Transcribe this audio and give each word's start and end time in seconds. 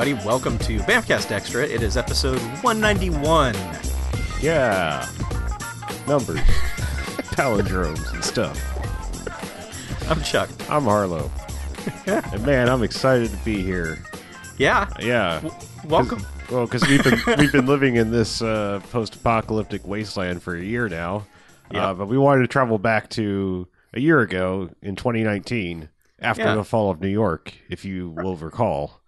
everybody. 0.00 0.26
Welcome 0.26 0.56
to 0.60 0.78
Bamfcast 0.80 1.30
Extra. 1.30 1.62
It 1.66 1.82
is 1.82 1.98
episode 1.98 2.40
191. 2.62 3.54
Yeah. 4.40 5.06
Numbers. 6.08 6.38
Palindromes 7.36 8.10
and 8.14 8.24
stuff. 8.24 8.58
I'm 10.10 10.22
Chuck. 10.22 10.48
I'm 10.70 10.84
Harlow. 10.84 11.30
and 12.06 12.46
man, 12.46 12.70
I'm 12.70 12.82
excited 12.82 13.30
to 13.30 13.36
be 13.38 13.60
here. 13.60 14.02
Yeah, 14.56 14.88
Yeah. 15.00 15.46
welcome. 15.84 16.24
Well, 16.50 16.64
because 16.64 16.88
we've 16.88 17.04
been 17.04 17.20
we've 17.38 17.52
been 17.52 17.66
living 17.66 17.96
in 17.96 18.10
this 18.10 18.40
uh, 18.40 18.80
post-apocalyptic 18.90 19.86
wasteland 19.86 20.42
for 20.42 20.56
a 20.56 20.62
year 20.62 20.88
now, 20.88 21.26
uh, 21.74 21.92
but 21.92 22.06
we 22.08 22.16
wanted 22.16 22.40
to 22.42 22.48
travel 22.48 22.78
back 22.78 23.10
to 23.10 23.68
a 23.92 24.00
year 24.00 24.20
ago 24.20 24.70
in 24.80 24.96
2019 24.96 25.90
after 26.20 26.42
Yeah. 26.42 26.54
the 26.54 26.64
fall 26.64 26.90
of 26.90 27.02
New 27.02 27.08
York, 27.08 27.52
if 27.68 27.84
you 27.84 28.08
will 28.10 28.36
recall. 28.36 28.99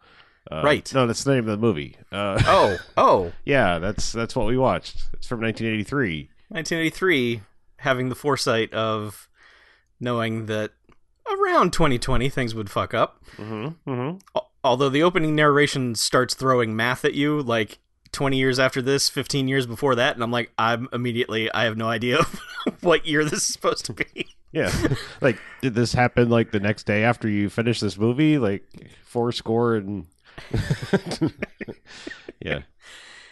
Uh, 0.50 0.62
Right. 0.64 0.92
No, 0.94 1.06
that's 1.06 1.24
the 1.24 1.32
name 1.34 1.48
of 1.48 1.60
the 1.60 1.66
movie. 1.66 1.96
Uh, 2.10 2.40
Oh, 2.46 2.76
oh, 2.96 3.32
yeah, 3.44 3.78
that's 3.78 4.12
that's 4.12 4.34
what 4.36 4.46
we 4.46 4.56
watched. 4.58 4.96
It's 5.14 5.26
from 5.26 5.40
1983. 5.40 6.28
1983, 6.48 7.42
having 7.76 8.08
the 8.08 8.14
foresight 8.14 8.72
of 8.74 9.28
knowing 10.00 10.46
that 10.46 10.72
around 11.30 11.72
2020 11.72 12.28
things 12.28 12.54
would 12.54 12.70
fuck 12.70 12.92
up. 12.94 13.22
Mm-hmm. 13.36 13.90
Mm-hmm. 13.90 14.38
Although 14.64 14.88
the 14.90 15.02
opening 15.02 15.34
narration 15.34 15.94
starts 15.94 16.34
throwing 16.34 16.74
math 16.76 17.04
at 17.04 17.14
you, 17.14 17.40
like 17.42 17.78
20 18.12 18.36
years 18.36 18.58
after 18.58 18.82
this, 18.82 19.08
15 19.08 19.48
years 19.48 19.66
before 19.66 19.94
that, 19.94 20.14
and 20.14 20.22
I'm 20.22 20.30
like, 20.30 20.52
I'm 20.58 20.88
immediately, 20.92 21.50
I 21.52 21.64
have 21.64 21.76
no 21.76 21.88
idea 21.88 22.18
what 22.80 23.06
year 23.06 23.24
this 23.24 23.34
is 23.48 23.52
supposed 23.52 23.84
to 23.86 23.92
be. 23.92 24.26
Yeah. 24.54 24.70
like, 25.22 25.38
did 25.62 25.74
this 25.74 25.94
happen 25.94 26.28
like 26.28 26.50
the 26.50 26.60
next 26.60 26.84
day 26.84 27.04
after 27.04 27.26
you 27.26 27.48
finish 27.48 27.80
this 27.80 27.96
movie? 27.96 28.36
Like, 28.36 28.62
four 29.02 29.32
score 29.32 29.76
and. 29.76 30.04
yeah. 32.40 32.60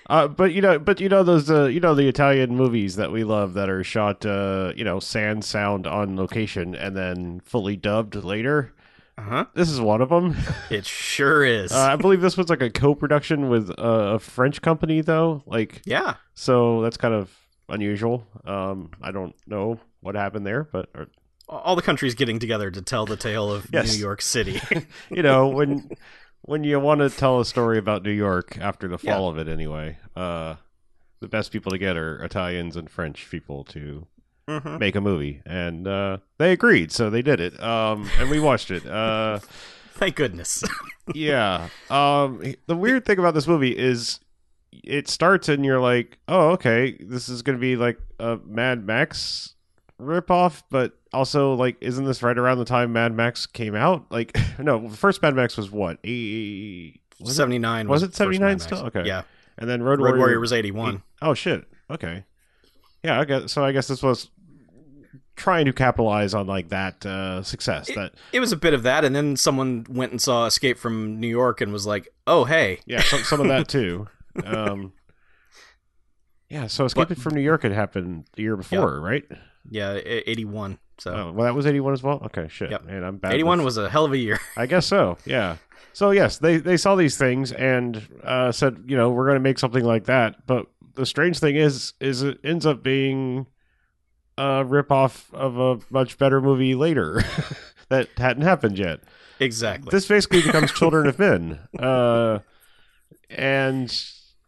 Uh, 0.08 0.26
but 0.26 0.52
you 0.52 0.60
know, 0.60 0.78
but 0.78 1.00
you 1.00 1.08
know 1.08 1.22
those, 1.22 1.48
uh, 1.50 1.66
you 1.66 1.78
know 1.78 1.94
the 1.94 2.08
Italian 2.08 2.56
movies 2.56 2.96
that 2.96 3.12
we 3.12 3.22
love 3.22 3.54
that 3.54 3.68
are 3.70 3.84
shot, 3.84 4.26
uh, 4.26 4.72
you 4.74 4.82
know, 4.84 4.98
sand 4.98 5.44
sound 5.44 5.86
on 5.86 6.16
location 6.16 6.74
and 6.74 6.96
then 6.96 7.40
fully 7.40 7.76
dubbed 7.76 8.16
later. 8.16 8.72
Uh 9.16 9.22
huh. 9.22 9.44
This 9.54 9.70
is 9.70 9.80
one 9.80 10.00
of 10.00 10.08
them. 10.08 10.36
It 10.70 10.86
sure 10.86 11.44
is. 11.44 11.70
Uh, 11.72 11.78
I 11.92 11.96
believe 11.96 12.20
this 12.22 12.36
was 12.36 12.48
like 12.48 12.62
a 12.62 12.70
co-production 12.70 13.48
with 13.50 13.70
uh, 13.70 14.14
a 14.14 14.18
French 14.18 14.62
company, 14.62 15.00
though. 15.00 15.42
Like, 15.46 15.82
yeah. 15.84 16.14
so 16.34 16.80
that's 16.82 16.96
kind 16.96 17.14
of 17.14 17.30
unusual. 17.68 18.26
Um, 18.44 18.90
I 19.02 19.10
don't 19.12 19.34
know 19.46 19.78
what 20.00 20.14
happened 20.14 20.46
there, 20.46 20.64
but 20.64 20.88
or, 20.94 21.08
all 21.48 21.76
the 21.76 21.82
countries 21.82 22.14
getting 22.14 22.38
together 22.38 22.70
to 22.70 22.80
tell 22.82 23.06
the 23.06 23.16
tale 23.16 23.52
of 23.52 23.68
Yes. 23.72 23.92
New 23.94 24.00
York 24.00 24.22
City. 24.22 24.60
you 25.10 25.22
know 25.22 25.48
when 25.48 25.90
when 26.42 26.64
you 26.64 26.80
want 26.80 27.00
to 27.00 27.10
tell 27.10 27.40
a 27.40 27.44
story 27.44 27.78
about 27.78 28.02
New 28.02 28.10
York 28.12 28.58
after 28.60 28.88
the 28.88 28.98
Yeah. 29.02 29.14
fall 29.14 29.28
of 29.28 29.38
it 29.38 29.48
anyway 29.48 29.98
uh 30.16 30.56
the 31.20 31.28
best 31.28 31.52
people 31.52 31.70
to 31.72 31.78
get 31.78 31.96
are 31.96 32.22
Italians 32.24 32.76
and 32.76 32.90
French 32.90 33.28
people 33.30 33.64
to 33.64 34.06
Mhm. 34.48 34.80
make 34.80 34.96
a 34.96 35.00
movie 35.00 35.42
and 35.46 35.86
uh 35.86 36.18
they 36.38 36.52
agreed 36.52 36.90
so 36.90 37.08
they 37.10 37.22
did 37.22 37.40
it 37.40 37.60
um 37.62 38.08
and 38.18 38.30
we 38.30 38.40
watched 38.40 38.70
it 38.70 38.86
uh 38.86 39.38
Thank 39.94 40.16
goodness. 40.16 40.64
yeah 41.14 41.68
um 41.90 42.42
the 42.66 42.74
weird 42.76 43.04
thing 43.04 43.18
about 43.18 43.34
this 43.34 43.46
movie 43.46 43.76
is 43.76 44.18
it 44.72 45.08
starts 45.08 45.48
and 45.48 45.64
you're 45.64 45.80
like 45.80 46.18
oh 46.26 46.50
okay 46.52 46.96
this 47.00 47.28
is 47.28 47.42
gonna 47.42 47.58
be 47.58 47.76
like 47.76 47.98
a 48.18 48.38
Mad 48.46 48.86
Max 48.86 49.54
ripoff 50.00 50.62
but 50.70 50.96
also 51.12 51.54
like 51.54 51.76
isn't 51.80 52.04
this 52.04 52.22
right 52.22 52.38
around 52.38 52.58
the 52.58 52.64
time 52.64 52.92
Mad 52.92 53.14
Max 53.14 53.46
came 53.46 53.74
out 53.74 54.10
like 54.10 54.36
no 54.58 54.88
first 54.88 55.22
Mad 55.22 55.34
Max 55.34 55.56
was 55.56 55.70
what 55.70 55.98
a 56.04 56.94
was 57.20 57.32
it? 57.32 57.34
79 57.34 57.88
was 57.88 58.02
was, 58.02 58.10
it 58.10 58.14
79 58.14 58.58
still? 58.60 58.78
Okay. 58.86 59.04
Yeah. 59.04 59.22
and 59.58 59.68
then 59.68 59.82
Road, 59.82 59.98
Road 59.98 60.10
Warrior, 60.10 60.18
Warrior 60.18 60.40
was 60.40 60.52
81. 60.52 61.02
oh 61.22 61.34
shit 61.34 61.64
okay 61.90 62.24
yeah 63.02 63.20
I 63.20 63.24
guess 63.24 63.52
so 63.52 63.64
I 63.64 63.72
guess 63.72 63.88
this 63.88 64.02
was 64.02 64.30
trying 65.36 65.64
to 65.64 65.72
capitalize 65.72 66.34
on 66.34 66.46
like 66.46 66.68
that 66.68 67.04
uh 67.04 67.42
success 67.42 67.88
that 67.94 68.12
It 68.32 68.40
was 68.40 68.52
a 68.52 68.56
bit 68.56 68.74
of 68.74 68.82
that, 68.82 69.04
and 69.06 69.16
then 69.16 69.36
someone 69.36 69.86
went 69.88 70.12
and 70.12 70.20
saw 70.20 70.44
Escape 70.44 70.76
from 70.76 71.18
New 71.18 71.28
York 71.28 71.62
and 71.62 71.72
was 71.72 71.86
like, 71.86 72.08
"Oh, 72.26 72.44
hey, 72.44 72.80
yeah 72.84 73.00
some, 73.00 73.20
some 73.20 73.40
of 73.40 73.48
that 73.48 73.66
too 73.68 74.06
um 74.44 74.92
yeah 76.50 76.66
so 76.66 76.84
escaping 76.84 77.16
from 77.16 77.34
new 77.34 77.40
york 77.40 77.64
had 77.64 77.72
happened 77.72 78.26
the 78.34 78.42
year 78.42 78.56
before 78.56 79.00
right 79.00 79.24
yeah, 79.68 79.96
e- 79.96 80.22
81." 80.26 80.78
So 81.00 81.12
oh, 81.14 81.32
well 81.32 81.44
that 81.46 81.54
was 81.54 81.66
81 81.66 81.94
as 81.94 82.02
well 82.02 82.20
okay 82.26 82.46
shit 82.48 82.70
Yep. 82.70 82.84
man 82.84 83.04
i'm 83.04 83.16
bad 83.16 83.32
81 83.32 83.64
was 83.64 83.78
a 83.78 83.88
hell 83.88 84.04
of 84.04 84.12
a 84.12 84.18
year. 84.18 84.38
i 84.56 84.66
guess 84.66 84.86
so 84.86 85.16
yeah 85.24 85.56
so 85.94 86.10
yes 86.10 86.36
they 86.38 86.58
they 86.58 86.76
saw 86.76 86.94
these 86.94 87.16
things 87.16 87.52
and 87.52 88.06
uh 88.22 88.52
said 88.52 88.84
you 88.86 88.96
know 88.96 89.08
we're 89.10 89.24
going 89.24 89.36
to 89.36 89.40
make 89.40 89.58
something 89.58 89.82
like 89.84 90.04
that 90.04 90.46
but 90.46 90.66
the 90.94 91.06
strange 91.06 91.38
thing 91.38 91.56
is 91.56 91.94
is 92.00 92.22
it 92.22 92.38
ends 92.44 92.66
up 92.66 92.82
being 92.82 93.46
a 94.36 94.62
rip 94.64 94.92
off 94.92 95.32
of 95.32 95.58
a 95.58 95.78
much 95.88 96.18
better 96.18 96.40
movie 96.40 96.74
later 96.74 97.22
that 97.88 98.08
hadn't 98.18 98.42
happened 98.42 98.78
yet 98.78 99.00
exactly. 99.38 99.88
this 99.90 100.06
basically 100.06 100.42
becomes 100.42 100.70
children 100.70 101.06
of 101.06 101.18
men 101.18 101.58
uh 101.78 102.38
and 103.30 104.04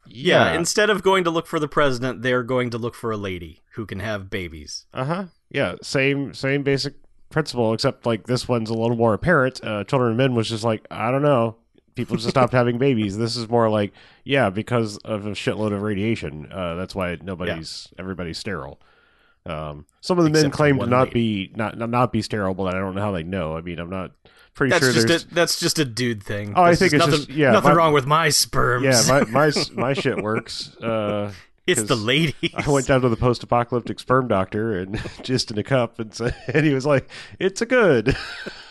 yeah. 0.07 0.51
yeah, 0.53 0.59
instead 0.59 0.91
of 0.91 1.03
going 1.03 1.25
to 1.25 1.31
look 1.31 1.47
for 1.47 1.61
the 1.61 1.69
president, 1.69 2.23
they're 2.23 2.43
going 2.43 2.71
to 2.71 2.79
look 2.79 2.95
for 2.95 3.13
a 3.13 3.17
lady 3.17 3.61
who 3.75 3.87
can 3.87 4.01
have 4.01 4.29
babies. 4.29 4.85
uh-huh 4.93 5.27
yeah 5.53 5.77
same 5.83 6.35
same 6.35 6.63
basic 6.65 6.95
principle 7.31 7.73
except 7.73 8.05
like 8.05 8.27
this 8.27 8.49
one's 8.49 8.69
a 8.71 8.75
little 8.75 8.97
more 8.97 9.15
apparent. 9.15 9.63
Uh 9.65 9.85
children 9.85 10.11
of 10.13 10.17
men 10.17 10.35
was 10.35 10.49
just 10.49 10.65
like 10.65 10.87
i 10.91 11.11
don't 11.11 11.23
know. 11.23 11.57
People 11.95 12.17
just 12.17 12.31
stopped 12.31 12.53
having 12.55 12.79
babies. 12.79 13.17
This 13.19 13.37
is 13.37 13.49
more 13.49 13.69
like 13.71 13.93
yeah 14.25 14.51
because 14.51 14.97
of 14.99 15.27
a 15.27 15.31
shitload 15.31 15.73
of 15.73 15.83
radiation. 15.83 16.51
Uh 16.53 16.75
that's 16.75 16.95
why 16.95 17.17
nobody's 17.23 17.89
everybody's 17.99 18.39
sterile. 18.39 18.81
Um 19.47 19.87
some 20.01 20.19
of 20.19 20.25
the 20.25 20.31
men 20.31 20.41
Except 20.47 20.55
claim 20.55 20.79
to 20.79 20.87
not 20.87 21.09
lady. 21.09 21.49
be 21.49 21.53
not 21.57 21.77
not- 21.79 21.91
not 21.91 22.13
be 22.13 22.23
sterile 22.23 22.55
but 22.55 22.75
i 22.75 22.79
don't 22.79 22.95
know 22.95 23.01
how 23.03 23.13
they 23.13 23.23
know. 23.23 23.57
I 23.57 23.61
mean 23.61 23.79
i'm 23.79 23.91
not 23.91 24.13
pretty 24.55 24.71
That's 24.71 24.85
sure 24.85 24.93
just 24.93 25.09
there's 25.09 25.25
a, 25.25 25.35
that's 25.35 25.59
just 25.59 25.79
a 25.79 25.85
dude 25.87 26.23
thing. 26.23 26.53
Oh, 26.55 26.63
I 26.63 26.75
think 26.75 26.93
it's 26.93 27.01
nothing, 27.07 27.17
just- 27.27 27.31
yeah, 27.31 27.53
nothing 27.53 27.71
my- 27.71 27.77
wrong 27.77 27.93
with 27.95 28.07
my 28.07 28.29
sperms. 28.29 28.85
yeah 28.85 29.03
my 29.21 29.25
my 29.31 29.53
my 29.75 29.93
shit 29.95 30.23
works. 30.23 30.77
Uh 30.77 31.33
it's 31.67 31.83
the 31.85 31.97
ladies. 31.97 32.35
I 32.55 32.69
went 32.71 32.87
down 32.87 33.01
to 33.03 33.09
the 33.09 33.17
post-apocalyptic 33.17 34.01
sperm 34.01 34.29
doctor 34.29 34.79
and 34.79 35.01
just 35.23 35.51
in 35.51 35.59
a 35.59 35.63
cup 35.63 35.99
and 35.99 36.15
said, 36.15 36.35
and 36.53 36.65
he 36.67 36.75
was 36.75 36.87
like, 36.87 37.09
"It's 37.39 37.61
a 37.63 37.67
good." 37.67 38.17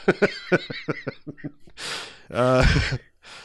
uh, 2.31 2.66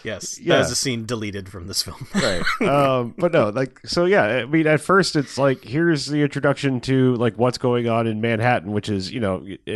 yes, 0.05 0.39
Yeah. 0.41 0.57
that 0.57 0.67
is 0.67 0.71
a 0.73 0.77
scene 0.77 1.07
deleted 1.07 1.49
from 1.49 1.67
this 1.67 1.83
film. 1.83 2.07
right. 2.15 2.43
Um, 2.63 3.15
but 3.19 3.33
no, 3.33 3.49
like, 3.51 3.81
so 3.85 4.05
yeah. 4.05 4.23
I 4.25 4.45
mean, 4.47 4.67
at 4.67 4.81
first, 4.81 5.17
it's 5.17 5.39
like 5.39 5.65
here's 5.65 6.07
the 6.07 6.23
introduction 6.23 6.81
to 6.83 7.15
like 7.17 7.37
what's 7.37 7.59
going 7.59 7.89
on 7.89 8.07
in 8.07 8.21
Manhattan, 8.21 8.73
which 8.73 8.89
is 8.89 9.13
you 9.13 9.21
know 9.21 9.47
a, 9.67 9.71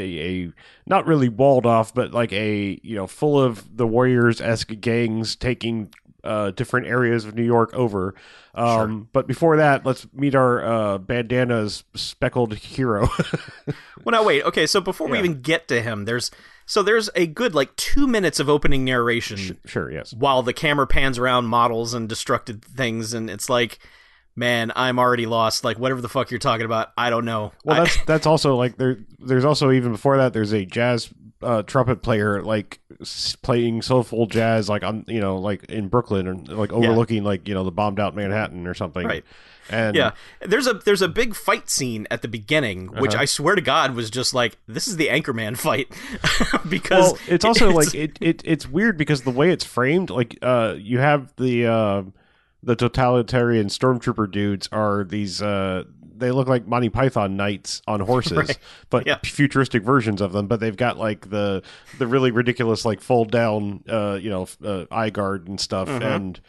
a 0.45 0.53
not 0.87 1.07
really 1.07 1.29
walled 1.29 1.67
off, 1.67 1.93
but 1.95 2.13
like 2.13 2.33
a 2.33 2.79
you 2.83 2.95
know 2.97 3.07
full 3.07 3.41
of 3.41 3.77
the 3.77 3.87
Warriors 3.87 4.41
esque 4.41 4.73
gangs 4.81 5.37
taking 5.37 5.93
uh, 6.25 6.51
different 6.53 6.87
areas 6.87 7.25
of 7.25 7.35
New 7.35 7.45
York 7.45 7.73
over. 7.75 8.15
Um, 8.55 9.09
But 9.13 9.27
before 9.27 9.57
that, 9.59 9.87
let's 9.87 10.07
meet 10.13 10.35
our 10.35 10.65
uh, 10.65 10.99
bandanas 10.99 11.85
speckled 11.95 12.55
hero. 12.55 13.09
Well, 14.03 14.13
now 14.13 14.25
wait. 14.25 14.45
Okay, 14.45 14.67
so 14.67 14.81
before 14.81 15.09
we 15.09 15.19
even 15.19 15.43
get 15.43 15.69
to 15.69 15.83
him, 15.83 16.07
there's 16.07 16.31
so 16.65 16.83
there's 16.83 17.11
a 17.15 17.27
good 17.27 17.55
like 17.55 17.77
two 17.77 18.07
minutes 18.07 18.41
of 18.41 18.49
opening 18.49 18.83
narration 18.83 19.59
sure, 19.67 19.93
yes. 19.93 20.15
while 20.15 20.43
the 20.43 20.55
camera 20.55 20.87
pans 20.87 21.19
around 21.19 21.47
models 21.47 21.93
and 21.93 22.09
destructed 22.09 22.63
things, 22.63 23.13
and 23.13 23.29
it's 23.29 23.51
like, 23.51 23.79
man, 24.35 24.73
I'm 24.75 24.99
already 24.99 25.27
lost. 25.27 25.65
Like 25.65 25.79
whatever 25.79 26.01
the 26.01 26.09
fuck 26.09 26.31
you're 26.31 26.39
talking 26.39 26.65
about, 26.65 26.93
I 26.97 27.11
don't 27.11 27.27
know. 27.27 27.53
Well, 27.65 27.77
I- 27.77 27.85
that's 27.85 28.05
that's 28.05 28.27
also 28.27 28.57
like 28.57 28.77
there. 28.79 29.01
There's 29.19 29.45
also 29.45 29.71
even 29.71 29.93
before 29.93 30.17
that. 30.17 30.33
There's 30.33 30.53
a 30.53 30.65
jazz 30.65 31.13
uh, 31.43 31.63
trumpet 31.63 32.03
player 32.03 32.43
like 32.43 32.81
s- 33.01 33.37
playing 33.43 33.83
soulful 33.83 34.27
jazz, 34.27 34.69
like 34.69 34.83
on 34.85 35.05
you 35.09 35.21
know 35.21 35.39
like 35.39 35.65
in 35.65 35.89
Brooklyn 35.89 36.27
and 36.27 36.49
like 36.49 36.73
overlooking 36.73 37.25
like 37.25 37.49
you 37.49 37.55
know 37.55 37.65
the 37.65 37.71
bombed 37.71 37.99
out 38.01 38.15
Manhattan 38.15 38.67
or 38.67 38.75
something. 38.75 39.07
Right. 39.07 39.25
And 39.73 39.95
yeah. 39.95 40.13
There's 40.41 40.67
a 40.67 40.75
there's 40.75 41.01
a 41.01 41.07
big 41.09 41.35
fight 41.37 41.71
scene 41.71 42.07
at 42.11 42.23
the 42.23 42.29
beginning, 42.29 42.89
which 42.89 43.13
Uh-huh. 43.15 43.23
I 43.23 43.25
swear 43.27 43.55
to 43.55 43.61
God 43.61 43.95
was 43.95 44.11
just 44.11 44.35
like 44.35 44.59
this 44.67 44.89
is 44.89 44.97
the 44.97 45.07
Anchorman 45.09 45.57
fight 45.57 45.87
because 46.69 47.13
well, 47.13 47.19
it's 47.29 47.45
also 47.45 47.71
like 47.71 47.95
it, 47.95 48.19
it 48.21 48.43
it's 48.45 48.69
weird 48.69 48.97
because 48.97 49.23
the 49.23 49.31
way 49.31 49.51
it's 49.53 49.65
framed, 49.65 50.11
like 50.11 50.37
uh, 50.43 50.75
you 50.77 50.99
have 50.99 51.33
the 51.37 51.67
uh, 51.67 52.03
the 52.65 52.75
totalitarian 52.75 53.69
stormtrooper 53.69 54.29
dudes 54.31 54.69
are 54.73 55.05
these. 55.05 55.41
Uh, 55.41 55.85
they 56.21 56.31
look 56.31 56.47
like 56.49 56.67
Monty 56.67 56.89
Python 56.89 57.37
knights 57.37 57.83
on 57.89 58.01
horses, 58.01 58.33
Right. 58.39 58.59
but 58.91 59.07
Yeah. 59.07 59.17
futuristic 59.25 59.83
versions 59.83 60.21
of 60.21 60.33
them. 60.33 60.47
But 60.47 60.61
they've 60.61 60.77
got 60.77 60.97
like 60.99 61.31
the 61.31 61.63
the 61.99 62.07
really 62.07 62.31
ridiculous 62.31 62.85
like 62.85 63.01
fold 63.01 63.31
down, 63.33 63.83
uh, 63.89 64.19
you 64.21 64.31
know, 64.31 64.47
uh, 64.65 64.85
eye 64.91 65.11
guard 65.11 65.49
and 65.49 65.61
stuff, 65.61 65.89
Mhm. 65.89 66.03
and 66.03 66.41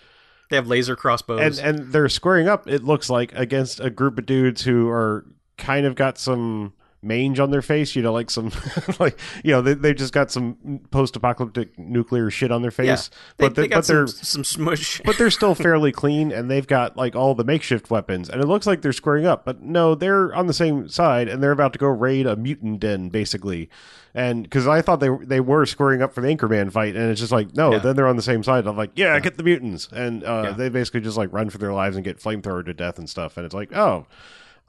they 0.50 0.58
have 0.58 0.68
laser 0.68 0.96
crossbows. 0.96 1.58
and 1.60 1.80
and 1.80 1.92
they're 1.94 2.10
squaring 2.10 2.48
up. 2.48 2.68
It 2.68 2.84
looks 2.84 3.10
like 3.10 3.34
against 3.34 3.80
a 3.80 3.90
group 3.90 4.20
of 4.20 4.26
dudes 4.26 4.62
who 4.64 4.90
are 4.90 5.26
kind 5.58 5.86
of 5.86 5.96
got 5.96 6.18
some 6.18 6.74
mange 7.04 7.40
on 7.40 7.52
their 7.52 7.62
face. 7.62 7.96
You 7.96 8.02
know, 8.04 8.14
like 8.14 8.30
some 8.30 8.52
like 9.00 9.18
you 9.44 9.52
know 9.52 9.62
they 9.62 9.74
they 9.74 9.94
just 9.94 10.14
got 10.14 10.32
some 10.32 10.80
post-apocalyptic 10.92 11.78
nuclear 11.80 12.30
shit 12.30 12.52
on 12.52 12.62
their 12.62 12.72
face. 12.72 12.88
Yeah. 12.88 13.18
They, 13.38 13.46
but 13.48 13.56
they 13.56 13.62
they, 13.64 13.68
but 13.70 13.88
they're 13.88 14.08
some, 14.08 14.44
some 14.44 14.44
smush. 14.44 15.02
but 15.06 15.18
they're 15.18 15.32
still 15.32 15.56
fairly 15.56 15.92
clean 15.92 16.32
and 16.32 16.50
they've 16.50 16.68
got 16.68 16.96
like 16.98 17.16
all 17.16 17.36
the 17.36 17.44
makeshift 17.44 17.90
weapons 17.90 18.30
and 18.30 18.42
it 18.42 18.46
looks 18.48 18.68
like 18.68 18.82
they're 18.82 18.94
squaring 18.94 19.26
up 19.26 19.46
but 19.46 19.62
no 19.62 19.96
they're 19.96 20.34
on 20.36 20.48
the 20.48 20.54
same 20.54 20.88
side 20.90 21.28
and 21.28 21.42
they're 21.42 21.52
about 21.52 21.74
to 21.74 21.80
go 21.80 21.88
raid 21.88 22.26
a 22.28 22.36
mutant 22.36 22.80
den 22.80 23.10
basically 23.10 23.70
and 24.14 24.44
because 24.44 24.68
i 24.68 24.82
thought 24.82 25.00
they 25.00 25.10
they 25.24 25.40
were 25.40 25.66
squaring 25.66 26.02
up 26.02 26.14
for 26.14 26.22
the 26.22 26.28
anchorman 26.28 26.72
fight 26.72 26.96
and 26.96 27.10
it's 27.10 27.20
just 27.20 27.32
like 27.32 27.56
no 27.56 27.72
Yeah. 27.74 27.80
then 27.80 27.96
they're 27.96 28.08
on 28.08 28.16
the 28.16 28.22
same 28.22 28.44
side 28.44 28.68
i'm 28.68 28.78
like 28.78 28.92
yeah, 28.96 29.20
get 29.20 29.38
the 29.38 29.44
mutants 29.44 29.88
and 29.92 30.24
uh, 30.24 30.44
Yeah. 30.46 30.52
they 30.52 30.70
basically 30.70 31.02
just 31.02 31.18
like 31.18 31.32
run 31.34 31.50
for 31.50 31.58
their 31.58 31.74
lives 31.74 31.96
and 31.96 32.04
get 32.06 32.20
flamethrower 32.20 32.66
to 32.66 32.74
death 32.74 33.00
and 33.00 33.10
stuff 33.10 33.38
and 33.38 33.46
it's 33.46 33.56
like 33.56 33.74
oh 33.76 34.06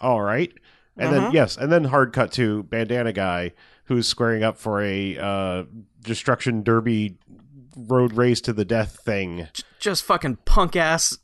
all 0.00 0.20
right 0.22 0.52
and 0.96 1.08
Uh-huh. 1.14 1.20
then 1.26 1.32
yes 1.32 1.56
and 1.56 1.70
then 1.72 1.84
hard 1.84 2.12
cut 2.12 2.32
to 2.32 2.62
bandana 2.64 3.12
guy 3.12 3.52
who's 3.84 4.06
squaring 4.06 4.42
up 4.42 4.56
for 4.58 4.82
a 4.82 5.18
uh, 5.18 5.64
destruction 6.02 6.62
derby 6.62 7.16
road 7.76 8.12
race 8.14 8.40
to 8.42 8.52
the 8.52 8.64
death 8.64 8.98
thing 9.04 9.48
just 9.78 10.04
fucking 10.04 10.36
punk 10.44 10.76
ass 10.76 11.18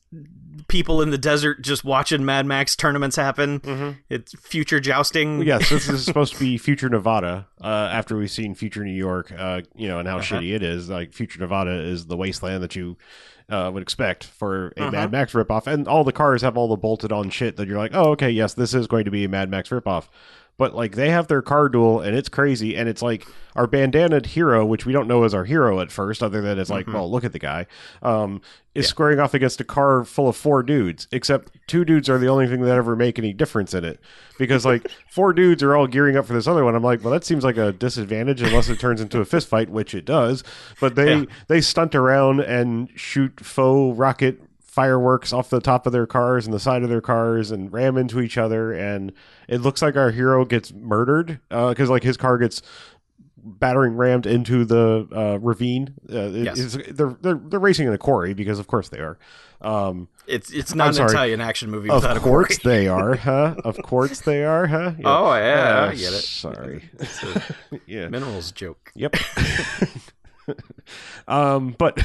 people 0.66 1.00
in 1.02 1.10
the 1.10 1.18
desert 1.18 1.62
just 1.62 1.84
watching 1.84 2.24
Mad 2.24 2.44
Max 2.44 2.74
tournaments 2.74 3.16
happen. 3.16 3.60
Mm-hmm. 3.60 3.90
It's 4.10 4.34
future 4.40 4.80
jousting. 4.80 5.42
yes, 5.42 5.68
this 5.70 5.88
is 5.88 6.04
supposed 6.04 6.34
to 6.34 6.40
be 6.40 6.58
future 6.58 6.88
Nevada. 6.88 7.46
Uh, 7.62 7.66
after 7.92 8.16
we've 8.16 8.30
seen 8.30 8.54
future 8.54 8.82
New 8.84 8.90
York, 8.94 9.30
uh, 9.38 9.60
you 9.76 9.86
know, 9.88 9.98
and 9.98 10.08
how 10.08 10.18
Uh-huh. 10.18 10.36
shitty 10.40 10.54
it 10.54 10.62
is. 10.62 10.88
Like 10.90 11.12
future 11.12 11.38
Nevada 11.40 11.70
is 11.80 12.06
the 12.06 12.16
wasteland 12.16 12.62
that 12.64 12.74
you 12.74 12.96
uh, 13.50 13.70
would 13.72 13.82
expect 13.82 14.24
for 14.24 14.72
a 14.76 14.82
Uh-huh. 14.82 14.90
Mad 14.90 15.12
Max 15.12 15.32
ripoff, 15.32 15.66
and 15.66 15.88
all 15.88 16.04
the 16.04 16.12
cars 16.12 16.42
have 16.42 16.56
all 16.56 16.68
the 16.68 16.76
bolted 16.76 17.12
on 17.12 17.30
shit 17.30 17.56
that 17.56 17.66
you're 17.68 17.78
like, 17.78 17.92
oh, 17.94 18.10
okay, 18.10 18.30
yes, 18.30 18.54
this 18.54 18.74
is 18.74 18.86
going 18.86 19.04
to 19.04 19.10
be 19.10 19.24
a 19.24 19.28
Mad 19.28 19.50
Max 19.50 19.70
ripoff. 19.70 20.04
But 20.58 20.74
like 20.74 20.96
they 20.96 21.10
have 21.10 21.28
their 21.28 21.40
car 21.40 21.68
duel, 21.68 22.00
and 22.00 22.16
it's 22.16 22.28
crazy, 22.28 22.76
and 22.76 22.88
it's 22.88 23.00
like 23.00 23.26
our 23.54 23.66
bandanaed 23.68 24.26
hero, 24.26 24.66
which 24.66 24.84
we 24.84 24.92
don't 24.92 25.06
know 25.08 25.22
is 25.24 25.32
our 25.32 25.44
hero 25.44 25.80
at 25.80 25.90
first, 25.92 26.22
other 26.22 26.40
than 26.42 26.58
it's 26.58 26.68
like, 26.68 26.86
Mm-hmm. 26.86 26.94
well, 26.94 27.10
look 27.10 27.22
at 27.24 27.32
the 27.32 27.38
guy, 27.38 27.66
um, 28.02 28.40
is 28.74 28.86
squaring 28.88 29.18
off 29.20 29.34
against 29.34 29.60
a 29.60 29.64
car 29.64 30.04
full 30.04 30.28
of 30.28 30.36
four 30.36 30.62
dudes. 30.64 31.06
Except 31.12 31.56
two 31.68 31.84
dudes 31.84 32.08
are 32.10 32.18
the 32.18 32.26
only 32.28 32.46
thing 32.48 32.60
that 32.62 32.76
ever 32.76 32.96
make 32.96 33.18
any 33.20 33.32
difference 33.32 33.72
in 33.72 33.84
it, 33.84 34.00
because 34.36 34.66
like 34.66 34.88
four 35.10 35.32
dudes 35.32 35.62
are 35.62 35.76
all 35.76 35.86
gearing 35.86 36.16
up 36.16 36.26
for 36.26 36.32
this 36.34 36.48
other 36.48 36.64
one. 36.64 36.74
I'm 36.74 36.82
like, 36.82 37.04
well, 37.04 37.12
that 37.12 37.24
seems 37.24 37.44
like 37.44 37.56
a 37.56 37.72
disadvantage 37.72 38.42
unless 38.42 38.68
it 38.68 38.80
turns 38.80 39.00
into 39.00 39.20
a 39.20 39.24
fist 39.24 39.46
fight, 39.48 39.70
which 39.70 39.94
it 39.94 40.04
does. 40.04 40.42
But 40.80 40.96
they 40.96 41.14
Yeah. 41.18 41.24
they 41.46 41.60
stunt 41.60 41.94
around 41.94 42.40
and 42.40 42.88
shoot 42.96 43.38
faux 43.40 43.96
rocket 43.96 44.42
fireworks 44.78 45.32
off 45.32 45.50
the 45.50 45.60
top 45.60 45.86
of 45.86 45.92
their 45.92 46.06
cars 46.06 46.44
and 46.46 46.54
the 46.54 46.60
side 46.60 46.84
of 46.84 46.88
their 46.88 47.00
cars 47.00 47.50
and 47.50 47.72
ram 47.72 47.96
into 47.96 48.20
each 48.20 48.38
other 48.38 48.72
and 48.72 49.12
it 49.48 49.60
looks 49.60 49.82
like 49.82 49.96
our 49.96 50.12
hero 50.12 50.44
gets 50.44 50.72
murdered 50.72 51.40
because 51.48 51.90
like 51.90 52.04
his 52.04 52.16
car 52.16 52.38
gets 52.38 52.62
battering 53.36 53.96
rammed 53.96 54.24
into 54.26 54.64
the 54.64 55.08
uh, 55.14 55.38
ravine 55.40 55.94
uh, 56.12 56.28
Yes. 56.28 56.76
they're, 56.90 57.16
they're 57.20 57.40
they're 57.42 57.58
racing 57.58 57.88
in 57.88 57.92
a 57.92 57.98
quarry 57.98 58.34
because 58.34 58.58
of 58.60 58.66
course 58.68 58.88
they 58.90 59.00
are 59.00 59.18
um, 59.62 60.06
It's 60.28 60.52
it's 60.52 60.74
not 60.74 60.88
an 60.88 60.94
sorry. 60.94 61.10
Italian 61.10 61.40
action 61.40 61.70
movie 61.70 61.88
of 61.90 61.96
without 62.02 62.16
a 62.16 62.20
quarry. 62.20 62.44
course 62.44 62.58
they 62.58 62.86
are 62.86 63.16
huh 63.28 63.56
of 63.64 63.76
course 63.82 64.20
they 64.20 64.44
are 64.44 64.66
huh 64.68 64.92
Yeah. 64.98 65.06
Oh 65.06 65.34
yeah, 65.34 65.84
Uh, 65.86 65.90
I 65.90 65.94
get 65.96 66.12
it. 66.12 66.22
sorry 66.22 66.88
It's 67.00 67.22
a 67.24 67.42
yeah 67.86 68.08
minerals 68.08 68.52
joke. 68.52 68.92
Yep. 68.94 69.16
um, 71.28 71.74
but 71.78 71.98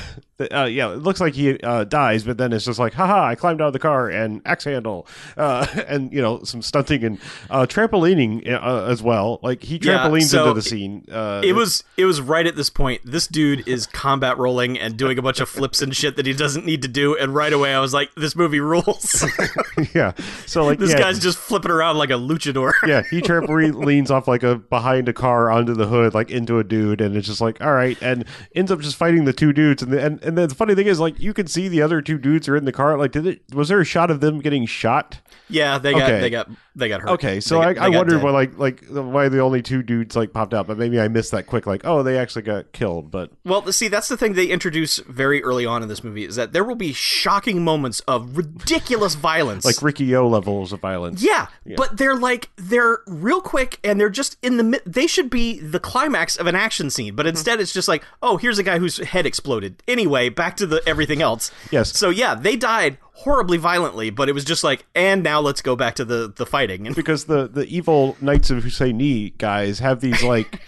uh, 0.52 0.66
yeah, 0.66 0.92
it 0.92 1.00
looks 1.00 1.22
like 1.22 1.34
he 1.34 1.60
uh, 1.60 1.84
dies, 1.84 2.24
but 2.24 2.38
then 2.38 2.54
it's 2.54 2.66
just 2.66 2.80
like, 2.80 2.94
haha, 2.94 3.26
I 3.26 3.36
climbed 3.36 3.62
out 3.62 3.68
of 3.68 3.74
the 3.74 3.80
car 3.80 4.10
and 4.10 4.42
axe 4.46 4.64
handle, 4.64 5.08
uh, 5.38 5.66
and 5.88 6.12
you 6.12 6.22
know 6.22 6.44
some 6.44 6.62
stunting 6.62 7.04
and 7.04 7.20
uh, 7.50 7.66
trampolining 7.66 8.52
uh, 8.52 8.86
as 8.86 9.02
well. 9.02 9.40
Like 9.44 9.64
he 9.64 9.80
Yeah, 9.82 10.00
trampolines 10.08 10.30
so 10.30 10.44
into 10.44 10.54
the 10.56 10.62
scene. 10.62 11.06
Uh, 11.12 11.42
It 11.44 11.54
was 11.54 11.84
it 11.98 12.06
was 12.06 12.22
right 12.22 12.46
at 12.46 12.56
this 12.56 12.70
point. 12.70 13.02
This 13.06 13.28
dude 13.28 13.68
is 13.68 13.86
combat 13.88 14.38
rolling 14.38 14.80
and 14.80 14.98
doing 14.98 15.18
a 15.18 15.22
bunch 15.22 15.40
of 15.40 15.50
flips 15.50 15.82
and 15.82 15.96
shit 15.96 16.16
that 16.16 16.26
he 16.26 16.34
doesn't 16.34 16.66
need 16.66 16.82
to 16.82 16.88
do. 16.88 17.16
And 17.18 17.34
right 17.34 17.54
away, 17.54 17.74
I 17.74 17.80
was 17.80 17.94
like, 17.94 18.14
"This 18.16 18.36
movie 18.36 18.60
rules." 18.60 19.26
yeah. 19.94 20.14
So 20.46 20.66
like 20.66 20.80
this 20.80 20.92
yeah, 20.92 21.00
guy's 21.00 21.20
just 21.20 21.38
flipping 21.38 21.72
around 21.72 21.98
like 21.98 22.10
a 22.10 22.14
luchador. 22.14 22.74
yeah, 22.88 23.04
he 23.10 23.22
trampolines 23.22 24.10
off 24.10 24.28
like 24.28 24.44
a 24.44 24.56
behind 24.56 25.10
a 25.10 25.14
car 25.14 25.52
onto 25.52 25.74
the 25.74 25.88
hood, 25.88 26.14
like 26.14 26.32
into 26.32 26.60
a 26.60 26.64
dude, 26.64 27.02
and 27.02 27.16
it's 27.16 27.28
just 27.28 27.42
like, 27.42 27.62
all 27.62 27.74
right, 27.74 27.98
and 28.02 28.26
ends 28.56 28.72
up 28.72 28.80
just 28.80 28.96
fighting 28.96 29.26
the 29.26 29.34
two 29.34 29.54
dudes. 29.54 29.82
And 29.84 29.92
the, 29.92 30.04
and 30.06 30.24
and 30.24 30.38
the 30.38 30.54
funny 30.56 30.76
thing 30.76 30.88
is, 30.88 31.00
like, 31.00 31.20
you 31.20 31.34
can 31.34 31.48
see 31.48 31.68
the 31.68 31.82
other 31.82 32.02
two 32.02 32.18
dudes 32.18 32.48
are 32.50 32.56
in 32.56 32.66
the 32.66 32.72
car. 32.72 32.98
Like, 32.98 33.12
did 33.12 33.26
it? 33.28 33.42
Was 33.54 33.70
there 33.70 33.80
a 33.80 33.86
shot 33.86 34.10
of 34.12 34.20
them 34.20 34.40
getting 34.40 34.66
shot? 34.66 35.20
Yeah, 35.50 35.78
they 35.78 35.92
got 35.94 36.04
Okay. 36.04 36.20
they 36.22 36.30
got 36.30 36.50
they 36.76 36.88
got 36.90 37.02
hurt. 37.02 37.10
Okay, 37.12 37.40
so 37.40 37.60
They 37.60 37.66
I, 37.68 37.74
got- 37.74 37.84
I 37.86 37.90
wondered 37.90 38.16
dead. 38.18 38.24
why, 38.24 38.32
like, 38.32 38.58
like 38.58 38.84
why 38.90 39.30
the 39.30 39.40
only 39.40 39.62
two 39.62 39.84
dudes 39.84 40.16
like 40.16 40.34
popped 40.34 40.54
out, 40.54 40.66
but 40.68 40.78
maybe 40.78 41.00
I 41.00 41.08
missed 41.08 41.32
that 41.32 41.46
quick. 41.46 41.68
Like, 41.68 41.82
oh, 41.86 42.02
they 42.02 42.18
actually 42.18 42.42
got 42.44 42.72
killed, 42.72 43.12
but 43.12 43.32
Well, 43.46 43.72
see, 43.72 43.88
that's 43.90 44.08
the 44.08 44.18
thing 44.18 44.34
they 44.34 44.48
introduce 44.48 44.98
very 45.00 45.44
early 45.44 45.66
on 45.66 45.84
in 45.84 45.90
this 45.90 46.04
movie 46.04 46.26
is 46.26 46.36
that 46.38 46.54
there 46.54 46.64
will 46.64 46.76
be 46.76 46.92
shocking 46.94 47.64
moments 47.64 48.00
of 48.08 48.36
ridiculous 48.38 49.14
violence. 49.16 49.66
like 49.66 49.82
Riki-Oh 49.82 50.28
levels 50.28 50.74
of 50.74 50.80
violence. 50.80 51.22
yeah, 51.22 51.48
but 51.78 51.98
they're 51.98 52.16
like 52.16 52.50
they're 52.56 53.00
real 53.06 53.42
quick 53.42 53.80
and 53.84 54.00
they're 54.00 54.10
just 54.10 54.38
in 54.42 54.58
the 54.58 54.64
mid- 54.64 54.82
they 54.86 55.06
should 55.06 55.30
be 55.30 55.60
the 55.60 55.80
climax 55.80 56.36
of 56.38 56.48
an 56.48 56.56
action 56.56 56.90
scene, 56.90 57.04
Mm-hmm. 57.10 57.16
but 57.18 57.28
instead 57.28 57.60
it's 57.60 57.74
just 57.74 57.88
like, 57.88 58.04
"Oh, 58.24 58.38
here's 58.38 58.58
a 58.58 58.64
guy 58.64 58.80
whose 58.80 58.98
head 58.98 59.28
exploded." 59.28 59.84
Anyway, 59.88 60.30
back 60.30 60.58
to 60.58 60.66
the 60.66 60.82
everything 60.88 61.22
else. 61.22 61.52
Yes. 61.70 61.96
So 61.96 62.10
yeah, 62.10 62.34
they 62.34 62.56
died 62.56 62.98
horribly 63.14 63.58
violently, 63.58 64.10
but 64.10 64.30
it 64.30 64.32
was 64.32 64.46
just 64.46 64.64
like, 64.64 64.86
"And 64.96 65.22
now 65.22 65.40
let's 65.42 65.62
go 65.62 65.76
back 65.76 65.96
to 65.96 66.06
the 66.06 66.34
the 66.36 66.46
fighting." 66.46 66.92
Because 67.04 67.26
the 67.26 67.48
the 67.48 67.66
evil 67.66 68.18
Knights 68.22 68.50
of 68.50 68.64
Husseini 68.64 69.38
guys 69.38 69.80
have 69.80 70.00
these 70.00 70.24
like 70.24 70.62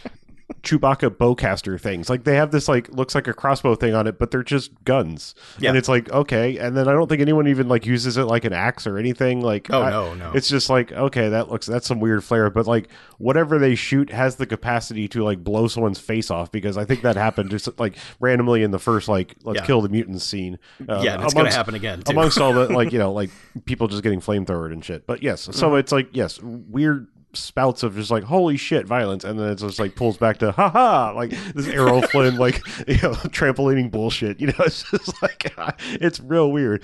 Chewbacca 0.65 1.11
bowcaster 1.11 1.79
things. 1.79 2.09
Like 2.09 2.23
they 2.25 2.35
have 2.35 2.51
this 2.51 2.67
like 2.67 2.89
looks 2.89 3.15
like 3.15 3.27
a 3.27 3.33
crossbow 3.33 3.75
thing 3.75 3.93
on 3.93 4.07
it, 4.07 4.19
but 4.19 4.31
they're 4.31 4.43
just 4.43 4.71
guns. 4.83 5.35
Yeah. 5.59 5.69
And 5.69 5.77
it's 5.77 5.87
like 5.87 6.11
okay, 6.11 6.57
and 6.57 6.75
then 6.75 6.87
I 6.87 6.91
don't 6.91 7.07
think 7.07 7.21
anyone 7.21 7.47
even 7.47 7.67
like 7.69 7.85
uses 7.85 8.17
it 8.17 8.23
like 8.23 8.43
an 8.45 8.53
axe 8.53 8.85
or 8.87 8.97
anything. 8.97 9.41
Like 9.41 9.67
Oh, 9.71 9.81
I- 9.81 9.89
no, 9.91 10.13
no. 10.15 10.31
It's 10.33 10.49
just 10.49 10.69
like 10.69 10.91
okay, 10.91 11.29
that 11.29 11.49
looks 11.49 11.65
that's 11.67 11.87
some 11.87 11.99
weird 11.99 12.23
flair, 12.23 12.49
but 12.49 12.67
like 12.67 12.89
whatever 13.17 13.57
they 13.59 13.75
shoot 13.75 14.09
has 14.11 14.35
the 14.35 14.45
capacity 14.45 15.07
to 15.09 15.23
like 15.23 15.43
blow 15.43 15.67
someone's 15.67 15.99
face 15.99 16.29
off 16.31 16.51
because 16.51 16.77
I 16.77 16.83
think 16.85 17.03
that 17.03 17.15
happened 17.15 17.51
just 17.51 17.69
like 17.79 17.95
randomly 18.19 18.63
in 18.63 18.71
the 18.71 18.79
first 18.79 19.07
like 19.07 19.35
let's 19.43 19.59
Yeah. 19.61 19.65
kill 19.65 19.81
the 19.81 19.89
mutants 19.89 20.25
scene. 20.25 20.59
Uh, 20.89 21.01
yeah, 21.03 21.23
it's 21.23 21.33
going 21.33 21.45
to 21.45 21.51
happen 21.55 21.75
again. 21.75 22.01
Too. 22.01 22.11
amongst 22.11 22.39
all 22.39 22.51
the 22.53 22.67
like 22.73 22.91
you 22.93 22.99
know 22.99 23.13
like 23.13 23.29
people 23.65 23.87
just 23.87 24.03
getting 24.03 24.19
flamethrowered 24.21 24.73
and 24.73 24.83
shit. 24.83 25.05
But 25.05 25.21
yes, 25.23 25.41
so 25.41 25.51
Mm-hmm. 25.51 25.77
it's 25.77 25.91
like 25.91 26.09
yes, 26.13 26.39
weird 26.41 27.07
spouts 27.35 27.83
of 27.83 27.95
just 27.95 28.11
like 28.11 28.23
holy 28.23 28.57
shit 28.57 28.85
violence, 28.85 29.23
and 29.23 29.39
then 29.39 29.49
it 29.49 29.55
just 29.55 29.79
like 29.79 29.95
pulls 29.95 30.17
back 30.17 30.37
to 30.39 30.51
haha 30.51 31.13
like 31.13 31.31
this 31.53 31.67
Errol 31.67 32.01
Flynn 32.01 32.37
like 32.37 32.55
you 32.87 32.95
know 32.95 33.13
trampolining 33.31 33.91
bullshit. 33.91 34.39
You 34.39 34.47
know, 34.47 34.53
it's 34.59 34.89
just 34.89 35.21
like 35.21 35.53
it's 35.89 36.19
real 36.19 36.51
weird. 36.51 36.83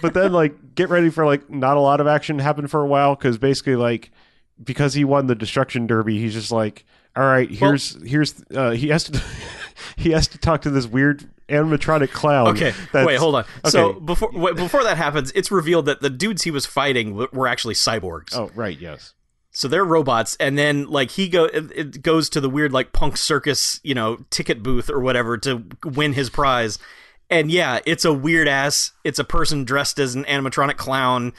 But 0.00 0.14
then 0.14 0.32
like 0.32 0.74
get 0.74 0.88
ready 0.88 1.10
for 1.10 1.26
like 1.26 1.50
not 1.50 1.76
a 1.76 1.80
lot 1.80 2.00
of 2.00 2.06
action 2.06 2.38
happen 2.38 2.66
for 2.66 2.82
a 2.82 2.86
while 2.86 3.14
because 3.14 3.38
basically 3.38 3.76
like 3.76 4.10
because 4.62 4.94
he 4.94 5.04
won 5.04 5.26
the 5.26 5.34
destruction 5.34 5.86
derby, 5.86 6.18
he's 6.18 6.34
just 6.34 6.52
like. 6.52 6.84
All 7.14 7.24
right, 7.24 7.50
here's 7.50 8.02
here's 8.08 8.42
uh, 8.54 8.70
he 8.70 8.88
has 8.88 9.04
to 9.04 9.22
he 9.98 10.12
has 10.12 10.28
to 10.28 10.38
talk 10.38 10.62
to 10.62 10.70
this 10.70 10.86
weird 10.86 11.28
animatronic 11.48 12.10
clown. 12.10 12.48
Okay, 12.48 12.72
wait, 12.94 13.16
hold 13.18 13.36
on. 13.36 13.44
So 13.66 13.94
before 13.94 14.30
wait, 14.32 14.56
before 14.56 14.82
that 14.84 14.96
happens, 14.96 15.30
it's 15.32 15.50
revealed 15.50 15.86
that 15.86 16.00
the 16.00 16.10
dudes 16.10 16.42
he 16.42 16.50
was 16.50 16.66
fighting 16.66 17.14
were 17.14 17.46
actually 17.46 17.74
cyborgs. 17.74 18.34
Oh, 18.34 18.50
right, 18.54 18.78
yes. 18.78 19.14
So 19.54 19.68
they're 19.68 19.84
robots, 19.84 20.34
and 20.40 20.56
then 20.56 20.86
like 20.86 21.10
he 21.10 21.28
go, 21.28 21.44
it, 21.44 22.02
goes 22.02 22.30
to 22.30 22.40
the 22.40 22.48
weird 22.48 22.72
like 22.72 22.92
punk 22.92 23.18
circus, 23.18 23.80
you 23.82 23.94
know, 23.94 24.24
ticket 24.30 24.62
booth 24.62 24.88
or 24.88 24.98
whatever 24.98 25.36
to 25.38 25.64
win 25.84 26.14
his 26.14 26.30
prize. 26.30 26.78
And 27.28 27.50
yeah, 27.50 27.80
it's 27.84 28.06
a 28.06 28.14
weird 28.14 28.48
ass. 28.48 28.92
It's 29.04 29.18
a 29.18 29.24
person 29.24 29.64
dressed 29.64 29.98
as 29.98 30.14
an 30.14 30.24
animatronic 30.24 30.78
clown 30.78 31.34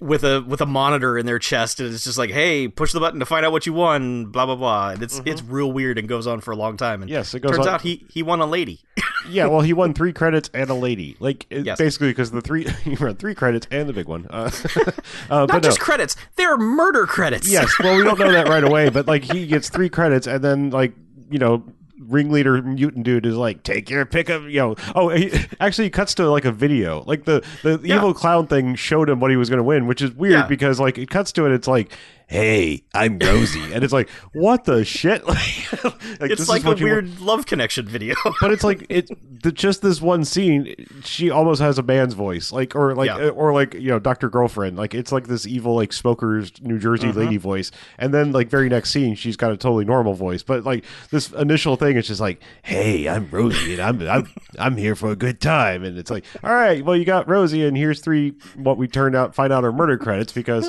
with 0.00 0.22
a 0.22 0.42
with 0.42 0.60
a 0.60 0.66
monitor 0.66 1.18
in 1.18 1.26
their 1.26 1.38
chest, 1.38 1.80
and 1.80 1.92
it's 1.92 2.04
just 2.04 2.18
like, 2.18 2.30
hey, 2.30 2.68
push 2.68 2.92
the 2.92 3.00
button 3.00 3.18
to 3.20 3.26
find 3.26 3.44
out 3.44 3.52
what 3.52 3.66
you 3.66 3.72
won. 3.72 4.26
Blah 4.26 4.46
blah 4.46 4.54
blah. 4.56 4.90
And 4.90 5.02
it's 5.02 5.20
it's 5.24 5.42
real 5.42 5.72
weird 5.72 5.98
and 5.98 6.08
goes 6.08 6.26
on 6.26 6.40
for 6.40 6.52
a 6.52 6.56
long 6.56 6.76
time. 6.76 7.02
And 7.02 7.10
Mm-hmm. 7.10 7.14
Yes, 7.14 7.34
it 7.34 7.40
goes 7.40 7.52
turns 7.56 7.66
on- 7.66 7.74
out 7.74 7.82
he 7.82 8.06
he 8.10 8.22
won 8.22 8.40
a 8.40 8.46
lady. 8.46 8.80
Yeah, 9.28 9.46
well, 9.48 9.60
he 9.60 9.74
won 9.74 9.92
three 9.92 10.14
credits 10.14 10.48
and 10.54 10.70
a 10.70 10.74
lady. 10.74 11.14
Like 11.20 11.44
Yes. 11.50 11.76
basically, 11.76 12.08
because 12.08 12.30
the 12.30 12.40
three 12.40 12.66
he 12.84 12.94
won 12.94 13.14
three 13.16 13.34
credits 13.34 13.66
and 13.70 13.86
the 13.86 13.92
big 13.92 14.06
one. 14.06 14.26
Uh, 14.30 14.50
uh, 14.76 14.90
Not 15.28 15.48
but 15.48 15.52
no. 15.54 15.60
just 15.60 15.80
credits; 15.80 16.16
they're 16.36 16.56
murder 16.56 17.04
credits. 17.06 17.46
yes, 17.50 17.70
well, 17.80 17.94
we 17.96 18.04
don't 18.04 18.18
know 18.18 18.32
that 18.32 18.48
right 18.48 18.64
away, 18.64 18.88
but 18.88 19.06
like 19.06 19.24
he 19.24 19.46
gets 19.46 19.68
three 19.68 19.90
credits, 19.90 20.26
and 20.26 20.42
then 20.42 20.70
like 20.70 20.94
you 21.30 21.38
know. 21.38 21.62
Ringleader 22.00 22.62
mutant 22.62 23.04
dude 23.04 23.26
is 23.26 23.34
like, 23.34 23.62
take 23.62 23.90
your 23.90 24.04
pick 24.06 24.28
of, 24.28 24.44
you 24.44 24.60
know. 24.60 24.76
Oh, 24.94 25.08
he, 25.10 25.32
actually, 25.60 25.84
he 25.84 25.90
cuts 25.90 26.14
to 26.14 26.30
like 26.30 26.44
a 26.44 26.52
video. 26.52 27.02
Like 27.06 27.24
the 27.24 27.44
the 27.62 27.80
Yeah. 27.82 27.96
evil 27.96 28.14
clown 28.14 28.46
thing 28.46 28.74
showed 28.74 29.08
him 29.08 29.20
what 29.20 29.30
he 29.30 29.36
was 29.36 29.48
going 29.50 29.58
to 29.58 29.64
win, 29.64 29.86
which 29.86 30.02
is 30.02 30.12
weird 30.12 30.32
Yeah. 30.32 30.46
because 30.46 30.78
like 30.80 30.98
it 30.98 31.10
cuts 31.10 31.32
to 31.32 31.46
it. 31.46 31.52
It's 31.52 31.68
like 31.68 31.92
"Hey, 32.28 32.84
I'm 32.94 33.18
Rosie," 33.18 33.72
and 33.72 33.82
it's 33.82 33.92
like, 33.92 34.08
"What 34.32 34.64
the 34.64 34.84
shit?" 34.84 35.26
like, 35.28 35.72
like, 36.20 36.30
it's 36.30 36.48
like 36.48 36.62
a 36.62 36.64
you 36.64 36.68
want- 36.68 36.80
weird 36.82 37.20
love 37.20 37.46
connection 37.46 37.86
video. 37.86 38.14
but 38.40 38.52
it's 38.52 38.62
like 38.62 38.86
it 38.88 39.08
the, 39.42 39.50
just 39.50 39.82
this 39.82 40.00
one 40.02 40.24
scene 40.24 40.74
she 41.04 41.30
almost 41.30 41.60
has 41.62 41.78
a 41.78 41.82
man's 41.82 42.14
voice 42.14 42.50
like 42.52 42.74
or 42.74 42.94
like 42.94 43.06
Yeah. 43.08 43.28
or 43.28 43.52
like 43.52 43.72
you 43.74 43.88
know 43.88 44.00
dr 44.00 44.28
girlfriend 44.30 44.76
like 44.76 44.94
it's 44.94 45.12
like 45.12 45.28
this 45.28 45.46
evil 45.46 45.76
like 45.76 45.92
smoker's 45.92 46.52
new 46.60 46.76
jersey 46.78 47.06
Mm-hmm. 47.08 47.18
lady 47.20 47.36
voice 47.36 47.70
and 47.98 48.12
then 48.12 48.32
like 48.32 48.48
very 48.50 48.68
next 48.68 48.90
scene 48.90 49.14
she's 49.14 49.36
got 49.36 49.52
a 49.52 49.56
totally 49.56 49.84
normal 49.84 50.14
voice 50.14 50.42
but 50.42 50.64
like 50.64 50.84
this 51.10 51.30
initial 51.30 51.76
thing 51.76 51.96
is 51.96 52.08
just 52.08 52.20
like 52.20 52.42
hey 52.62 53.08
i'm 53.08 53.28
rosie 53.30 53.74
and 53.74 53.82
i'm 53.82 54.08
i'm 54.08 54.26
i'm 54.58 54.76
here 54.76 54.96
for 54.96 55.10
a 55.12 55.16
good 55.16 55.40
time 55.40 55.84
and 55.84 55.96
it's 55.96 56.10
like 56.10 56.24
all 56.42 56.52
right 56.52 56.84
well 56.84 56.96
you 56.96 57.04
got 57.04 57.28
rosie 57.28 57.64
and 57.64 57.76
here's 57.76 58.00
three 58.00 58.30
what 58.56 58.76
we 58.76 58.88
turned 58.88 59.14
out 59.14 59.36
find 59.36 59.52
out 59.52 59.64
are 59.64 59.72
murder 59.72 59.96
credits 59.96 60.32
because 60.32 60.68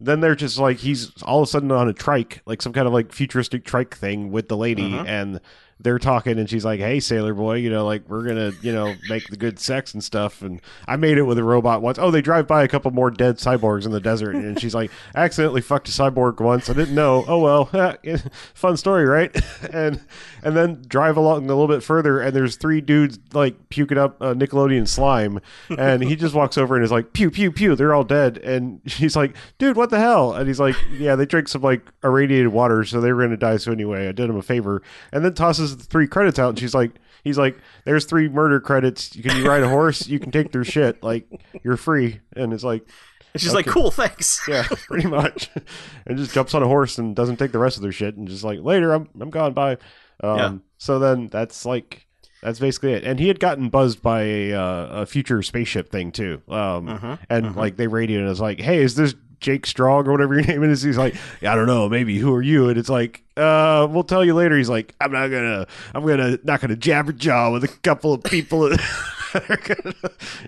then 0.00 0.20
they're 0.20 0.34
just 0.34 0.58
like 0.58 0.78
he's 0.78 1.10
all 1.22 1.42
of 1.42 1.48
a 1.48 1.50
sudden 1.50 1.70
on 1.72 1.88
a 1.88 1.92
trike, 1.92 2.42
like 2.46 2.62
some 2.62 2.72
kind 2.72 2.86
of 2.86 2.92
like 2.92 3.12
futuristic 3.12 3.64
trike 3.64 3.96
thing 3.96 4.30
with 4.30 4.48
the 4.48 4.56
lady, 4.56 4.94
uh-huh. 4.94 5.04
and 5.06 5.40
they're 5.78 5.98
talking, 5.98 6.38
and 6.38 6.48
she's 6.48 6.64
like, 6.64 6.80
"Hey, 6.80 7.00
sailor 7.00 7.34
boy, 7.34 7.56
you 7.56 7.68
know, 7.68 7.84
like 7.84 8.08
we're 8.08 8.26
gonna, 8.26 8.52
you 8.62 8.72
know, 8.72 8.94
make 9.10 9.28
the 9.28 9.36
good 9.36 9.58
sex 9.58 9.92
and 9.92 10.02
stuff." 10.02 10.40
And 10.40 10.60
I 10.88 10.96
made 10.96 11.18
it 11.18 11.22
with 11.22 11.38
a 11.38 11.44
robot 11.44 11.82
once. 11.82 11.98
Oh, 11.98 12.10
they 12.10 12.22
drive 12.22 12.46
by 12.46 12.62
a 12.62 12.68
couple 12.68 12.90
more 12.92 13.10
dead 13.10 13.36
cyborgs 13.36 13.84
in 13.84 13.92
the 13.92 14.00
desert, 14.00 14.36
and 14.36 14.58
she's 14.58 14.74
like, 14.74 14.90
"I 15.14 15.20
accidentally 15.24 15.60
fucked 15.60 15.88
a 15.88 15.92
cyborg 15.92 16.40
once. 16.40 16.70
I 16.70 16.72
didn't 16.72 16.94
know. 16.94 17.24
Oh 17.28 17.40
well, 17.40 17.66
fun 18.54 18.76
story, 18.78 19.04
right?" 19.04 19.36
and 19.72 20.00
and 20.42 20.56
then 20.56 20.82
drive 20.88 21.18
along 21.18 21.44
a 21.44 21.48
little 21.48 21.68
bit 21.68 21.82
further, 21.82 22.20
and 22.20 22.34
there's 22.34 22.56
three 22.56 22.80
dudes 22.80 23.18
like 23.34 23.68
puking 23.68 23.98
up 23.98 24.16
uh, 24.22 24.32
Nickelodeon 24.32 24.88
slime, 24.88 25.40
and 25.76 26.02
he 26.02 26.16
just 26.16 26.34
walks 26.34 26.56
over 26.56 26.74
and 26.74 26.84
is 26.84 26.92
like, 26.92 27.12
"Pew 27.12 27.30
pew 27.30 27.52
pew," 27.52 27.76
they're 27.76 27.94
all 27.94 28.04
dead, 28.04 28.38
and 28.38 28.80
she's 28.86 29.14
like, 29.14 29.36
"Dude, 29.58 29.76
what 29.76 29.90
the 29.90 29.98
hell?" 29.98 30.32
And 30.32 30.46
he's 30.46 30.60
like, 30.60 30.76
"Yeah, 30.98 31.16
they 31.16 31.26
drank 31.26 31.48
some 31.48 31.60
like 31.60 31.82
irradiated 32.02 32.48
water, 32.48 32.82
so 32.84 33.02
they 33.02 33.12
were 33.12 33.22
gonna 33.22 33.36
die. 33.36 33.58
So 33.58 33.72
anyway, 33.72 34.08
I 34.08 34.12
did 34.12 34.30
them 34.30 34.36
a 34.36 34.42
favor," 34.42 34.80
and 35.12 35.22
then 35.22 35.34
tosses 35.34 35.65
the 35.74 35.84
three 35.84 36.06
credits 36.06 36.38
out, 36.38 36.50
and 36.50 36.58
she's 36.58 36.74
like. 36.74 36.92
He's 37.24 37.38
like, 37.38 37.58
"There's 37.84 38.04
three 38.04 38.28
murder 38.28 38.60
credits. 38.60 39.08
Can 39.08 39.36
you 39.36 39.48
ride 39.48 39.64
a 39.64 39.68
horse? 39.68 40.06
You 40.06 40.20
can 40.20 40.30
take 40.30 40.52
their 40.52 40.62
shit. 40.62 41.02
Like, 41.02 41.26
you're 41.64 41.76
free." 41.76 42.20
And 42.36 42.52
it's 42.52 42.62
like, 42.62 42.86
And 43.34 43.42
she's 43.42 43.52
like, 43.52 43.66
"Cool, 43.66 43.90
thanks." 43.90 44.40
yeah, 44.48 44.62
pretty 44.86 45.08
much. 45.08 45.50
and 46.06 46.16
just 46.18 46.32
jumps 46.32 46.54
on 46.54 46.62
a 46.62 46.68
horse 46.68 46.98
and 46.98 47.16
doesn't 47.16 47.38
take 47.38 47.50
the 47.50 47.58
rest 47.58 47.78
of 47.78 47.82
their 47.82 47.90
shit 47.90 48.16
and 48.16 48.28
just 48.28 48.44
like 48.44 48.60
later 48.62 48.92
I'm 48.92 49.08
I'm 49.20 49.30
gone 49.30 49.54
bye. 49.54 49.76
Um, 50.22 50.36
Yeah. 50.38 50.54
So 50.78 51.00
then 51.00 51.26
that's 51.26 51.66
like 51.66 52.06
that's 52.44 52.60
basically 52.60 52.92
it. 52.92 53.02
And 53.02 53.18
he 53.18 53.26
had 53.26 53.40
gotten 53.40 53.70
buzzed 53.70 54.02
by 54.02 54.22
a, 54.22 54.52
uh, 54.52 54.86
a 55.02 55.06
future 55.06 55.42
spaceship 55.42 55.90
thing 55.90 56.12
too. 56.12 56.42
Um, 56.48 56.86
Mhm, 56.86 57.18
and 57.28 57.56
like 57.56 57.76
they 57.76 57.88
radioed 57.88 58.18
and 58.20 58.26
it 58.28 58.30
was 58.30 58.40
like, 58.40 58.60
hey, 58.60 58.78
is 58.84 58.94
this 58.94 59.16
Jake 59.40 59.66
Strong 59.66 60.06
or 60.08 60.12
whatever 60.12 60.34
your 60.34 60.42
name 60.46 60.62
is? 60.64 60.82
He's 60.82 60.98
like, 60.98 61.14
yeah, 61.40 61.52
I 61.52 61.56
don't 61.56 61.66
know, 61.66 61.88
maybe. 61.88 62.18
Who 62.18 62.34
are 62.34 62.42
you? 62.42 62.68
And 62.68 62.78
it's 62.78 62.88
like, 62.88 63.22
uh, 63.36 63.86
we'll 63.90 64.04
tell 64.04 64.24
you 64.24 64.34
later. 64.34 64.56
He's 64.56 64.68
like, 64.68 64.94
I'm 65.00 65.12
not 65.12 65.28
gonna, 65.28 65.66
I'm 65.94 66.06
gonna 66.06 66.38
not 66.44 66.60
gonna 66.60 66.76
jabber 66.76 67.12
jaw 67.12 67.50
with 67.52 67.64
a 67.64 67.68
couple 67.68 68.12
of 68.12 68.22
people. 68.24 68.68
gonna- 69.32 69.94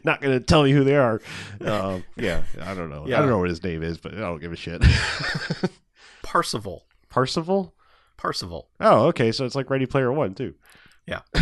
not 0.05 0.21
gonna 0.21 0.41
tell 0.41 0.63
me 0.63 0.73
who 0.73 0.85
they 0.85 0.97
are. 0.97 1.21
Um, 1.61 2.05
yeah, 2.17 2.43
I 2.63 2.75
don't 2.75 2.89
know. 2.91 3.05
I 3.05 3.11
don't 3.11 3.29
know 3.29 3.39
what 3.39 3.51
his 3.51 3.63
name 3.63 3.83
is, 3.83 3.99
but 3.99 4.15
I 4.15 4.19
don't 4.19 4.41
give 4.41 4.53
a 4.53 4.57
shit. 4.57 4.83
Parsival. 6.23 6.85
Parsival. 7.09 7.75
Parsival. 8.17 8.69
Oh, 8.81 9.07
okay. 9.09 9.33
So 9.33 9.45
it's 9.45 9.55
like 9.55 9.71
Ready 9.71 9.87
Player 9.87 10.13
One 10.13 10.35
too. 10.35 10.55
Yeah. 11.09 11.21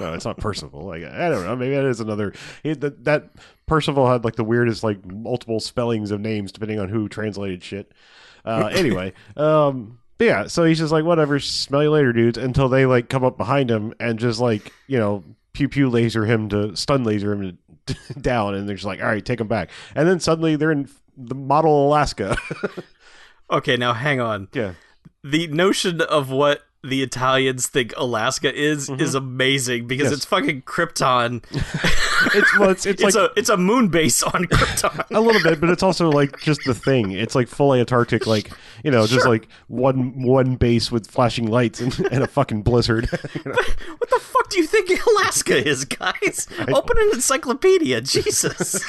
no, 0.00 0.14
it's 0.14 0.24
not 0.24 0.38
Percival. 0.38 0.82
Like 0.82 1.04
I 1.04 1.28
don't 1.28 1.44
know. 1.44 1.56
Maybe 1.56 1.74
that 1.74 1.84
is 1.84 2.00
another. 2.00 2.32
He, 2.62 2.72
that, 2.74 3.04
that 3.04 3.30
Percival 3.66 4.08
had 4.08 4.24
like 4.24 4.36
the 4.36 4.44
weirdest 4.44 4.84
like 4.84 5.04
multiple 5.04 5.58
spellings 5.58 6.10
of 6.12 6.20
names 6.20 6.52
depending 6.52 6.78
on 6.78 6.88
who 6.88 7.08
translated 7.08 7.62
shit. 7.62 7.90
Uh, 8.44 8.66
anyway, 8.72 9.12
um, 9.36 9.98
but 10.18 10.24
yeah. 10.24 10.46
So 10.46 10.64
he's 10.64 10.78
just 10.78 10.92
like 10.92 11.04
whatever. 11.04 11.40
Smell 11.40 11.82
you 11.82 11.90
later, 11.90 12.12
dudes. 12.12 12.38
Until 12.38 12.68
they 12.68 12.86
like 12.86 13.08
come 13.08 13.24
up 13.24 13.36
behind 13.36 13.70
him 13.70 13.92
and 13.98 14.18
just 14.18 14.40
like 14.40 14.72
you 14.86 14.98
know 14.98 15.24
pew 15.52 15.68
pew 15.68 15.90
laser 15.90 16.24
him 16.24 16.48
to 16.50 16.76
stun 16.76 17.02
laser 17.02 17.32
him 17.32 17.58
to, 17.86 17.96
down, 18.20 18.54
and 18.54 18.68
they're 18.68 18.76
just 18.76 18.86
like 18.86 19.00
all 19.00 19.08
right, 19.08 19.24
take 19.24 19.40
him 19.40 19.48
back. 19.48 19.70
And 19.96 20.08
then 20.08 20.20
suddenly 20.20 20.54
they're 20.54 20.72
in 20.72 20.88
the 21.16 21.34
model 21.34 21.88
Alaska. 21.88 22.36
Okay, 23.50 23.76
now 23.76 23.92
hang 23.92 24.20
on. 24.20 24.48
yeah. 24.52 24.74
The 25.22 25.46
notion 25.48 26.00
of 26.00 26.30
what 26.30 26.62
the 26.84 27.02
Italians 27.02 27.66
think 27.66 27.92
Alaska 27.96 28.52
is 28.54 28.88
is 28.90 29.14
amazing 29.14 29.86
because 29.86 30.04
Mm-hmm. 30.06 30.12
Yes. 30.12 30.16
it's 30.18 30.24
fucking 30.26 30.62
Krypton. 30.62 31.42
It's 32.34 32.58
well, 32.58 32.70
it's, 32.70 32.86
it's, 32.86 33.02
It's 33.02 33.16
like 33.16 33.30
a 33.30 33.38
it's 33.38 33.48
a 33.50 33.56
moon 33.56 33.88
base 33.88 34.22
on 34.22 34.44
Krypton. 34.46 35.04
a 35.14 35.20
little 35.20 35.42
bit, 35.42 35.60
but 35.60 35.68
it's 35.68 35.82
also 35.82 36.10
like 36.10 36.40
just 36.40 36.60
the 36.64 36.72
thing. 36.74 37.10
It's 37.12 37.34
like 37.34 37.48
full 37.48 37.74
Antarctic, 37.74 38.26
like 38.26 38.50
you 38.82 38.90
know, 38.90 39.06
just 39.06 39.26
like 39.26 39.46
one 39.68 40.22
one 40.22 40.56
base 40.56 40.90
with 40.90 41.06
flashing 41.10 41.46
lights 41.48 41.80
and, 41.80 41.98
and 42.10 42.22
a 42.24 42.26
fucking 42.26 42.62
blizzard. 42.62 43.08
You 43.34 43.42
know? 43.44 43.52
what 43.98 44.10
the 44.10 44.20
fuck 44.20 44.48
do 44.48 44.58
you 44.58 44.66
think 44.66 44.90
Alaska 45.06 45.68
is, 45.68 45.84
guys? 45.84 46.48
Open 46.68 46.96
an 46.98 47.10
encyclopedia, 47.14 48.00
Jesus. 48.00 48.82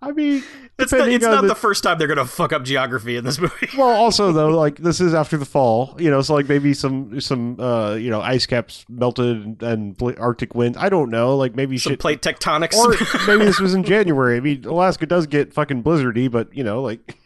I 0.00 0.12
mean, 0.12 0.42
it's 0.78 0.90
not, 0.92 1.08
it's 1.08 1.24
not 1.24 1.42
the- 1.42 1.48
the 1.48 1.54
first 1.54 1.82
time 1.82 1.98
they're 1.98 2.08
gonna 2.08 2.24
fuck 2.24 2.52
up 2.52 2.64
geography 2.64 3.16
in 3.16 3.24
this 3.24 3.38
movie. 3.38 3.68
well, 3.76 3.88
also 3.90 4.32
though, 4.32 4.48
like 4.50 4.76
this 4.78 5.00
is 5.00 5.14
after 5.14 5.36
the 5.36 5.44
fall, 5.44 5.94
you 5.98 6.10
know, 6.10 6.22
so 6.22 6.34
like 6.34 6.48
maybe 6.48 6.74
some 6.74 7.20
some 7.20 7.60
uh 7.60 7.94
you 7.94 8.10
know 8.10 8.20
ice 8.20 8.46
caps 8.46 8.84
melted 8.88 9.62
and 9.62 9.96
Arctic 10.18 10.54
wind. 10.54 10.76
I 10.76 10.88
don't 10.88 11.10
know, 11.10 11.36
like 11.36 11.54
maybe 11.54 11.78
Some 11.78 11.92
shit. 11.92 12.00
plate 12.00 12.22
tectonics. 12.22 12.74
or 12.74 12.90
maybe 13.26 13.44
this 13.44 13.60
was 13.60 13.74
in 13.74 13.84
January. 13.84 14.36
I 14.36 14.40
mean, 14.40 14.64
Alaska 14.64 15.06
does 15.06 15.26
get 15.26 15.52
fucking 15.52 15.82
blizzardy, 15.82 16.30
but 16.30 16.54
you 16.56 16.64
know, 16.64 16.82
like 16.82 17.16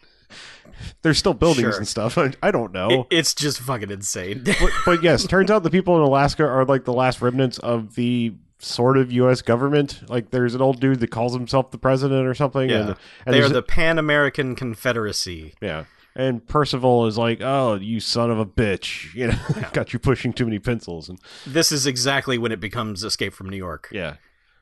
there's 1.01 1.17
still 1.17 1.33
buildings 1.33 1.69
Sure. 1.73 1.77
and 1.77 1.87
stuff. 1.87 2.17
I, 2.17 2.33
I 2.43 2.51
don't 2.51 2.73
know. 2.73 3.07
It- 3.09 3.17
it's 3.17 3.33
just 3.33 3.59
fucking 3.61 3.89
insane. 3.91 4.43
but, 4.45 4.71
but 4.85 5.03
yes, 5.03 5.25
turns 5.25 5.49
out 5.49 5.63
the 5.63 5.69
people 5.71 5.95
in 5.95 6.01
Alaska 6.03 6.45
are 6.45 6.65
like 6.65 6.85
the 6.85 6.93
last 6.93 7.21
remnants 7.21 7.57
of 7.59 7.95
the 7.95 8.33
sort 8.59 8.97
of 8.97 9.11
U.S. 9.11 9.41
government. 9.41 10.01
Like, 10.09 10.31
there's 10.31 10.55
an 10.55 10.61
old 10.61 10.79
dude 10.79 10.99
that 10.99 11.11
calls 11.11 11.33
himself 11.33 11.71
the 11.71 11.77
president 11.77 12.25
or 12.27 12.33
something. 12.33 12.69
yeah, 12.69 12.79
and, 12.79 12.95
and 13.25 13.35
they 13.35 13.41
are 13.41 13.49
the 13.49 13.61
Pan 13.61 13.97
American 13.99 14.55
Confederacy. 14.55 15.53
yeah. 15.61 15.85
And 16.15 16.47
Percival 16.47 17.05
is 17.05 17.15
like, 17.15 17.41
"Oh, 17.41 17.75
you 17.75 17.99
son 17.99 18.31
of 18.31 18.39
a 18.39 18.45
bitch! 18.45 19.13
You 19.15 19.27
know, 19.27 19.37
got 19.71 19.93
you 19.93 19.99
pushing 19.99 20.33
too 20.33 20.45
many 20.45 20.57
pencils." 20.57 21.09
And 21.09 21.19
This 21.45 21.71
is 21.71 21.85
exactly 21.85 22.39
when 22.39 22.51
it 22.51 22.59
becomes 22.59 23.03
Escape 23.03 23.33
from 23.33 23.49
New 23.49 23.57
York. 23.57 23.87
yeah, 23.91 24.15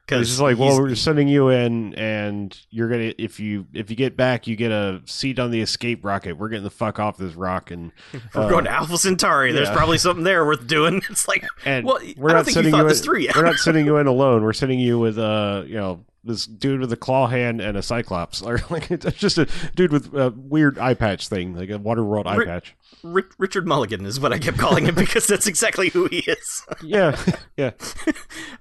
Because 0.05 0.29
it's 0.29 0.39
like, 0.39 0.59
well, 0.59 0.79
we're 0.79 0.93
sending 0.93 1.27
you 1.27 1.49
in, 1.49 1.95
and 1.95 2.55
you're 2.69 2.89
gonna 2.89 3.13
if 3.17 3.39
you 3.39 3.65
if 3.73 3.89
you 3.89 3.95
get 3.95 4.15
back, 4.15 4.45
you 4.45 4.55
get 4.55 4.71
a 4.71 5.01
seat 5.05 5.39
on 5.39 5.49
the 5.49 5.61
escape 5.61 6.05
rocket. 6.05 6.37
We're 6.37 6.49
getting 6.49 6.63
the 6.63 6.69
fuck 6.69 6.99
off 6.99 7.17
this 7.17 7.33
rock, 7.33 7.71
and 7.71 7.91
we're 8.35 8.49
going 8.49 8.65
to 8.65 8.71
Alpha 8.71 8.97
Centauri. 8.97 9.51
There's 9.51 9.67
yeah. 9.67 9.75
probably 9.75 9.97
something 9.97 10.23
there 10.23 10.45
worth 10.45 10.67
doing. 10.67 11.01
It's 11.15 11.27
like, 11.27 11.45
And 11.65 11.85
well, 11.85 11.99
we're 12.17 12.31
I 12.31 12.33
not 12.33 12.47
sending 12.47 12.73
you 12.73 12.77
thought 12.77 12.83
you 12.83 12.89
this 12.89 13.07
in. 13.07 13.31
We're 13.35 13.45
not 13.45 13.55
sending 13.63 13.85
you 13.85 13.97
in 13.97 14.07
alone. 14.07 14.43
We're 14.43 14.53
sending 14.53 14.79
you 14.79 14.99
with 14.99 15.17
uh, 15.17 15.63
you 15.65 15.75
know, 15.75 16.03
this 16.25 16.45
dude 16.45 16.81
with 16.81 16.91
a 16.91 16.97
claw 16.97 17.27
hand 17.27 17.61
and 17.61 17.77
a 17.77 17.83
cyclops, 17.83 18.41
or 18.41 18.59
like 18.69 18.91
it's 18.91 19.05
just 19.17 19.37
a 19.37 19.47
dude 19.75 19.91
with 19.91 20.13
a 20.13 20.33
weird 20.35 20.77
eye 20.79 20.93
patch 20.93 21.27
thing, 21.27 21.55
like 21.55 21.69
a 21.69 21.79
Waterworld 21.79 22.25
eye 22.25 22.35
Ri- 22.35 22.45
patch. 22.45 22.75
Ri- 23.03 23.23
Richard 23.37 23.67
Mulligan 23.67 24.05
is 24.05 24.19
what 24.19 24.33
I 24.33 24.39
kept 24.39 24.57
calling 24.57 24.85
him 24.85 24.95
because 24.95 25.27
that's 25.27 25.47
exactly 25.47 25.89
who 25.89 26.07
he 26.07 26.19
is. 26.19 26.63
Yeah, 26.81 27.17
yeah, 27.57 27.71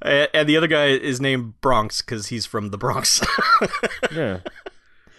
and 0.03 0.49
the 0.49 0.57
other 0.57 0.67
guy 0.67 0.87
is 0.87 1.21
named 1.21 1.61
Bronx 1.61 2.01
because 2.01 2.29
he's 2.29 2.47
from 2.47 2.71
the 2.71 2.79
Bronx. 2.79 3.21
yeah. 4.13 4.39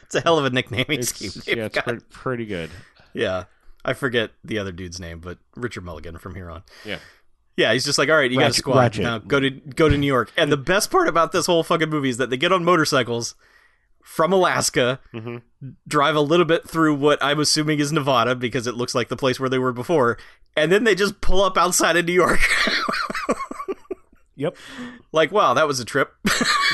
it's 0.04 0.16
a 0.16 0.22
hell 0.22 0.40
of 0.40 0.46
a 0.46 0.50
nicknaming 0.50 1.04
scheme. 1.04 1.28
It's, 1.36 1.46
they've 1.46 1.58
yeah, 1.58 1.66
it's 1.66 1.78
pretty, 1.80 2.06
pretty 2.10 2.46
good. 2.46 2.70
Yeah. 3.14 3.44
I 3.84 3.94
forget 3.94 4.32
the 4.44 4.58
other 4.58 4.72
dude's 4.72 5.00
name, 5.00 5.20
but 5.20 5.38
Richard 5.56 5.84
Mulligan 5.84 6.18
from 6.18 6.34
here 6.34 6.50
on. 6.50 6.64
Yeah. 6.84 6.98
Yeah, 7.58 7.72
he's 7.74 7.86
just 7.86 7.98
like, 7.98 8.10
all 8.10 8.18
right, 8.18 8.30
you 8.30 8.38
got 8.40 8.52
a 8.52 8.54
squad 8.54 8.78
ratchet. 8.80 9.04
now. 9.04 9.18
Go 9.20 9.40
to 9.40 9.50
go 9.50 9.88
to 9.88 9.98
New 9.98 10.08
York. 10.08 10.32
And 10.38 10.52
the 10.52 10.58
best 10.58 10.92
part 10.92 11.08
about 11.08 11.32
this 11.32 11.46
whole 11.46 11.64
fucking 11.64 11.90
movie 11.90 12.10
is 12.10 12.18
that 12.18 12.30
they 12.30 12.38
get 12.38 12.52
on 12.52 12.64
motorcycles 12.66 13.36
from 14.04 14.34
Alaska, 14.34 15.00
Mhm. 15.14 15.42
drive 15.88 16.16
a 16.16 16.22
little 16.22 16.46
bit 16.46 16.68
through 16.70 16.96
what 16.96 17.18
I'm 17.24 17.40
assuming 17.40 17.80
is 17.80 17.92
Nevada 17.92 18.36
because 18.36 18.68
it 18.68 18.76
looks 18.76 18.94
like 18.94 19.08
the 19.08 19.16
place 19.16 19.40
where 19.40 19.50
they 19.50 19.58
were 19.58 19.72
before, 19.74 20.18
and 20.56 20.72
then 20.72 20.84
they 20.84 20.94
just 20.96 21.22
pull 21.22 21.42
up 21.42 21.58
outside 21.58 21.96
of 21.98 22.06
New 22.06 22.14
York. 22.14 22.40
Yep. 24.36 24.58
like, 25.14 25.32
wow, 25.32 25.54
that 25.54 25.66
was 25.66 25.80
a 25.80 25.86
trip. 25.86 26.14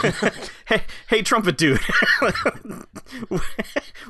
hey, 0.65 0.81
hey, 1.07 1.21
trumpet 1.21 1.57
dude, 1.57 1.79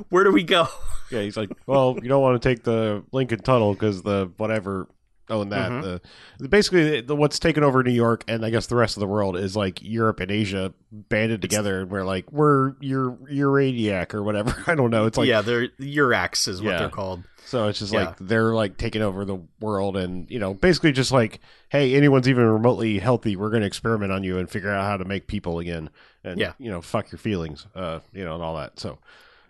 where 0.09 0.23
do 0.23 0.31
we 0.31 0.43
go? 0.43 0.67
Yeah, 1.11 1.21
he's 1.21 1.37
like, 1.37 1.49
well, 1.67 1.97
you 2.01 2.09
don't 2.09 2.21
want 2.21 2.41
to 2.41 2.49
take 2.49 2.63
the 2.63 3.03
Lincoln 3.11 3.41
Tunnel 3.41 3.73
because 3.73 4.01
the 4.03 4.31
whatever 4.37 4.87
own 5.31 5.49
that. 5.49 5.71
Mhm. 5.71 6.01
The, 6.39 6.47
basically 6.49 7.01
the, 7.01 7.15
what's 7.15 7.39
taken 7.39 7.63
over 7.63 7.81
New 7.83 7.91
York 7.91 8.23
and 8.27 8.45
I 8.45 8.49
guess 8.49 8.67
the 8.67 8.75
rest 8.75 8.97
of 8.97 9.01
the 9.01 9.07
world 9.07 9.37
is 9.37 9.55
like 9.55 9.81
Europe 9.81 10.19
and 10.19 10.29
Asia 10.29 10.73
banded 10.91 11.41
together, 11.41 11.81
and 11.81 11.89
we're 11.91 12.03
like 12.03 12.31
we're 12.31 12.75
Eur 12.81 13.17
Euradiac 13.31 14.13
or 14.13 14.23
whatever. 14.23 14.55
I 14.67 14.75
don't 14.75 14.89
know. 14.91 15.05
It's 15.05 15.17
like 15.17 15.27
yeah, 15.27 15.41
they're 15.41 15.67
Urax 15.79 16.47
is 16.47 16.61
what 16.61 16.71
Yeah. 16.71 16.79
they're 16.79 16.89
called. 16.89 17.23
so 17.45 17.67
it's 17.67 17.79
just 17.79 17.91
Yeah. 17.93 18.05
like 18.05 18.17
they're 18.19 18.53
like 18.53 18.77
taking 18.77 19.01
over 19.01 19.25
the 19.25 19.39
world, 19.59 19.97
and 19.97 20.29
you 20.29 20.39
know, 20.39 20.53
basically 20.53 20.91
just 20.91 21.11
like, 21.11 21.39
hey, 21.69 21.95
anyone's 21.95 22.27
even 22.29 22.45
remotely 22.45 22.99
healthy, 22.99 23.35
we're 23.35 23.49
going 23.49 23.61
to 23.61 23.67
experiment 23.67 24.11
on 24.11 24.23
you 24.23 24.37
and 24.37 24.49
figure 24.49 24.69
out 24.71 24.83
how 24.85 24.97
to 24.97 25.05
make 25.05 25.27
people 25.27 25.59
again, 25.59 25.89
and 26.23 26.39
Yeah. 26.39 26.53
you 26.59 26.69
know, 26.69 26.81
fuck 26.81 27.11
your 27.11 27.19
feelings, 27.19 27.65
uh, 27.75 27.99
you 28.13 28.23
know, 28.25 28.35
and 28.35 28.43
all 28.43 28.55
that. 28.57 28.79
So. 28.79 28.99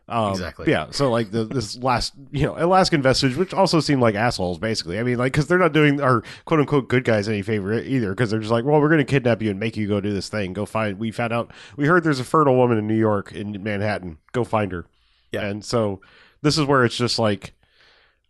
Um, 0.08 0.32
Exactly. 0.32 0.70
Yeah. 0.70 0.88
So 0.92 1.10
like 1.10 1.32
the 1.32 1.46
this 1.46 1.78
last 1.78 2.14
you 2.32 2.46
know 2.46 2.56
Alaskan 2.58 3.02
vestige, 3.02 3.38
which 3.38 3.54
also 3.54 3.80
seemed 3.80 4.02
like 4.02 4.16
assholes 4.16 4.58
basically. 4.58 5.00
I 5.00 5.04
mean 5.04 5.18
like 5.18 5.32
because 5.32 5.48
they're 5.48 5.58
not 5.58 5.72
doing 5.74 6.02
our 6.02 6.24
quote 6.46 6.60
unquote 6.60 6.90
good 6.90 7.04
guys 7.06 7.30
any 7.30 7.42
favor 7.42 7.74
either 7.80 8.10
because 8.10 8.30
they're 8.30 8.40
just 8.40 8.52
like 8.52 8.66
well 8.66 8.82
we're 8.82 8.90
going 8.90 8.98
to 8.98 9.06
kidnap 9.06 9.42
you 9.42 9.50
and 9.50 9.60
make 9.60 9.78
you 9.78 9.88
go 9.88 10.02
do 10.02 10.14
this 10.14 10.28
thing. 10.28 10.54
Go 10.54 10.66
find. 10.66 11.00
We 11.00 11.12
found 11.12 11.32
out 11.32 11.52
we 11.78 11.88
heard 11.88 12.04
there's 12.04 12.20
a 12.20 12.26
fertile 12.26 12.58
woman 12.58 12.78
in 12.78 12.88
New 12.88 12.98
York 12.98 13.32
in 13.32 13.64
Manhattan. 13.64 14.18
Go 14.34 14.44
find 14.44 14.72
her. 14.72 14.86
Yeah. 15.32 15.46
And 15.46 15.64
so 15.64 16.02
this 16.42 16.58
is 16.58 16.66
where 16.66 16.84
it's 16.84 16.98
just 16.98 17.18
like 17.18 17.54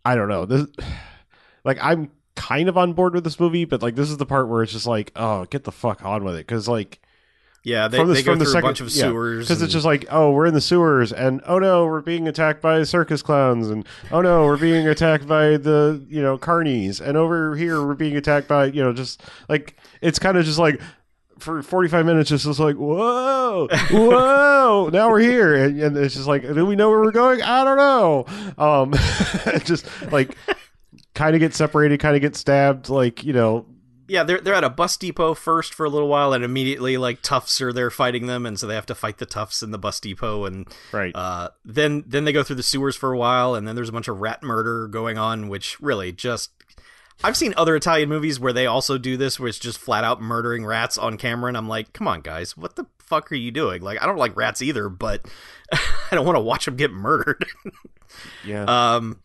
I 0.04 0.14
don't 0.14 0.28
know 0.28 0.44
this 0.46 0.66
like 1.64 1.78
I'm 1.80 2.12
kind 2.36 2.68
of 2.68 2.78
on 2.78 2.92
board 2.92 3.14
with 3.14 3.24
this 3.24 3.40
movie, 3.40 3.64
but 3.64 3.82
like 3.82 3.96
this 3.96 4.10
is 4.10 4.18
the 4.18 4.26
part 4.26 4.48
where 4.48 4.62
it's 4.62 4.72
just 4.72 4.86
like 4.86 5.10
oh 5.16 5.46
get 5.46 5.64
the 5.64 5.72
fuck 5.72 6.04
on 6.04 6.22
with 6.22 6.36
it 6.36 6.46
because 6.46 6.68
like 6.68 7.00
Yeah, 7.64 7.86
they, 7.86 7.98
From 7.98 8.08
the- 8.08 8.14
they 8.14 8.22
go 8.24 8.32
from 8.32 8.38
the 8.40 8.44
through 8.46 8.52
second- 8.54 8.64
a 8.64 8.68
bunch 8.68 8.80
of 8.80 8.88
yeah, 8.90 9.02
sewers. 9.04 9.44
because 9.46 9.60
and- 9.60 9.66
it's 9.66 9.72
just 9.72 9.86
like 9.86 10.04
oh 10.10 10.32
we're 10.32 10.46
in 10.46 10.54
the 10.54 10.60
sewers 10.60 11.12
and 11.12 11.40
oh 11.46 11.58
no 11.60 11.86
we're 11.86 12.00
being 12.00 12.26
attacked 12.26 12.60
by 12.60 12.82
circus 12.82 13.22
clowns 13.22 13.68
and 13.70 13.86
oh 14.10 14.20
no 14.20 14.44
we're 14.46 14.56
being 14.56 14.88
attacked 14.88 15.28
by 15.28 15.56
the 15.56 16.04
you 16.08 16.20
know 16.20 16.36
carnies 16.36 17.00
and 17.00 17.16
over 17.16 17.54
here 17.54 17.80
we're 17.86 17.94
being 17.94 18.16
attacked 18.16 18.48
by 18.48 18.64
you 18.66 18.82
know 18.82 18.92
just 18.92 19.22
like 19.48 19.76
it's 20.00 20.18
kind 20.18 20.36
of 20.36 20.44
just 20.44 20.58
like 20.58 20.80
for 21.38 21.62
45 21.62 22.04
minutes 22.06 22.30
it's 22.32 22.42
just 22.44 22.58
like 22.58 22.74
whoa 22.76 23.68
whoa 23.90 24.90
now 24.92 25.08
we're 25.10 25.20
here 25.20 25.54
and, 25.54 25.80
and 25.80 25.96
it's 25.96 26.14
just 26.14 26.26
like 26.26 26.42
do 26.42 26.66
we 26.66 26.74
know 26.76 26.90
where 26.90 27.00
we're 27.00 27.10
going 27.12 27.42
i 27.42 27.62
don't 27.64 27.76
know 27.76 28.24
um 28.58 28.92
just 29.64 29.86
like 30.12 30.36
kind 31.14 31.34
of 31.36 31.40
get 31.40 31.54
separated 31.54 32.00
kind 32.00 32.16
of 32.16 32.22
get 32.22 32.34
stabbed 32.36 32.88
like 32.88 33.22
you 33.24 33.32
know 33.32 33.66
yeah, 34.12 34.24
they're 34.24 34.42
they're 34.42 34.52
at 34.52 34.62
a 34.62 34.68
bus 34.68 34.98
depot 34.98 35.32
first 35.32 35.72
for 35.72 35.86
a 35.86 35.88
little 35.88 36.06
while, 36.06 36.34
and 36.34 36.44
immediately 36.44 36.98
like 36.98 37.22
toughs 37.22 37.62
are 37.62 37.72
there 37.72 37.90
fighting 37.90 38.26
them, 38.26 38.44
and 38.44 38.60
so 38.60 38.66
they 38.66 38.74
have 38.74 38.84
to 38.84 38.94
fight 38.94 39.16
the 39.16 39.24
toughs 39.24 39.62
in 39.62 39.70
the 39.70 39.78
bus 39.78 40.00
depot, 40.00 40.44
and 40.44 40.68
right 40.92 41.12
uh, 41.16 41.48
then 41.64 42.04
then 42.06 42.26
they 42.26 42.32
go 42.32 42.42
through 42.42 42.56
the 42.56 42.62
sewers 42.62 42.94
for 42.94 43.10
a 43.10 43.16
while, 43.16 43.54
and 43.54 43.66
then 43.66 43.74
there's 43.74 43.88
a 43.88 43.92
bunch 43.92 44.08
of 44.08 44.20
rat 44.20 44.42
murder 44.42 44.86
going 44.86 45.16
on, 45.16 45.48
which 45.48 45.80
really 45.80 46.12
just. 46.12 46.50
I've 47.24 47.36
seen 47.36 47.54
other 47.56 47.76
Italian 47.76 48.08
movies 48.08 48.38
where 48.38 48.52
they 48.52 48.66
also 48.66 48.98
do 48.98 49.16
this, 49.16 49.38
where 49.40 49.48
it's 49.48 49.58
just 49.58 49.78
flat 49.78 50.02
out 50.04 50.20
murdering 50.20 50.66
rats 50.66 50.98
on 50.98 51.16
camera, 51.16 51.48
and 51.48 51.56
I'm 51.56 51.68
like, 51.68 51.92
come 51.94 52.06
on, 52.06 52.20
guys, 52.20 52.56
what 52.56 52.76
the 52.76 52.84
fuck 52.98 53.32
are 53.32 53.36
you 53.36 53.50
doing? 53.50 53.80
Like, 53.80 54.02
I 54.02 54.06
don't 54.06 54.18
like 54.18 54.36
rats 54.36 54.60
either, 54.60 54.88
but 54.88 55.24
I 55.72 55.78
don't 56.10 56.26
want 56.26 56.36
to 56.36 56.40
watch 56.40 56.64
them 56.66 56.76
get 56.76 56.90
murdered. 56.90 57.46
yeah 58.44 58.64
Um, 58.64 59.20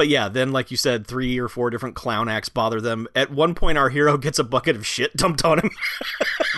but 0.00 0.08
yeah, 0.08 0.30
then 0.30 0.50
like 0.50 0.70
you 0.70 0.78
said, 0.78 1.06
three 1.06 1.38
or 1.38 1.46
four 1.46 1.68
different 1.68 1.94
clown 1.94 2.26
acts 2.30 2.48
bother 2.48 2.80
them. 2.80 3.06
At 3.14 3.30
one 3.30 3.54
point, 3.54 3.76
our 3.76 3.90
hero 3.90 4.16
gets 4.16 4.38
a 4.38 4.44
bucket 4.44 4.74
of 4.74 4.86
shit 4.86 5.14
dumped 5.14 5.44
on 5.44 5.58
him. 5.58 5.70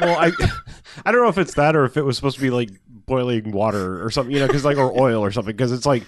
well, 0.00 0.16
I 0.16 0.30
I 1.04 1.10
don't 1.10 1.22
know 1.22 1.28
if 1.28 1.38
it's 1.38 1.54
that 1.54 1.74
or 1.74 1.84
if 1.84 1.96
it 1.96 2.02
was 2.02 2.14
supposed 2.14 2.36
to 2.36 2.40
be 2.40 2.50
like 2.50 2.70
boiling 2.86 3.50
water 3.50 4.00
or 4.00 4.12
something, 4.12 4.32
you 4.32 4.38
know, 4.38 4.46
because 4.46 4.64
like 4.64 4.76
or 4.76 4.96
oil 4.96 5.24
or 5.24 5.32
something, 5.32 5.56
because 5.56 5.72
it's 5.72 5.84
like. 5.84 6.04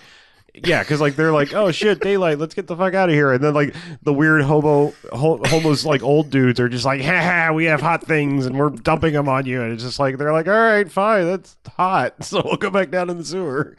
Yeah, 0.54 0.84
because 0.84 1.00
like 1.00 1.16
they're 1.16 1.32
like, 1.32 1.52
oh 1.52 1.72
shit, 1.72 1.98
daylight, 2.00 2.38
let's 2.38 2.54
get 2.54 2.68
the 2.68 2.76
fuck 2.76 2.94
out 2.94 3.08
of 3.08 3.14
here, 3.14 3.32
and 3.32 3.42
then 3.42 3.54
like 3.54 3.74
the 4.02 4.12
weird 4.12 4.42
hobo, 4.42 4.94
ho- 5.12 5.40
homos 5.44 5.84
like 5.84 6.00
old 6.04 6.30
dudes 6.30 6.60
are 6.60 6.68
just 6.68 6.84
like, 6.84 7.02
ha 7.02 7.20
ha, 7.20 7.52
we 7.52 7.64
have 7.64 7.80
hot 7.80 8.06
things 8.06 8.46
and 8.46 8.56
we're 8.56 8.70
dumping 8.70 9.14
them 9.14 9.28
on 9.28 9.46
you, 9.46 9.60
and 9.62 9.72
it's 9.72 9.82
just 9.82 9.98
like 9.98 10.16
they're 10.16 10.32
like, 10.32 10.46
all 10.46 10.54
right, 10.54 10.88
fine, 10.88 11.26
that's 11.26 11.56
hot, 11.66 12.14
so 12.24 12.40
we'll 12.44 12.56
go 12.56 12.70
back 12.70 12.90
down 12.92 13.10
in 13.10 13.18
the 13.18 13.24
sewer. 13.24 13.76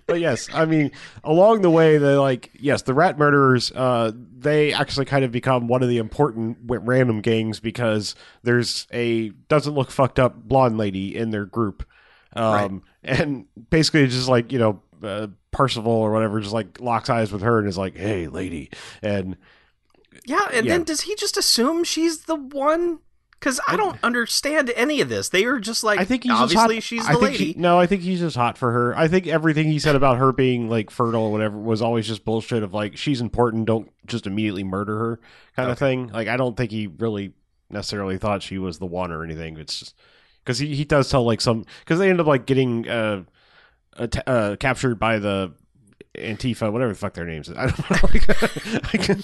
but 0.06 0.20
yes, 0.20 0.48
I 0.54 0.64
mean, 0.64 0.90
along 1.22 1.60
the 1.60 1.70
way, 1.70 1.98
they 1.98 2.16
like, 2.16 2.50
yes, 2.54 2.80
the 2.82 2.94
rat 2.94 3.18
murderers, 3.18 3.70
uh, 3.72 4.12
they 4.38 4.72
actually 4.72 5.04
kind 5.04 5.22
of 5.22 5.32
become 5.32 5.68
one 5.68 5.82
of 5.82 5.90
the 5.90 5.98
important 5.98 6.56
random 6.66 7.20
gangs 7.20 7.60
because 7.60 8.14
there's 8.42 8.86
a 8.90 9.28
doesn't 9.48 9.74
look 9.74 9.90
fucked 9.90 10.18
up 10.18 10.34
blonde 10.34 10.78
lady 10.78 11.14
in 11.14 11.28
their 11.28 11.44
group, 11.44 11.86
um, 12.32 12.82
and 13.04 13.44
basically 13.68 14.06
just 14.06 14.28
like 14.28 14.50
you 14.50 14.58
know. 14.58 14.80
Uh, 15.02 15.28
Parsival 15.50 15.92
or 15.92 16.12
whatever 16.12 16.40
just 16.40 16.52
like 16.54 16.80
locks 16.80 17.10
eyes 17.10 17.30
with 17.32 17.42
her 17.42 17.58
and 17.58 17.68
is 17.68 17.76
like, 17.78 17.96
"Hey, 17.96 18.28
lady," 18.28 18.70
and 19.02 19.36
yeah, 20.24 20.48
and 20.52 20.66
Yeah. 20.66 20.72
then 20.72 20.84
does 20.84 21.02
he 21.02 21.14
just 21.16 21.36
assume 21.36 21.84
she's 21.84 22.20
the 22.24 22.36
one? 22.36 22.98
Because 23.32 23.58
I 23.66 23.74
don't 23.76 23.98
understand 24.04 24.70
any 24.76 25.00
of 25.00 25.08
this. 25.08 25.30
They 25.30 25.44
are 25.46 25.58
just 25.58 25.82
like, 25.82 25.98
I 25.98 26.04
think 26.04 26.22
he's 26.22 26.30
obviously 26.30 26.76
hot. 26.76 26.82
she's 26.84 27.04
I 27.08 27.14
the 27.14 27.18
think 27.18 27.32
lady. 27.32 27.52
he- 27.54 27.60
no, 27.60 27.76
I 27.76 27.86
think 27.86 28.02
he's 28.02 28.20
just 28.20 28.36
hot 28.36 28.56
for 28.56 28.70
her. 28.70 28.96
I 28.96 29.08
think 29.08 29.26
everything 29.26 29.66
he 29.66 29.80
said 29.80 29.96
about 29.96 30.18
her 30.18 30.30
being 30.32 30.68
like 30.70 30.90
fertile 30.92 31.22
or 31.24 31.32
whatever 31.32 31.58
was 31.58 31.82
always 31.82 32.06
just 32.06 32.24
bullshit. 32.24 32.62
Of 32.62 32.72
like 32.72 32.96
she's 32.96 33.20
important, 33.20 33.66
don't 33.66 33.90
just 34.06 34.28
immediately 34.28 34.62
murder 34.62 34.96
her 34.96 35.20
kind 35.56 35.72
of 35.72 35.78
thing. 35.78 36.06
Like 36.08 36.28
I 36.28 36.36
don't 36.36 36.56
think 36.56 36.70
he 36.70 36.86
really 36.86 37.32
necessarily 37.68 38.16
thought 38.16 38.44
she 38.44 38.58
was 38.58 38.78
the 38.78 38.86
one 38.86 39.10
or 39.10 39.24
anything. 39.24 39.58
It's 39.58 39.80
just 39.80 39.96
because 40.44 40.60
he, 40.60 40.76
he 40.76 40.84
does 40.84 41.10
tell 41.10 41.24
like 41.24 41.40
some 41.40 41.64
because 41.80 41.98
they 41.98 42.10
end 42.10 42.20
up 42.20 42.28
like 42.28 42.46
getting 42.46 42.88
uh, 42.88 43.24
atta- 43.98 44.28
uh 44.28 44.56
captured 44.56 44.96
by 44.98 45.18
the 45.18 45.52
Antifa, 46.14 46.70
whatever 46.70 46.92
the 46.92 46.98
fuck 46.98 47.14
their 47.14 47.24
names. 47.24 47.48
is. 47.48 47.56
I 47.58 47.66
don't 47.68 47.90
know. 47.90 47.96
Like, 48.12 48.94
I 48.94 48.98
can, 48.98 49.22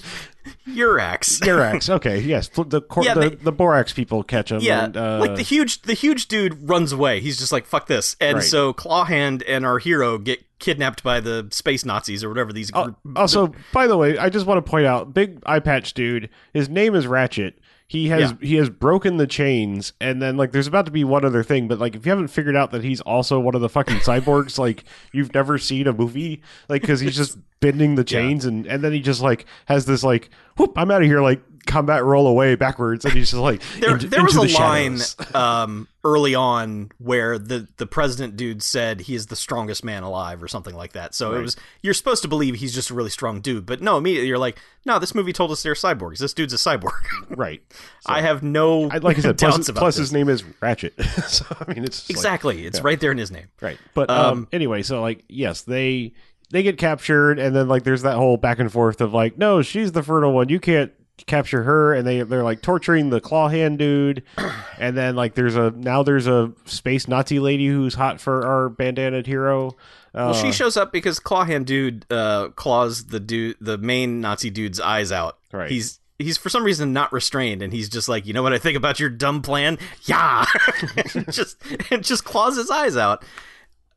Urax. 0.69 1.41
Borax. 1.45 1.89
Okay, 1.99 2.21
yes, 2.21 2.49
the 2.49 2.81
cor- 2.81 3.05
Yeah, 3.05 3.15
the, 3.15 3.21
they- 3.31 3.35
the 3.37 3.53
Borax 3.53 3.93
people 3.93 4.23
catch 4.23 4.51
him. 4.51 4.61
Yeah, 4.61 4.85
and, 4.87 4.97
uh, 4.97 5.19
like 5.19 5.37
the 5.37 5.43
huge, 5.43 5.83
the 5.83 5.93
huge 5.95 6.29
dude 6.29 6.69
runs 6.69 6.93
away. 6.93 7.21
He's 7.21 7.37
just 7.39 7.53
like, 7.53 7.67
"Fuck 7.67 7.87
this!" 7.89 8.17
And 8.21 8.37
Right. 8.37 8.45
so 8.45 8.73
Clawhand 8.73 9.43
and 9.47 9.67
our 9.67 9.79
hero 9.79 10.17
get 10.19 10.45
kidnapped 10.59 11.03
by 11.03 11.21
the 11.21 11.49
space 11.51 11.85
Nazis 11.85 12.25
or 12.25 12.29
whatever 12.31 12.53
these. 12.53 12.71
Group- 12.71 12.97
Also, 13.17 13.53
by 13.73 13.87
the 13.87 13.97
way, 13.97 14.17
I 14.19 14.29
just 14.31 14.47
want 14.47 14.65
to 14.65 14.69
point 14.71 14.87
out, 14.87 15.13
big 15.13 15.41
eye 15.47 15.61
patch 15.61 15.93
dude. 15.95 16.31
His 16.55 16.69
name 16.69 16.95
is 16.95 17.07
Ratchet. 17.07 17.59
He 17.89 18.09
has 18.09 18.35
he 18.43 18.57
has 18.57 18.69
broken 18.69 19.17
the 19.17 19.27
chains, 19.27 19.95
and 19.99 20.21
then 20.21 20.37
like 20.37 20.53
there's 20.53 20.67
about 20.67 20.85
to 20.85 20.93
be 20.93 21.05
one 21.05 21.25
other 21.25 21.43
thing, 21.43 21.69
but 21.69 21.79
like 21.79 21.97
if 21.97 22.05
you 22.05 22.11
haven't 22.11 22.29
figured 22.29 22.55
out 22.55 22.71
that 22.73 22.85
he's 22.85 23.01
also 23.01 23.41
one 23.41 23.55
of 23.55 23.63
the 23.63 23.69
fucking 23.71 23.97
cyborgs, 24.01 24.59
like 24.67 24.85
you've 25.11 25.33
never 25.33 25.57
seen 25.57 25.87
a 25.87 25.95
movie, 25.95 26.43
like 26.69 26.83
because 26.83 27.01
he's 27.01 27.17
just 27.17 27.39
bending 27.61 27.95
the 27.95 28.05
chains, 28.05 28.45
and 28.45 28.67
and 28.67 28.85
then 28.85 28.93
he 28.93 29.01
just 29.01 29.23
like 29.23 29.47
has 29.69 29.87
this 29.87 30.05
like 30.05 30.29
whoop, 30.59 30.77
I'm 30.77 30.91
out 30.91 31.01
of 31.01 31.09
here, 31.09 31.23
like 31.23 31.41
combat 31.65 32.05
roll 32.05 32.27
away 32.27 32.57
backwards, 32.57 33.07
and 33.07 33.15
he's 33.15 33.31
just 33.31 33.41
like 33.41 33.63
there, 33.81 33.97
there 33.97 34.23
was 34.23 34.37
a 34.37 34.41
the 34.41 34.53
line 34.53 34.99
shadows. 34.99 35.17
um, 35.35 35.89
early 36.09 36.35
on 36.35 36.91
where 36.99 37.39
the 37.39 37.69
the 37.77 37.87
president 37.87 38.37
dude 38.37 38.63
said 38.63 39.01
he 39.03 39.15
is 39.15 39.27
the 39.27 39.37
strongest 39.37 39.85
man 39.85 40.03
alive 40.03 40.43
or 40.43 40.49
something 40.49 40.75
like 40.75 40.93
that. 40.95 41.15
So 41.15 41.35
it 41.35 41.43
was 41.43 41.57
you're 41.83 41.95
supposed 41.95 42.23
to 42.23 42.29
believe 42.29 42.55
he's 42.57 42.75
just 42.75 42.91
a 42.91 42.95
really 42.95 43.11
strong 43.11 43.41
dude, 43.41 43.67
but 43.67 43.81
no, 43.83 43.97
immediately 43.99 44.29
you're 44.29 44.39
like, 44.39 44.59
no, 44.87 44.99
this 44.99 45.15
movie 45.15 45.33
told 45.33 45.51
us 45.51 45.63
they're 45.63 45.75
cyborgs. 45.75 46.19
This 46.19 46.33
dude's 46.33 46.53
a 46.53 46.57
cyborg. 46.57 46.93
right. 47.31 47.63
I 48.07 48.23
have 48.23 48.43
no 48.43 48.89
I, 48.91 48.99
like 48.99 49.19
I 49.19 49.21
said, 49.21 49.37
doubts 49.39 49.69
plus, 49.71 49.79
plus 49.79 49.97
his 49.97 50.13
name 50.13 50.29
is 50.29 50.45
Ratchet. 50.61 50.95
so 51.29 51.45
I 51.61 51.73
mean, 51.75 51.85
it's 51.85 51.99
just 51.99 52.11
like- 52.11 52.17
exactly. 52.17 52.67
it's 52.67 52.81
right 52.81 52.99
there 52.99 53.13
in 53.13 53.19
his 53.19 53.31
name. 53.31 53.49
Right. 53.61 53.79
But 53.95 54.09
um, 54.11 54.27
Um, 54.27 54.49
anyway, 54.53 54.83
so 54.83 55.01
like 55.03 55.25
yes, 55.29 55.63
they 55.63 56.15
they 56.51 56.63
get 56.63 56.79
captured 56.79 57.39
and 57.39 57.55
then 57.55 57.69
like 57.69 57.83
there's 57.85 58.03
that 58.03 58.17
whole 58.17 58.37
back 58.39 58.59
and 58.59 58.73
forth 58.73 59.01
of 59.01 59.13
like 59.13 59.37
no, 59.37 59.61
she's 59.63 59.93
the 59.93 60.03
fertile 60.03 60.33
one. 60.33 60.49
You 60.49 60.59
can't 60.61 60.93
capture 61.27 61.63
her 61.65 61.95
and 61.95 62.07
they 62.07 62.23
they're 62.23 62.43
like 62.45 62.63
torturing 62.63 63.11
the 63.11 63.21
claw 63.21 63.49
hand 63.49 63.79
dude 63.79 64.23
and 64.79 64.97
then 64.97 65.17
like 65.17 65.35
there's 65.35 65.57
a 65.57 65.71
now 65.73 66.03
there's 66.03 66.27
a 66.27 66.53
space 66.65 67.09
Nazi 67.09 67.39
lady 67.39 67.67
who's 67.67 67.95
hot 67.95 68.21
for 68.21 68.47
our 68.47 68.71
bandanaed 68.71 69.27
hero. 69.27 69.77
Uh, 70.15 70.33
Well, 70.33 70.35
she 70.35 70.53
shows 70.53 70.77
up 70.77 70.91
because 70.91 71.21
Clawhand 71.21 71.67
dude 71.67 72.07
uh, 72.11 72.49
claws 72.49 73.07
the 73.07 73.21
dude, 73.21 73.57
the 73.61 73.77
main 73.77 74.21
Nazi 74.21 74.51
dude's 74.51 74.81
eyes 74.81 75.13
out. 75.13 75.39
Right. 75.53 75.71
He's 75.71 76.01
he's 76.19 76.37
for 76.39 76.49
some 76.49 76.65
reason 76.65 76.93
not 76.93 77.13
restrained, 77.13 77.63
and 77.63 77.73
he's 77.73 77.89
just 77.89 78.09
like, 78.09 78.27
you 78.27 78.33
know 78.33 78.43
what 78.43 78.53
I 78.53 78.59
think 78.59 78.77
about 78.77 78.99
your 78.99 79.11
dumb 79.11 79.43
plan? 79.43 79.79
Yeah, 80.05 80.47
just 81.31 81.57
and 81.91 82.03
just 82.05 82.25
claws 82.25 82.57
his 82.57 82.71
eyes 82.71 82.97
out, 82.97 83.23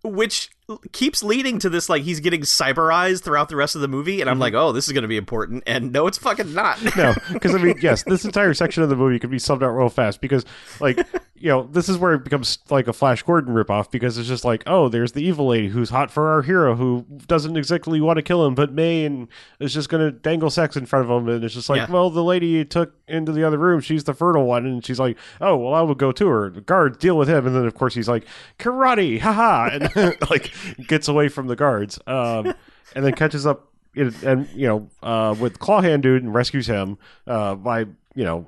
which 0.04 0.50
keeps 0.92 1.24
leading 1.24 1.60
to 1.60 1.70
this 1.70 1.90
like 1.90 2.04
he's 2.04 2.20
getting 2.20 2.42
cyberized 2.42 3.24
throughout 3.24 3.50
the 3.50 3.56
rest 3.56 3.76
of 3.76 3.82
the 3.82 3.88
movie, 3.88 4.22
and 4.22 4.30
I'm 4.30 4.36
mm-hmm. 4.36 4.42
like, 4.42 4.54
oh, 4.54 4.72
this 4.72 4.88
is 4.88 4.94
going 4.94 5.04
to 5.04 5.08
be 5.08 5.18
important, 5.18 5.64
and 5.68 5.92
no, 5.92 6.08
it's 6.08 6.18
fucking 6.18 6.54
not. 6.54 6.80
no, 6.96 7.14
because 7.34 7.56
I 7.56 7.58
mean, 7.58 7.76
yes, 7.82 8.04
this 8.04 8.26
entire 8.26 8.54
section 8.54 8.84
of 8.84 8.90
the 8.90 8.96
movie 8.96 9.20
could 9.20 9.32
be 9.32 9.40
summed 9.40 9.64
up 9.64 9.74
real 9.74 9.90
fast 9.90 10.22
because, 10.22 10.46
like, 10.80 11.06
you 11.42 11.50
know, 11.50 11.64
this 11.64 11.90
is 11.90 11.98
where 11.98 12.14
it 12.14 12.24
becomes 12.24 12.60
like 12.70 12.88
a 12.88 12.94
Flash 12.94 13.24
Gordon 13.24 13.54
ripoff 13.54 13.90
because 13.90 14.18
it's 14.18 14.28
just 14.28 14.46
like, 14.46 14.64
oh, 14.68 14.90
there's 14.90 15.14
the 15.14 15.24
evil 15.24 15.48
lady 15.48 15.70
who's 15.70 15.90
hot 15.90 16.12
for 16.12 16.30
our 16.30 16.44
hero 16.44 16.76
who 16.76 17.06
doesn't 17.26 17.58
exactly 17.58 18.00
want 18.00 18.18
to 18.18 18.22
kill 18.22 18.46
him, 18.46 18.54
but 18.54 18.72
may 18.72 19.06
and 19.06 19.28
is 19.60 19.74
just 19.74 19.90
going 19.90 20.06
to 20.06 20.12
dangle 20.12 20.50
sex 20.52 20.78
in 20.78 20.86
front 20.86 21.10
of 21.10 21.12
him, 21.12 21.28
and 21.28 21.44
it's 21.44 21.54
just 21.56 21.68
like, 21.70 21.78
Yeah. 21.88 21.92
well, 21.92 22.10
the 22.12 22.24
lady 22.24 22.46
you 22.48 22.64
took 22.64 22.94
into 23.08 23.32
the 23.32 23.44
other 23.44 23.58
room, 23.58 23.82
she's 23.82 24.04
the 24.04 24.14
fertile 24.14 24.46
one, 24.46 24.66
and 24.66 24.86
she's 24.86 25.00
like, 25.00 25.18
oh, 25.42 25.58
well, 25.58 25.74
I 25.74 25.82
will 25.82 25.96
go 25.96 26.12
to 26.12 26.28
her. 26.28 26.50
The 26.50 26.62
guards 26.62 26.98
deal 26.98 27.18
with 27.18 27.28
him, 27.28 27.48
and 27.48 27.56
then 27.56 27.66
of 27.66 27.74
course 27.74 27.96
he's 27.96 28.08
like, 28.08 28.26
karate, 28.60 29.20
haha, 29.20 29.70
and 29.74 30.18
like 30.30 30.52
gets 30.88 31.08
away 31.08 31.28
from 31.28 31.48
the 31.48 31.56
guards, 31.56 32.00
um, 32.08 32.54
and 32.96 33.04
then 33.04 33.14
catches 33.14 33.46
up 33.46 33.68
and, 33.96 34.14
and 34.24 34.48
you 34.56 34.68
know, 34.68 34.90
uh, 35.04 35.36
with 35.40 35.60
Clawhand 35.60 36.02
dude 36.04 36.24
and 36.24 36.34
rescues 36.34 36.68
him 36.68 36.98
uh, 37.28 37.56
by 37.56 37.80
you 38.16 38.24
know 38.24 38.48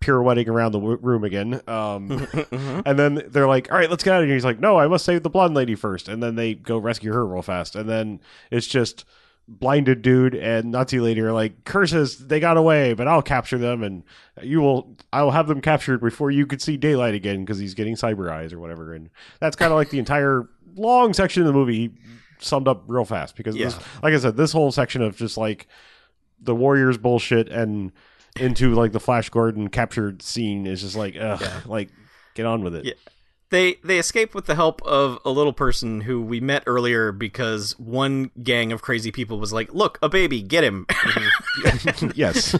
pirouetting 0.00 0.48
around 0.48 0.72
the 0.72 0.78
w- 0.80 0.98
room 1.00 1.24
again. 1.24 1.60
Um, 1.66 2.26
and 2.86 2.98
then 2.98 3.22
they're 3.28 3.46
like, 3.48 3.70
"All 3.70 3.78
right, 3.78 3.90
let's 3.90 4.02
get 4.04 4.14
out 4.14 4.22
of 4.22 4.26
here." 4.26 4.34
He's 4.34 4.44
like, 4.44 4.60
"No, 4.60 4.78
I 4.78 4.86
must 4.88 5.04
save 5.04 5.22
the 5.22 5.30
blonde 5.30 5.54
lady 5.54 5.74
first. 5.74 6.08
And 6.08 6.22
then 6.22 6.34
they 6.36 6.54
go 6.54 6.78
rescue 6.78 7.12
her 7.12 7.26
real 7.26 7.42
fast. 7.42 7.76
And 7.76 7.88
then 7.88 8.20
it's 8.50 8.66
just 8.66 9.04
blinded 9.48 10.00
dude 10.00 10.32
and 10.36 10.70
Nazi 10.70 11.00
lady 11.00 11.20
are 11.20 11.32
like 11.32 11.64
curses. 11.64 12.28
They 12.28 12.38
got 12.38 12.56
away, 12.56 12.94
but 12.94 13.08
I'll 13.08 13.22
capture 13.22 13.58
them, 13.58 13.82
and 13.82 14.04
you 14.42 14.60
will. 14.60 14.96
I 15.12 15.22
will 15.22 15.32
have 15.32 15.48
them 15.48 15.60
captured 15.60 16.00
before 16.00 16.30
you 16.30 16.46
could 16.46 16.62
see 16.62 16.76
daylight 16.76 17.14
again 17.14 17.44
because 17.44 17.58
he's 17.58 17.74
getting 17.74 17.96
cyber 17.96 18.30
eyes 18.30 18.52
or 18.52 18.58
whatever. 18.60 18.94
And 18.94 19.10
that's 19.40 19.56
kind 19.56 19.72
of 19.72 19.76
like 19.76 19.90
the 19.90 19.98
entire 19.98 20.48
long 20.76 21.12
section 21.12 21.42
of 21.42 21.46
the 21.48 21.52
movie 21.52 21.90
summed 22.38 22.68
up 22.68 22.84
real 22.86 23.04
fast 23.04 23.36
because 23.36 23.56
Yeah. 23.56 23.66
this, 23.66 23.78
like 24.02 24.14
I 24.14 24.18
said, 24.18 24.36
this 24.36 24.52
whole 24.52 24.70
section 24.72 25.02
of 25.02 25.16
just 25.16 25.36
like 25.36 25.66
the 26.40 26.54
Warriors 26.54 26.96
bullshit 26.96 27.48
and 27.50 27.92
into 28.36 28.74
like 28.74 28.92
the 28.92 29.00
Flash 29.00 29.30
Gordon 29.30 29.68
captured 29.68 30.22
scene 30.22 30.66
is 30.66 30.80
just 30.82 30.96
like, 30.96 31.16
ugh, 31.18 31.40
Yeah. 31.40 31.60
like 31.66 31.90
get 32.34 32.46
on 32.46 32.62
with 32.62 32.74
it. 32.74 32.84
Yeah. 32.84 32.92
They 33.50 33.74
they 33.84 33.98
escape 33.98 34.34
with 34.34 34.46
the 34.46 34.54
help 34.54 34.80
of 34.82 35.18
a 35.24 35.30
little 35.30 35.52
person 35.52 36.02
who 36.02 36.22
we 36.22 36.40
met 36.40 36.62
earlier 36.66 37.10
because 37.12 37.78
one 37.78 38.30
gang 38.42 38.72
of 38.72 38.80
crazy 38.80 39.10
people 39.10 39.40
was 39.40 39.52
like, 39.52 39.74
"Look, 39.74 39.98
a 40.02 40.08
baby, 40.08 40.40
get 40.40 40.62
him." 40.62 40.86
yes, 42.14 42.56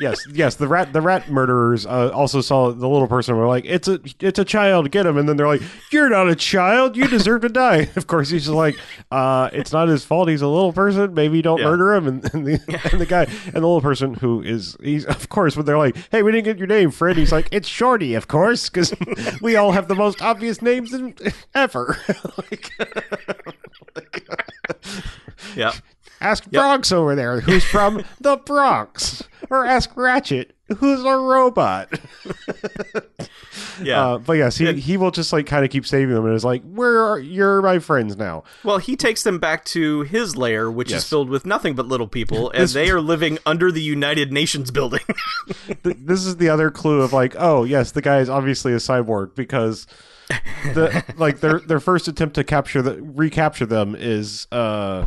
yes, 0.00 0.26
yes. 0.32 0.54
The 0.56 0.68
rat, 0.68 0.92
the 0.92 1.00
rat 1.00 1.30
murderers 1.30 1.86
uh, 1.86 2.10
also 2.14 2.40
saw 2.40 2.70
the 2.70 2.88
little 2.88 3.08
person. 3.08 3.32
and 3.34 3.40
Were 3.40 3.48
like, 3.48 3.64
it's 3.66 3.88
a, 3.88 4.00
it's 4.20 4.38
a 4.38 4.44
child. 4.44 4.90
Get 4.90 5.06
him. 5.06 5.16
And 5.16 5.28
then 5.28 5.36
they're 5.36 5.46
like, 5.46 5.62
you're 5.90 6.08
not 6.08 6.28
a 6.28 6.34
child. 6.36 6.96
You 6.96 7.06
deserve 7.08 7.42
to 7.42 7.48
die. 7.48 7.88
Of 7.98 8.06
course, 8.06 8.30
he's 8.30 8.44
just 8.44 8.54
like, 8.54 8.76
uh, 9.10 9.50
it's 9.52 9.72
not 9.72 9.88
his 9.88 10.04
fault. 10.04 10.28
He's 10.28 10.40
a 10.42 10.46
little 10.46 10.72
person. 10.72 11.14
Maybe 11.14 11.42
don't 11.42 11.58
Yeah. 11.58 11.64
murder 11.64 11.94
him. 11.94 12.06
And, 12.06 12.34
and 12.34 12.46
the 12.46 12.52
and 12.92 13.00
the 13.00 13.06
guy 13.06 13.24
and 13.24 13.54
the 13.54 13.60
little 13.60 13.80
person 13.80 14.14
who 14.14 14.40
is 14.40 14.76
he's 14.82 15.04
of 15.04 15.28
course 15.28 15.56
when 15.56 15.66
they're 15.66 15.76
like, 15.78 15.96
hey, 16.12 16.22
we 16.22 16.30
didn't 16.32 16.44
get 16.44 16.58
your 16.58 16.68
name, 16.68 16.90
Fred. 16.92 17.16
He's 17.16 17.32
like, 17.32 17.48
it's 17.50 17.66
Shorty, 17.68 18.14
of 18.14 18.28
course, 18.28 18.68
because 18.68 18.94
we 19.42 19.56
all 19.56 19.72
have 19.72 19.88
the 19.88 19.94
most 19.98 20.22
obvious 20.22 20.62
names 20.62 20.94
in, 20.94 21.14
ever. 21.54 21.98
like, 22.38 22.70
yeah. 25.56 25.72
Ask 26.20 26.50
Bronx 26.50 26.90
over 26.90 27.14
there, 27.14 27.40
who's 27.40 27.64
from 27.64 28.02
the 28.20 28.36
Bronx. 28.36 29.22
Or 29.50 29.64
ask 29.64 29.96
Ratchet, 29.96 30.54
who's 30.78 31.04
a 31.04 31.16
robot. 31.16 31.88
Yeah. 33.82 34.04
Uh, 34.06 34.18
but 34.18 34.34
yes, 34.34 34.56
he, 34.56 34.72
he 34.74 34.96
will 34.96 35.10
just 35.10 35.32
like 35.32 35.46
kind 35.46 35.64
of 35.64 35.70
keep 35.70 35.86
saving 35.86 36.14
them 36.14 36.24
and 36.26 36.34
is 36.34 36.44
like, 36.44 36.62
Where 36.62 37.02
are 37.02 37.18
you're 37.18 37.62
my 37.62 37.78
friends 37.78 38.16
now? 38.16 38.44
well, 38.64 38.78
he 38.78 38.96
takes 38.96 39.22
them 39.22 39.38
back 39.38 39.64
to 39.66 40.02
his 40.02 40.36
lair, 40.36 40.70
which 40.70 40.90
Yes. 40.90 41.02
is 41.02 41.08
filled 41.08 41.28
with 41.28 41.46
nothing 41.46 41.74
but 41.74 41.86
little 41.86 42.08
people, 42.08 42.50
and 42.54 42.68
they 42.70 42.90
are 42.90 43.00
living 43.00 43.38
under 43.46 43.70
the 43.72 43.82
United 43.82 44.32
Nations 44.32 44.70
building. 44.70 45.00
Th- 45.84 45.96
this 45.98 46.24
is 46.26 46.36
the 46.38 46.48
other 46.48 46.70
clue 46.70 47.00
of 47.02 47.12
like, 47.12 47.34
oh 47.38 47.64
yes, 47.64 47.92
the 47.92 48.02
guy 48.02 48.18
is 48.18 48.28
obviously 48.28 48.72
a 48.72 48.76
cyborg 48.76 49.34
because 49.34 49.86
the 50.74 51.04
like 51.16 51.40
their 51.40 51.58
their 51.60 51.80
first 51.80 52.06
attempt 52.08 52.34
to 52.34 52.44
capture 52.44 52.82
the 52.82 53.00
recapture 53.02 53.64
them 53.66 53.94
is 53.98 54.46
uh 54.52 55.06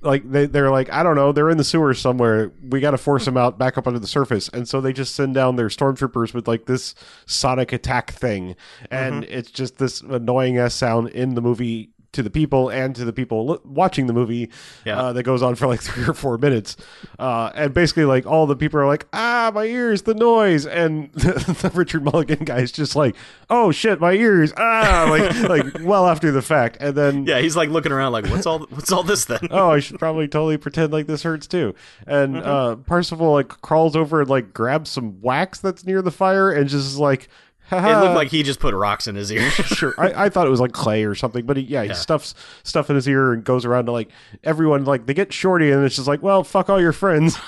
like 0.00 0.30
they 0.30 0.46
they're 0.46 0.70
like 0.70 0.90
I 0.92 1.02
don't 1.02 1.16
know 1.16 1.32
they're 1.32 1.50
in 1.50 1.58
the 1.58 1.64
sewers 1.64 1.98
somewhere. 1.98 2.52
We 2.62 2.80
got 2.80 2.92
to 2.92 2.98
force 2.98 3.24
them 3.24 3.36
out 3.36 3.58
back 3.58 3.76
up 3.78 3.86
under 3.86 3.98
the 3.98 4.06
surface. 4.06 4.48
And 4.48 4.68
so 4.68 4.80
they 4.80 4.92
just 4.92 5.14
send 5.14 5.34
down 5.34 5.56
their 5.56 5.68
stormtroopers 5.68 6.34
with 6.34 6.46
like 6.46 6.66
this 6.66 6.94
sonic 7.26 7.72
attack 7.72 8.12
thing. 8.12 8.56
And 8.90 9.24
mm-hmm. 9.24 9.32
it's 9.32 9.50
just 9.50 9.78
this 9.78 10.00
annoying 10.00 10.58
ass 10.58 10.74
sound 10.74 11.08
in 11.10 11.34
the 11.34 11.40
movie 11.40 11.90
to 12.18 12.22
the 12.22 12.30
people 12.30 12.68
and 12.68 12.94
to 12.96 13.04
the 13.04 13.12
people 13.12 13.60
watching 13.64 14.06
the 14.08 14.12
movie 14.12 14.50
Yeah. 14.84 15.00
uh, 15.00 15.12
that 15.14 15.22
goes 15.22 15.42
on 15.42 15.54
for 15.54 15.66
like 15.66 15.80
three 15.88 16.04
or 16.04 16.14
four 16.14 16.36
minutes 16.36 16.76
uh, 17.18 17.50
and 17.54 17.72
basically 17.72 18.04
like 18.04 18.26
all 18.26 18.46
the 18.46 18.56
people 18.56 18.78
are 18.80 18.86
like 18.86 19.06
ah 19.12 19.50
my 19.54 19.64
ears 19.64 20.02
the 20.02 20.14
noise 20.14 20.66
and 20.66 21.12
the, 21.14 21.70
Richard 21.74 22.04
Mulligan 22.04 22.44
guy 22.44 22.58
is 22.58 22.72
just 22.72 22.94
like 22.96 23.14
oh 23.50 23.70
shit 23.70 24.00
my 24.00 24.12
ears 24.12 24.52
ah 24.56 25.06
like 25.08 25.48
like 25.74 25.84
well 25.86 26.06
after 26.06 26.30
the 26.30 26.42
fact 26.42 26.76
and 26.80 26.94
then 26.94 27.24
yeah, 27.26 27.38
he's 27.40 27.56
like 27.56 27.68
looking 27.70 27.92
around 27.92 28.12
like, 28.12 28.26
"What's 28.26 28.46
all 28.46 28.60
what's 28.70 28.90
all 28.92 29.02
this 29.02 29.24
then?" 29.24 29.40
oh, 29.50 29.70
I 29.70 29.80
should 29.80 29.98
probably 29.98 30.26
totally 30.28 30.56
pretend 30.58 30.92
like 30.92 31.06
this 31.06 31.22
hurts 31.22 31.46
too. 31.46 31.74
And 32.06 32.34
Mm-hmm. 32.34 32.48
uh, 32.48 32.76
Parsifal 32.76 33.32
like 33.32 33.48
crawls 33.62 33.94
over 33.96 34.20
and 34.20 34.28
like 34.30 34.52
grabs 34.52 34.90
some 34.90 35.20
wax 35.20 35.60
that's 35.60 35.84
near 35.86 36.02
the 36.02 36.10
fire 36.10 36.50
and 36.50 36.68
just 36.68 36.86
is 36.86 36.98
like. 36.98 37.28
It 37.70 38.00
looked 38.00 38.14
like 38.14 38.28
he 38.32 38.42
just 38.42 38.60
put 38.60 38.74
rocks 38.74 39.06
in 39.06 39.14
his 39.14 39.30
ear. 39.30 39.50
sure. 39.50 39.94
I, 39.98 40.24
I 40.24 40.28
thought 40.28 40.46
it 40.46 40.50
was 40.50 40.60
like 40.60 40.72
clay 40.72 41.04
or 41.04 41.14
something, 41.14 41.44
but 41.46 41.56
he, 41.56 41.64
yeah, 41.64 41.82
he 41.82 41.88
Yeah. 41.88 41.94
stuffs 41.94 42.34
stuff 42.62 42.88
in 42.90 42.96
his 42.96 43.06
ear 43.08 43.32
and 43.32 43.44
goes 43.44 43.64
around 43.64 43.86
to 43.86 43.92
like 43.92 44.10
everyone. 44.44 44.84
Like 44.84 45.06
they 45.06 45.14
get 45.14 45.32
shorty, 45.32 45.70
and 45.70 45.84
it's 45.84 45.96
just 45.96 46.08
like, 46.08 46.22
well, 46.22 46.44
fuck 46.44 46.68
all 46.70 46.80
your 46.80 46.92
friends. 46.92 47.38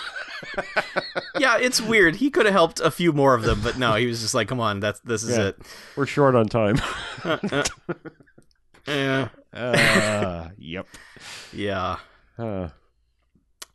yeah, 1.38 1.58
it's 1.58 1.80
weird. 1.80 2.16
He 2.16 2.30
could 2.30 2.46
have 2.46 2.54
helped 2.54 2.80
a 2.80 2.90
few 2.90 3.12
more 3.12 3.34
of 3.34 3.42
them, 3.42 3.60
but 3.62 3.78
no, 3.78 3.94
he 3.94 4.06
was 4.06 4.20
just 4.20 4.34
like, 4.34 4.48
"Come 4.48 4.60
on, 4.60 4.80
that's 4.80 5.00
this 5.00 5.22
is 5.22 5.36
Yeah. 5.36 5.48
it." 5.48 5.56
We're 5.96 6.06
short 6.06 6.34
on 6.34 6.46
time. 6.46 6.76
Yeah, 8.86 9.28
uh, 9.52 10.48
yep. 10.58 10.86
yeah. 11.52 11.96
Uh, 12.38 12.68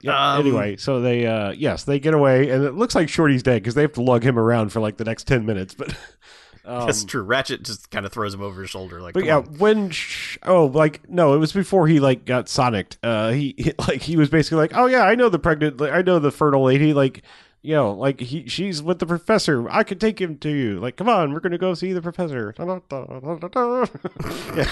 yeah. 0.06 0.34
Um, 0.34 0.42
anyway, 0.42 0.78
so 0.78 1.02
they 1.02 1.26
uh 1.26 1.52
yes, 1.52 1.84
they 1.84 2.00
get 2.00 2.14
away 2.14 2.50
and 2.50 2.64
it 2.64 2.76
looks 2.76 2.96
like 2.96 3.10
Shorty's 3.10 3.44
dead 3.44 3.62
because 3.62 3.76
they 3.76 3.82
have 3.82 3.94
to 3.94 4.02
lug 4.02 4.24
him 4.24 4.38
around 4.38 4.72
for 4.72 4.80
like 4.80 4.98
the 4.98 5.04
next 5.04 5.26
10 5.26 5.46
minutes, 5.46 5.74
but 5.74 5.90
um, 6.66 6.86
That's 6.86 7.04
true. 7.04 7.24
Ratchet 7.24 7.64
just 7.64 7.90
kind 7.90 8.06
of 8.06 8.12
throws 8.12 8.34
him 8.34 8.42
over 8.42 8.62
his 8.62 8.70
shoulder, 8.70 9.02
like, 9.02 9.16
But 9.16 9.26
yeah, 9.26 9.38
on." 9.38 9.46
when 9.58 9.90
sh- 9.90 10.38
oh, 10.44 10.68
like 10.68 11.10
no, 11.10 11.34
it 11.34 11.38
was 11.38 11.52
before 11.52 11.88
he 11.88 12.00
like 12.00 12.26
got 12.26 12.46
sonicked. 12.46 12.98
Uh, 13.04 13.32
he, 13.32 13.56
he 13.58 13.74
like 13.80 14.02
he 14.02 14.16
was 14.16 14.30
basically 14.30 14.60
like, 14.60 14.72
oh 14.76 14.86
yeah, 14.86 15.04
I 15.04 15.16
know 15.16 15.30
the 15.30 15.40
pregnant, 15.40 15.82
I 15.82 16.02
know 16.02 16.20
the 16.20 16.32
fertile 16.32 16.64
lady. 16.64 16.94
Like, 16.94 17.24
you 17.62 17.74
know, 17.74 17.94
like 17.94 18.20
he 18.20 18.48
she's 18.48 18.84
with 18.84 19.00
the 19.00 19.08
professor. 19.08 19.68
I 19.70 19.84
could 19.84 20.00
take 20.00 20.22
him 20.22 20.38
to 20.40 20.50
you. 20.50 20.80
Like, 20.80 20.98
come 20.98 21.10
on, 21.10 21.34
we're 21.34 21.40
gonna 21.40 21.58
go 21.58 21.74
see 21.74 21.94
the 21.94 22.02
professor. 22.02 22.54
yeah. 24.56 24.66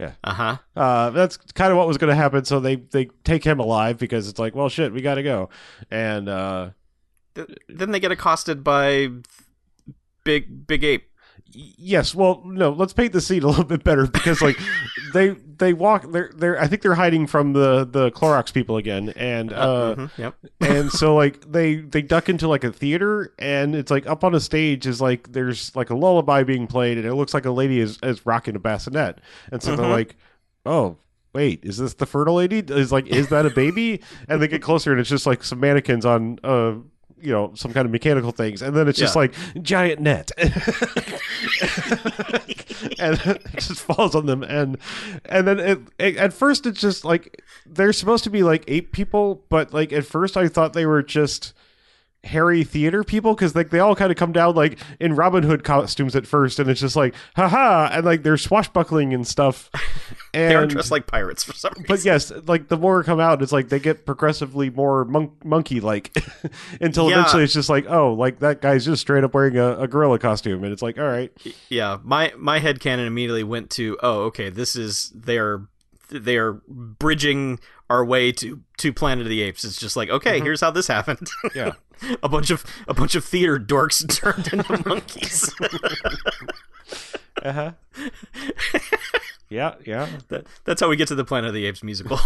Uh 0.00 0.34
huh. 0.34 0.56
Uh, 0.76 1.10
that's 1.10 1.36
kind 1.36 1.70
of 1.70 1.78
what 1.78 1.86
was 1.86 1.98
going 1.98 2.10
to 2.10 2.16
happen. 2.16 2.44
So 2.44 2.60
they 2.60 2.76
they 2.76 3.06
take 3.24 3.44
him 3.44 3.60
alive 3.60 3.98
because 3.98 4.28
it's 4.28 4.38
like, 4.38 4.54
well, 4.54 4.68
shit, 4.68 4.92
we 4.92 5.00
got 5.02 5.14
to 5.16 5.22
go. 5.22 5.50
And 5.90 6.28
uh, 6.28 6.70
Then 7.68 7.90
they 7.90 8.00
get 8.00 8.12
accosted 8.12 8.64
by 8.64 9.08
big 10.24 10.66
big 10.66 10.84
ape. 10.84 11.10
Yes, 11.54 12.14
well, 12.14 12.42
no, 12.44 12.70
let's 12.70 12.92
paint 12.92 13.12
the 13.12 13.20
scene 13.20 13.42
a 13.42 13.46
little 13.46 13.64
bit 13.64 13.84
better 13.84 14.06
because 14.06 14.40
like 14.42 14.58
they 15.14 15.30
they 15.30 15.72
walk 15.72 16.10
they're 16.10 16.30
they're 16.36 16.60
I 16.60 16.66
think 16.66 16.82
they're 16.82 16.94
hiding 16.94 17.26
from 17.26 17.52
the 17.52 17.84
the 17.84 18.10
Clorox 18.10 18.52
people 18.52 18.76
again, 18.76 19.10
and 19.16 19.52
uh, 19.52 19.94
Mhm, 19.96 20.10
Yep. 20.18 20.34
and 20.60 20.90
so 20.92 21.14
like 21.22 21.50
they 21.50 21.76
they 21.76 22.02
duck 22.02 22.28
into 22.28 22.48
like 22.48 22.64
a 22.64 22.72
theater 22.72 23.32
and 23.38 23.74
it's 23.74 23.90
like 23.90 24.06
up 24.06 24.24
on 24.24 24.34
a 24.34 24.40
stage 24.40 24.86
is 24.86 25.00
like 25.00 25.32
there's 25.32 25.74
like 25.76 25.90
a 25.90 25.94
lullaby 25.94 26.42
being 26.42 26.66
played 26.66 26.98
and 26.98 27.06
it 27.06 27.14
looks 27.14 27.32
like 27.34 27.44
a 27.44 27.50
lady 27.50 27.78
is 27.80 27.98
is 28.02 28.24
rocking 28.26 28.56
a 28.56 28.58
bassinet 28.58 29.20
and 29.52 29.62
so 29.62 29.76
they're 29.76 29.86
Mhm. 29.86 29.90
like 29.90 30.16
oh 30.66 30.96
wait 31.32 31.60
is 31.64 31.78
this 31.78 31.94
the 31.94 32.06
fertile 32.06 32.34
lady 32.34 32.58
is 32.58 32.90
like 32.92 33.06
is 33.08 33.28
that 33.28 33.44
a 33.46 33.50
baby 33.50 34.00
and 34.28 34.40
they 34.42 34.48
get 34.48 34.62
closer 34.62 34.90
and 34.92 35.00
it's 35.00 35.10
just 35.10 35.26
like 35.26 35.42
some 35.44 35.60
mannequins 35.60 36.04
on 36.06 36.38
uh 36.44 36.74
you 37.24 37.32
know 37.32 37.52
some 37.54 37.72
kind 37.72 37.86
of 37.86 37.90
mechanical 37.92 38.30
things 38.30 38.60
and 38.62 38.76
then 38.76 38.86
it's 38.88 38.98
just 38.98 39.14
Yeah. 39.14 39.20
like 39.22 39.34
giant 39.62 40.00
net 40.00 40.30
and 42.98 43.18
it 43.24 43.42
just 43.56 43.80
falls 43.80 44.14
on 44.14 44.26
them 44.26 44.42
and 44.42 44.78
and 45.24 45.46
then 45.46 45.58
it, 45.58 45.78
it, 45.98 46.16
at 46.16 46.32
first 46.32 46.66
it's 46.66 46.80
just 46.80 47.04
like 47.04 47.42
they're 47.66 47.92
supposed 47.92 48.24
to 48.24 48.30
be 48.30 48.42
like 48.42 48.64
eight 48.68 48.92
people 48.92 49.42
but 49.48 49.72
like 49.72 49.92
at 49.92 50.04
first 50.04 50.36
i 50.36 50.48
thought 50.48 50.72
they 50.72 50.86
were 50.86 51.02
just 51.02 51.52
hairy 52.24 52.64
theater 52.64 53.04
people 53.04 53.34
because 53.34 53.54
like 53.54 53.70
they 53.70 53.78
all 53.80 53.94
kind 53.94 54.10
of 54.10 54.16
come 54.16 54.32
down 54.32 54.54
like 54.54 54.78
in 55.00 55.14
robin 55.14 55.42
hood 55.42 55.62
costumes 55.64 56.16
at 56.16 56.26
first 56.26 56.58
and 56.58 56.70
it's 56.70 56.80
just 56.80 56.96
like 56.96 57.14
haha 57.36 57.88
and 57.92 58.04
like 58.04 58.22
they're 58.22 58.36
swashbuckling 58.38 59.12
and 59.12 59.26
stuff 59.26 59.70
They 60.34 60.54
are 60.54 60.66
dressed 60.66 60.90
like 60.90 61.06
pirates 61.06 61.42
for 61.44 61.52
some 61.52 61.72
reason. 61.76 61.86
but 61.88 62.04
yes 62.04 62.32
like 62.46 62.68
the 62.68 62.76
more 62.76 63.02
come 63.04 63.20
out 63.20 63.42
it's 63.42 63.52
like 63.52 63.68
they 63.68 63.78
get 63.78 64.04
progressively 64.04 64.68
more 64.70 65.04
monk- 65.04 65.44
monkey 65.44 65.80
like 65.80 66.16
until 66.80 67.08
Yeah. 67.08 67.20
eventually 67.20 67.44
it's 67.44 67.52
just 67.54 67.68
like 67.68 67.86
oh 67.88 68.12
like 68.12 68.40
that 68.40 68.60
guy's 68.60 68.84
just 68.84 69.00
straight 69.02 69.24
up 69.24 69.32
wearing 69.34 69.56
a, 69.56 69.78
a 69.80 69.88
gorilla 69.88 70.18
costume 70.18 70.64
and 70.64 70.72
it's 70.72 70.82
like 70.82 70.98
all 70.98 71.04
right 71.08 71.30
yeah, 71.68 71.98
my 72.02 72.32
my 72.36 72.58
head 72.58 72.80
canon 72.80 73.06
immediately 73.06 73.44
went 73.44 73.70
to, 73.70 73.98
oh, 74.02 74.22
okay, 74.24 74.48
this 74.50 74.76
is 74.76 75.12
they're 75.14 75.66
they 76.08 76.36
are 76.36 76.60
bridging 76.68 77.58
our 77.90 78.04
way 78.04 78.32
to 78.32 78.60
to 78.78 78.92
Planet 78.92 79.22
of 79.26 79.30
the 79.30 79.42
Apes. 79.42 79.64
It's 79.64 79.78
just 79.78 79.96
like, 79.96 80.10
okay, 80.10 80.40
here's 80.40 80.60
how 80.60 80.70
this 80.70 80.86
happened. 80.86 81.28
yeah 81.54 81.72
a 82.22 82.28
bunch 82.28 82.50
of 82.50 82.64
a 82.88 82.92
bunch 82.92 83.14
of 83.14 83.24
theater 83.24 83.58
dorks 83.58 84.06
turned 84.14 84.52
into 84.52 84.88
monkeys. 84.88 85.54
uh-huh 87.42 87.72
yeah 89.48 89.74
yeah 89.86 90.08
that, 90.28 90.44
that's 90.64 90.80
how 90.80 90.88
we 90.88 90.96
get 90.96 91.08
to 91.08 91.14
the 91.14 91.24
Planet 91.24 91.48
of 91.48 91.54
the 91.54 91.66
Apes 91.66 91.82
musical. 91.84 92.18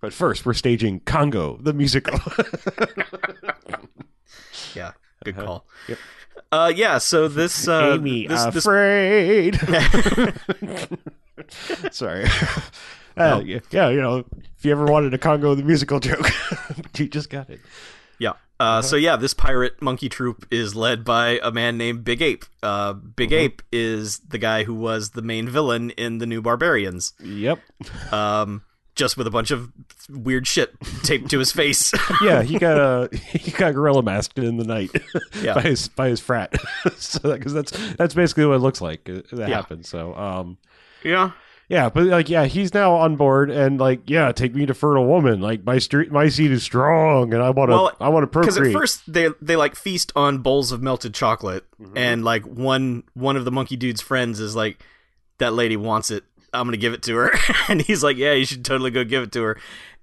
but 0.00 0.12
first 0.12 0.44
we're 0.44 0.52
staging 0.52 1.00
congo 1.00 1.58
the 1.62 1.72
musical 1.72 2.18
yeah, 4.74 4.92
good 5.24 5.36
call. 5.36 5.66
Yep. 5.88 5.98
Uh, 6.50 6.72
yeah. 6.74 6.98
So 6.98 7.28
this 7.28 7.68
uh, 7.68 7.96
Amy 7.98 8.26
this, 8.26 8.44
this 8.46 8.66
afraid. 8.66 9.58
Sorry. 11.90 12.26
Uh, 13.14 13.42
yeah, 13.44 13.58
yeah, 13.70 13.90
you 13.90 14.00
know, 14.00 14.24
if 14.56 14.64
you 14.64 14.72
ever 14.72 14.86
wanted 14.86 15.12
a 15.12 15.18
Congo 15.18 15.54
the 15.54 15.62
musical 15.62 16.00
joke, 16.00 16.30
you 16.96 17.06
just 17.06 17.28
got 17.28 17.50
it. 17.50 17.60
Yeah. 18.18 18.32
Uh, 18.58 18.80
So 18.80 18.96
yeah, 18.96 19.16
this 19.16 19.34
pirate 19.34 19.82
monkey 19.82 20.08
troop 20.08 20.46
is 20.50 20.74
led 20.74 21.04
by 21.04 21.38
a 21.42 21.52
man 21.52 21.76
named 21.76 22.04
Big 22.04 22.22
Ape. 22.22 22.46
Uh, 22.62 22.94
Big 22.94 23.30
Ape 23.30 23.60
is 23.70 24.20
the 24.20 24.38
guy 24.38 24.64
who 24.64 24.72
was 24.72 25.10
the 25.10 25.20
main 25.20 25.46
villain 25.46 25.90
in 25.90 26.18
the 26.18 26.26
New 26.26 26.40
Barbarians, 26.40 27.12
Yep. 27.22 27.58
um, 28.14 28.62
just 28.94 29.18
with 29.18 29.26
a 29.26 29.30
bunch 29.30 29.50
of 29.50 29.70
weird 30.08 30.46
shit 30.46 30.74
taped 31.02 31.28
to 31.32 31.38
his 31.38 31.52
face. 31.52 31.92
Yeah, 32.22 32.42
he 32.42 32.58
got 32.58 32.78
a 32.78 33.14
he 33.14 33.50
got 33.50 33.74
gorilla 33.74 34.02
masked 34.02 34.38
in 34.38 34.56
the 34.56 34.64
night 34.64 34.90
Yeah. 35.42 35.52
by 35.52 35.60
his 35.60 35.88
by 35.88 36.08
his 36.08 36.20
frat. 36.20 36.54
so 36.96 37.34
because 37.34 37.52
that's 37.52 37.72
that's 37.96 38.14
basically 38.14 38.46
what 38.46 38.54
it 38.54 38.60
looks 38.60 38.80
like 38.80 39.06
uh, 39.06 39.20
that 39.32 39.50
Yeah. 39.50 39.56
happened. 39.56 39.84
So 39.84 40.14
um 40.14 40.56
yeah, 41.04 41.32
yeah, 41.68 41.88
but 41.88 42.04
like 42.04 42.28
yeah, 42.28 42.44
he's 42.46 42.74
now 42.74 42.92
on 42.94 43.16
board 43.16 43.50
and 43.50 43.78
like 43.80 44.08
yeah, 44.10 44.30
take 44.32 44.54
me 44.54 44.66
to 44.66 44.74
fertile 44.74 45.06
woman. 45.06 45.40
Like 45.40 45.64
my 45.64 45.78
street 45.78 46.10
my 46.12 46.28
seed 46.28 46.50
is 46.50 46.62
strong 46.62 47.32
and 47.32 47.42
I 47.42 47.50
want 47.50 47.70
to 47.70 47.74
Well, 47.76 47.92
I 48.00 48.08
want 48.08 48.24
to 48.24 48.26
procreate. 48.26 48.54
because 48.56 48.66
at 48.68 48.78
first 48.78 49.12
they 49.12 49.28
they 49.40 49.56
like 49.56 49.74
feast 49.76 50.12
on 50.16 50.38
bowls 50.38 50.72
of 50.72 50.82
melted 50.82 51.14
chocolate, 51.14 51.64
Mm-hmm. 51.80 51.96
and 51.96 52.24
like 52.24 52.44
one 52.44 53.04
one 53.14 53.36
of 53.36 53.44
the 53.44 53.50
monkey 53.52 53.76
dude's 53.76 54.00
friends 54.00 54.38
is 54.40 54.54
like, 54.54 54.82
"That 55.38 55.52
lady 55.52 55.76
wants 55.76 56.10
it. 56.10 56.24
I'm 56.52 56.66
gonna 56.66 56.76
give 56.76 56.92
it 56.92 57.02
to 57.04 57.16
her," 57.16 57.32
and 57.68 57.80
he's 57.80 58.02
like, 58.04 58.16
"Yeah, 58.16 58.32
you 58.34 58.44
should 58.44 58.64
totally 58.64 58.90
go 58.90 59.02
give 59.04 59.22
it 59.22 59.32
to 59.32 59.42
her." 59.42 59.58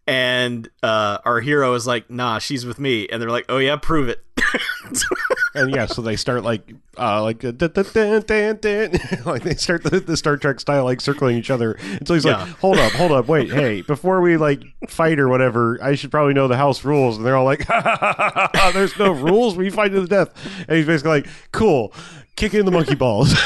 And 0.09 0.67
uh, 0.81 1.19
our 1.23 1.39
hero 1.39 1.75
is 1.75 1.85
like, 1.85 2.09
"Nah, 2.09 2.39
she's 2.39 2.65
with 2.65 2.79
me," 2.79 3.07
and 3.09 3.21
they're 3.21 3.29
like, 3.29 3.45
"Oh 3.47 3.59
yeah, 3.59 3.75
prove 3.75 4.09
it." 4.09 4.23
and 5.55 5.69
yeah, 5.75 5.85
so 5.85 6.01
they 6.01 6.15
start 6.15 6.43
like 6.43 6.73
uh 6.97 7.21
like 7.21 7.43
uh, 7.45 7.51
dun, 7.51 7.71
dun, 7.73 8.23
dun, 8.23 8.91
like 9.25 9.43
they 9.43 9.53
start 9.55 9.83
the, 9.83 9.99
the 9.99 10.17
Star 10.17 10.37
Trek 10.37 10.59
style 10.59 10.83
like 10.85 10.99
circling 11.01 11.37
each 11.37 11.51
other 11.51 11.73
until 11.73 12.15
he's 12.15 12.25
Yeah. 12.25 12.39
like, 12.43 12.49
hold 12.57 12.77
up, 12.79 12.91
hold 12.93 13.11
up, 13.11 13.27
wait, 13.27 13.51
hey, 13.51 13.81
before 13.81 14.21
we 14.21 14.37
like 14.37 14.63
fight 14.87 15.19
or 15.19 15.27
whatever, 15.29 15.77
I 15.83 15.93
should 15.95 16.09
probably 16.11 16.33
know 16.33 16.47
the 16.47 16.57
house 16.57 16.83
rules. 16.83 17.17
And 17.17 17.25
they're 17.25 17.37
all 17.37 17.45
like, 17.45 17.63
ha, 17.67 17.81
ha, 17.81 17.97
ha, 17.99 18.13
ha, 18.33 18.49
ha, 18.53 18.71
there's 18.73 18.97
no 18.97 19.11
rules, 19.11 19.55
we 19.57 19.69
fight 19.69 19.89
to 19.91 20.01
the 20.01 20.07
death. 20.07 20.33
And 20.67 20.77
he's 20.77 20.87
basically 20.87 21.11
like, 21.21 21.27
cool. 21.51 21.93
Kick 22.39 22.53
in 22.53 22.65
the 22.65 22.71
monkey 22.71 22.95
balls 22.95 23.31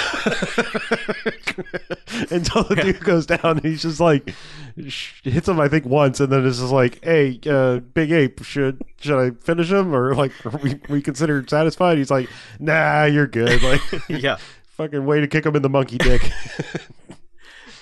until 2.31 2.63
the 2.63 2.75
dude 2.81 2.99
goes 3.03 3.25
down. 3.25 3.39
And 3.43 3.63
he's 3.63 3.81
just 3.81 3.99
like 3.99 4.33
hits 4.75 5.47
him, 5.47 5.59
I 5.59 5.67
think, 5.67 5.85
once, 5.85 6.19
and 6.19 6.31
then 6.31 6.45
it's 6.45 6.59
just 6.59 6.71
like, 6.71 7.03
"Hey, 7.03 7.39
uh, 7.47 7.79
big 7.79 8.11
ape, 8.11 8.43
should 8.43 8.81
should 8.99 9.19
I 9.19 9.31
finish 9.43 9.71
him 9.71 9.93
or 9.93 10.13
like 10.15 10.31
are 10.45 10.57
we 10.59 10.79
we 10.89 11.01
considered 11.01 11.49
satisfied?" 11.49 11.97
He's 11.97 12.11
like, 12.11 12.29
"Nah, 12.59 13.05
you're 13.05 13.27
good." 13.27 13.61
Like, 13.63 13.81
yeah. 14.09 14.37
fucking 14.77 15.05
way 15.05 15.19
to 15.21 15.27
kick 15.27 15.45
him 15.45 15.55
in 15.55 15.61
the 15.61 15.69
monkey 15.69 15.97
dick. 15.97 16.29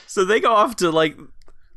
So 0.08 0.26
they 0.26 0.42
go 0.42 0.52
off 0.54 0.76
to 0.78 0.92
like 0.92 1.16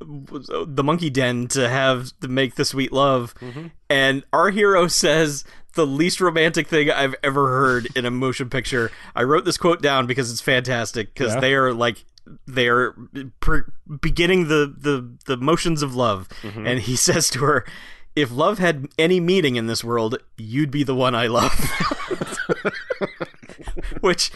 the 0.00 0.82
monkey 0.84 1.08
den 1.08 1.46
to 1.48 1.68
have 1.68 2.10
to 2.20 2.26
make 2.26 2.56
the 2.56 2.64
sweet 2.64 2.92
love, 2.92 3.32
Mm-hmm. 3.40 3.66
and 3.88 4.24
our 4.32 4.50
hero 4.50 4.88
says 4.88 5.44
the 5.74 5.86
least 5.86 6.20
romantic 6.20 6.68
thing 6.68 6.90
I've 6.90 7.14
ever 7.22 7.48
heard 7.48 7.88
in 7.96 8.04
a 8.06 8.10
motion 8.10 8.48
picture. 8.50 8.90
I 9.14 9.22
wrote 9.24 9.44
this 9.44 9.56
quote 9.56 9.82
down 9.82 10.06
because 10.06 10.30
it's 10.30 10.40
fantastic 10.40 11.14
because 11.14 11.34
Yeah. 11.34 11.40
they 11.40 11.54
are 11.54 11.72
like 11.74 12.04
they 12.46 12.68
are 12.68 12.94
per- 13.40 13.72
beginning 14.00 14.48
the 14.48 14.72
the 14.76 15.10
the 15.26 15.36
motions 15.36 15.82
of 15.82 15.94
love, 15.94 16.28
Mm-hmm. 16.42 16.66
and 16.66 16.80
he 16.80 16.96
says 17.08 17.28
to 17.30 17.40
her. 17.44 17.64
If 18.16 18.30
love 18.30 18.60
had 18.60 18.86
any 18.96 19.18
meaning 19.18 19.56
in 19.56 19.66
this 19.66 19.82
world, 19.82 20.18
you'd 20.36 20.70
be 20.70 20.84
the 20.84 20.94
one 20.94 21.16
I 21.16 21.26
love. 21.26 21.50
Which, 24.00 24.30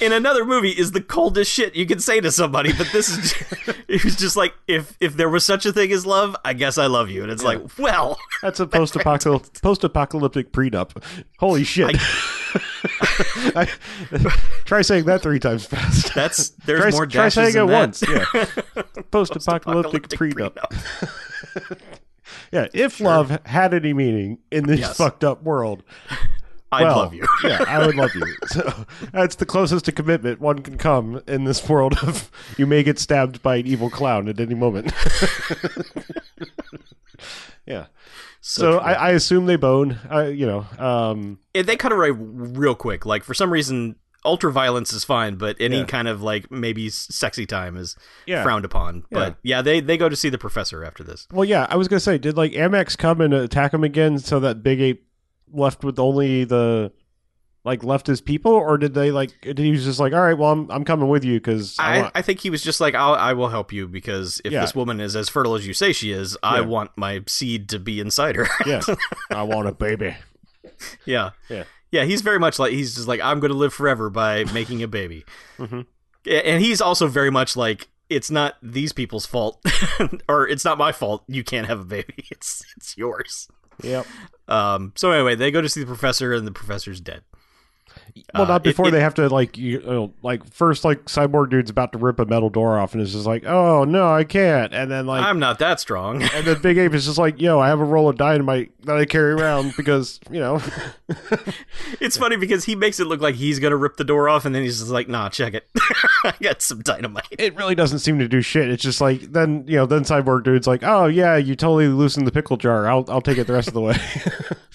in 0.00 0.12
another 0.12 0.44
movie, 0.44 0.70
is 0.70 0.92
the 0.92 1.00
coldest 1.00 1.52
shit 1.52 1.74
you 1.74 1.86
can 1.86 1.98
say 1.98 2.20
to 2.20 2.30
somebody. 2.30 2.72
But 2.72 2.88
this 2.92 3.08
is, 3.08 3.34
it 3.88 4.04
was 4.04 4.16
just 4.16 4.36
like, 4.36 4.54
if 4.66 4.96
if 5.00 5.16
there 5.16 5.28
was 5.28 5.44
such 5.44 5.66
a 5.66 5.72
thing 5.72 5.92
as 5.92 6.06
love, 6.06 6.36
I 6.44 6.52
guess 6.52 6.78
I 6.78 6.86
love 6.86 7.10
you. 7.10 7.22
And 7.22 7.30
it's 7.32 7.42
like, 7.42 7.60
well, 7.78 8.18
That's 8.42 8.60
a 8.60 8.66
post-apocalyptic 8.66 9.62
post-apocalyptic 9.62 10.52
prenup. 10.52 11.02
Holy 11.38 11.64
shit! 11.64 11.96
I, 13.56 13.68
try 14.64 14.82
saying 14.82 15.04
that 15.04 15.22
three 15.22 15.38
times 15.38 15.66
fast. 15.66 16.14
that's 16.14 16.50
there's 16.50 16.80
try, 16.80 16.90
more 16.90 17.06
try 17.06 17.28
saying 17.28 17.56
it 17.56 17.66
once. 17.66 18.02
Yeah. 18.08 18.24
Post-apocalyptic, 19.10 19.10
Post-apocalyptic 19.10 20.02
prenup. 20.18 21.78
Yeah, 22.52 22.66
if 22.72 23.00
love 23.00 23.38
had 23.46 23.74
any 23.74 23.92
meaning 23.92 24.38
in 24.50 24.66
this 24.66 24.80
Yes. 24.80 24.96
fucked 24.96 25.24
up 25.24 25.42
world, 25.42 25.82
I'd 26.70 26.84
well, 26.84 26.96
love 26.98 27.14
you. 27.14 27.24
yeah, 27.44 27.64
I 27.66 27.86
would 27.86 27.94
love 27.94 28.10
you. 28.14 28.26
So 28.48 28.84
that's 29.12 29.36
the 29.36 29.46
closest 29.46 29.86
to 29.86 29.92
commitment 29.92 30.38
one 30.40 30.58
can 30.60 30.76
come 30.76 31.22
in 31.26 31.44
this 31.44 31.66
world 31.68 31.96
of 32.02 32.30
you 32.58 32.66
may 32.66 32.82
get 32.82 32.98
stabbed 32.98 33.42
by 33.42 33.56
an 33.56 33.66
evil 33.66 33.88
clown 33.88 34.28
at 34.28 34.38
any 34.38 34.54
moment. 34.54 34.92
yeah. 37.66 37.86
So, 38.40 38.72
true. 38.72 38.80
I, 38.80 38.92
I 38.92 39.10
assume 39.12 39.46
they 39.46 39.56
bone. 39.56 39.98
I, 40.08 40.28
you 40.28 40.46
know, 40.46 40.66
um, 40.78 41.38
It- 41.54 41.66
they 41.66 41.76
cut 41.76 41.92
away 41.92 42.10
real 42.10 42.74
quick. 42.74 43.04
Like 43.04 43.24
for 43.24 43.34
some 43.34 43.52
reason, 43.52 43.96
ultra 44.24 44.52
violence 44.52 44.92
is 44.92 45.04
fine, 45.04 45.36
but 45.36 45.56
any 45.58 45.78
Yeah. 45.78 45.84
kind 45.84 46.08
of 46.08 46.22
like 46.22 46.50
maybe 46.50 46.88
sexy 46.90 47.46
time 47.46 47.76
is 47.76 47.96
Yeah. 48.26 48.42
frowned 48.42 48.64
upon. 48.64 49.04
But 49.10 49.36
yeah, 49.42 49.62
they 49.62 49.80
they 49.80 49.96
go 49.96 50.08
to 50.08 50.16
see 50.16 50.28
the 50.28 50.38
professor 50.38 50.84
after 50.84 51.02
this. 51.02 51.26
well, 51.32 51.44
yeah, 51.44 51.66
I 51.70 51.76
was 51.76 51.88
gonna 51.88 52.00
say, 52.00 52.18
did 52.18 52.36
like 52.36 52.52
Amex 52.52 52.96
come 52.96 53.20
and 53.20 53.32
attack 53.34 53.74
him 53.74 53.84
again 53.84 54.18
so 54.18 54.38
that 54.40 54.62
Big 54.62 54.80
Ape 54.80 55.04
left 55.52 55.84
with 55.84 55.98
only 55.98 56.44
the 56.44 56.92
like 57.64 57.82
left 57.84 58.06
his 58.06 58.20
people, 58.20 58.52
or 58.52 58.78
did 58.78 58.94
they 58.94 59.10
like? 59.10 59.32
Did 59.42 59.58
he 59.58 59.70
was 59.72 59.84
just 59.84 60.00
like, 60.00 60.12
all 60.12 60.20
right, 60.22 60.36
well, 60.38 60.52
I'm 60.52 60.70
I'm 60.70 60.84
coming 60.84 61.08
with 61.08 61.24
you 61.24 61.34
because 61.38 61.76
I, 61.78 62.02
I. 62.04 62.10
I 62.16 62.22
think 62.22 62.40
he 62.40 62.50
was 62.50 62.62
just 62.62 62.80
like, 62.80 62.94
I'll, 62.94 63.14
I 63.14 63.32
will 63.34 63.48
help 63.48 63.72
you 63.72 63.86
because 63.88 64.40
if 64.44 64.52
Yeah. 64.52 64.60
this 64.62 64.74
woman 64.74 65.00
is 65.00 65.14
as 65.16 65.28
fertile 65.28 65.54
as 65.54 65.66
you 65.66 65.74
say 65.74 65.92
she 65.92 66.12
is, 66.12 66.36
I 66.42 66.56
Yeah. 66.60 66.66
want 66.66 66.90
my 66.96 67.22
seed 67.26 67.68
to 67.70 67.78
be 67.78 68.00
inside 68.00 68.36
her. 68.36 68.46
yeah, 68.66 68.80
I 69.30 69.42
want 69.42 69.68
a 69.68 69.72
baby. 69.72 70.16
yeah. 71.04 71.30
Yeah. 71.48 71.64
Yeah, 71.90 72.04
he's 72.04 72.20
very 72.20 72.38
much 72.38 72.58
like, 72.58 72.72
he's 72.72 72.94
just 72.96 73.08
like, 73.08 73.20
I'm 73.22 73.40
going 73.40 73.50
to 73.50 73.56
live 73.56 73.72
forever 73.72 74.10
by 74.10 74.44
making 74.52 74.82
a 74.82 74.88
baby. 74.88 75.24
Mhm. 75.58 75.86
And 76.30 76.62
he's 76.62 76.80
also 76.82 77.06
very 77.06 77.30
much 77.30 77.56
like, 77.56 77.88
it's 78.10 78.30
not 78.30 78.54
these 78.62 78.92
people's 78.92 79.24
fault, 79.26 79.62
or 80.28 80.46
it's 80.46 80.64
not 80.64 80.76
my 80.78 80.92
fault. 80.92 81.24
You 81.28 81.42
can't 81.44 81.66
have 81.66 81.80
a 81.80 81.84
baby. 81.84 82.26
It's 82.30 82.62
it's 82.76 82.96
yours. 82.98 83.48
Yep. 83.82 84.06
Um. 84.48 84.92
So 84.96 85.10
anyway, 85.10 85.34
they 85.34 85.50
go 85.50 85.60
to 85.60 85.68
see 85.68 85.80
the 85.80 85.86
professor, 85.86 86.32
and 86.32 86.46
the 86.46 86.52
professor's 86.52 87.00
dead. 87.00 87.22
Well, 88.34 88.44
Uh, 88.44 88.48
not 88.48 88.56
it- 88.56 88.64
before 88.64 88.88
it- 88.88 88.90
they 88.92 89.00
have 89.00 89.14
to 89.14 89.28
like 89.28 89.56
you 89.58 89.80
know, 89.82 90.12
like 90.22 90.44
first 90.52 90.84
like 90.84 91.04
cyborg 91.06 91.50
dude's 91.50 91.70
about 91.70 91.92
to 91.92 91.98
rip 91.98 92.18
a 92.20 92.24
metal 92.26 92.50
door 92.50 92.78
off 92.78 92.92
and 92.94 93.02
is 93.02 93.12
just 93.12 93.26
like, 93.26 93.44
oh 93.46 93.84
no, 93.84 94.12
I 94.12 94.24
can't, 94.24 94.72
and 94.74 94.90
then 94.90 95.06
like. 95.06 95.22
I'm 95.24 95.38
not 95.38 95.58
that 95.60 95.80
strong. 95.80 96.22
and 96.22 96.46
then 96.46 96.60
Big 96.62 96.78
Ape 96.78 96.94
is 96.94 97.06
just 97.06 97.18
like, 97.18 97.40
yo, 97.40 97.58
I 97.60 97.68
have 97.68 97.80
a 97.80 97.84
roll 97.84 98.08
of 98.08 98.16
dynamite 98.16 98.70
that 98.84 98.96
I 98.96 99.04
carry 99.04 99.32
around 99.32 99.74
because, 99.76 100.20
you 100.30 100.40
know, 100.40 100.60
it's 102.00 102.16
funny 102.16 102.36
because 102.36 102.64
he 102.64 102.74
makes 102.74 103.00
it 103.00 103.06
look 103.06 103.20
like 103.20 103.34
he's 103.34 103.58
gonna 103.58 103.76
rip 103.76 103.96
the 103.96 104.04
door 104.04 104.28
off, 104.28 104.44
and 104.44 104.54
then 104.54 104.62
he's 104.62 104.78
just 104.78 104.90
like, 104.90 105.08
"Nah, 105.08 105.28
check 105.28 105.54
it. 105.54 105.68
I 106.24 106.34
got 106.42 106.62
some 106.62 106.80
dynamite." 106.82 107.26
it 107.38 107.54
really 107.56 107.74
doesn't 107.74 107.98
seem 108.00 108.18
to 108.18 108.28
do 108.28 108.40
shit. 108.40 108.68
It's 108.70 108.82
just 108.82 109.00
like 109.00 109.32
then 109.32 109.64
you 109.66 109.76
know 109.76 109.86
then 109.86 110.02
cyborg 110.04 110.44
dude's 110.44 110.66
like, 110.66 110.82
oh 110.82 111.06
yeah, 111.06 111.36
you 111.36 111.54
totally 111.56 111.88
loosened 111.88 112.26
the 112.26 112.32
pickle 112.32 112.56
jar. 112.56 112.86
I'll 112.88 113.04
I'll 113.08 113.20
take 113.20 113.38
it 113.38 113.46
the 113.46 113.52
rest 113.52 113.68
of 113.68 113.74
the 113.74 113.80
way. 113.80 113.96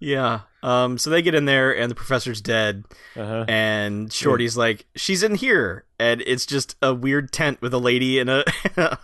Yeah. 0.00 0.40
Yeah. 0.62 0.84
Um. 0.84 0.98
So 0.98 1.10
they 1.10 1.22
get 1.22 1.34
in 1.34 1.44
there, 1.44 1.74
and 1.76 1.90
the 1.90 1.94
professor's 1.94 2.40
dead, 2.40 2.84
Uh 3.16 3.24
huh. 3.26 3.44
and 3.48 4.12
Shorty's 4.12 4.56
like, 4.56 4.86
"She's 4.96 5.22
in 5.22 5.36
here," 5.36 5.84
and 6.00 6.20
it's 6.26 6.46
just 6.46 6.74
a 6.82 6.92
weird 6.94 7.30
tent 7.32 7.60
with 7.62 7.72
a 7.74 7.78
lady 7.78 8.18
in 8.18 8.28
a. 8.28 8.44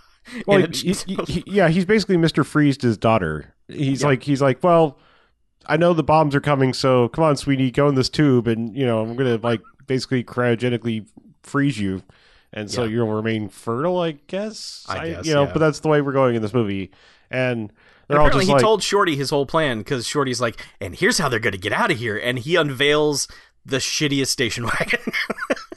Well, 0.47 0.67
he- 0.73 0.93
he- 0.95 1.19
he- 1.29 1.45
yeah, 1.47 1.69
he's 1.69 1.85
basically 1.85 2.17
Mr. 2.17 2.47
Freezed 2.47 2.81
his 2.81 2.97
daughter. 2.97 3.53
He's 3.69 4.01
Yeah. 4.01 4.07
like 4.09 4.23
he's 4.23 4.41
like, 4.41 4.63
well, 4.65 4.99
I 5.67 5.77
know 5.77 5.93
the 5.93 6.03
bombs 6.03 6.35
are 6.35 6.41
coming, 6.41 6.73
so 6.73 7.09
come 7.11 7.25
on, 7.25 7.37
sweetie, 7.37 7.71
go 7.71 7.89
in 7.91 7.95
this 7.95 8.09
tube, 8.09 8.47
and 8.49 8.75
you 8.75 8.87
know 8.87 9.01
I'm 9.03 9.17
gonna 9.17 9.37
like 9.43 9.61
basically 9.87 10.25
cryogenically 10.25 11.07
freeze 11.43 11.79
you, 11.79 12.03
and 12.55 12.71
so 12.71 12.85
Yeah. 12.85 12.89
you'll 12.91 13.13
remain 13.13 13.51
fertile, 13.51 13.99
I 14.01 14.13
guess. 14.27 14.87
I 14.89 15.11
guess, 15.11 15.27
you 15.27 15.35
know, 15.35 15.45
yeah. 15.45 15.53
but 15.53 15.59
that's 15.59 15.81
the 15.81 15.89
way 15.89 16.01
we're 16.01 16.13
going 16.13 16.37
in 16.37 16.43
this 16.43 16.55
movie, 16.55 16.91
and 17.31 17.71
they're 18.09 18.21
all 18.21 18.27
apparently, 18.27 18.47
he 18.47 18.53
like, 18.53 18.63
told 18.63 18.83
Shorty 18.83 19.17
his 19.17 19.31
whole 19.31 19.47
plan 19.47 19.79
because 19.79 20.07
Shorty's 20.07 20.41
like, 20.41 20.65
"And 20.81 20.95
here's 20.95 21.19
how 21.19 21.29
they're 21.29 21.39
gonna 21.41 21.57
get 21.57 21.73
out 21.73 21.91
of 21.91 21.99
here," 21.99 22.17
and 22.17 22.39
he 22.39 22.57
unveils 22.57 23.29
the 23.67 23.79
shittiest 23.79 24.29
station 24.29 24.65
wagon. 24.79 25.01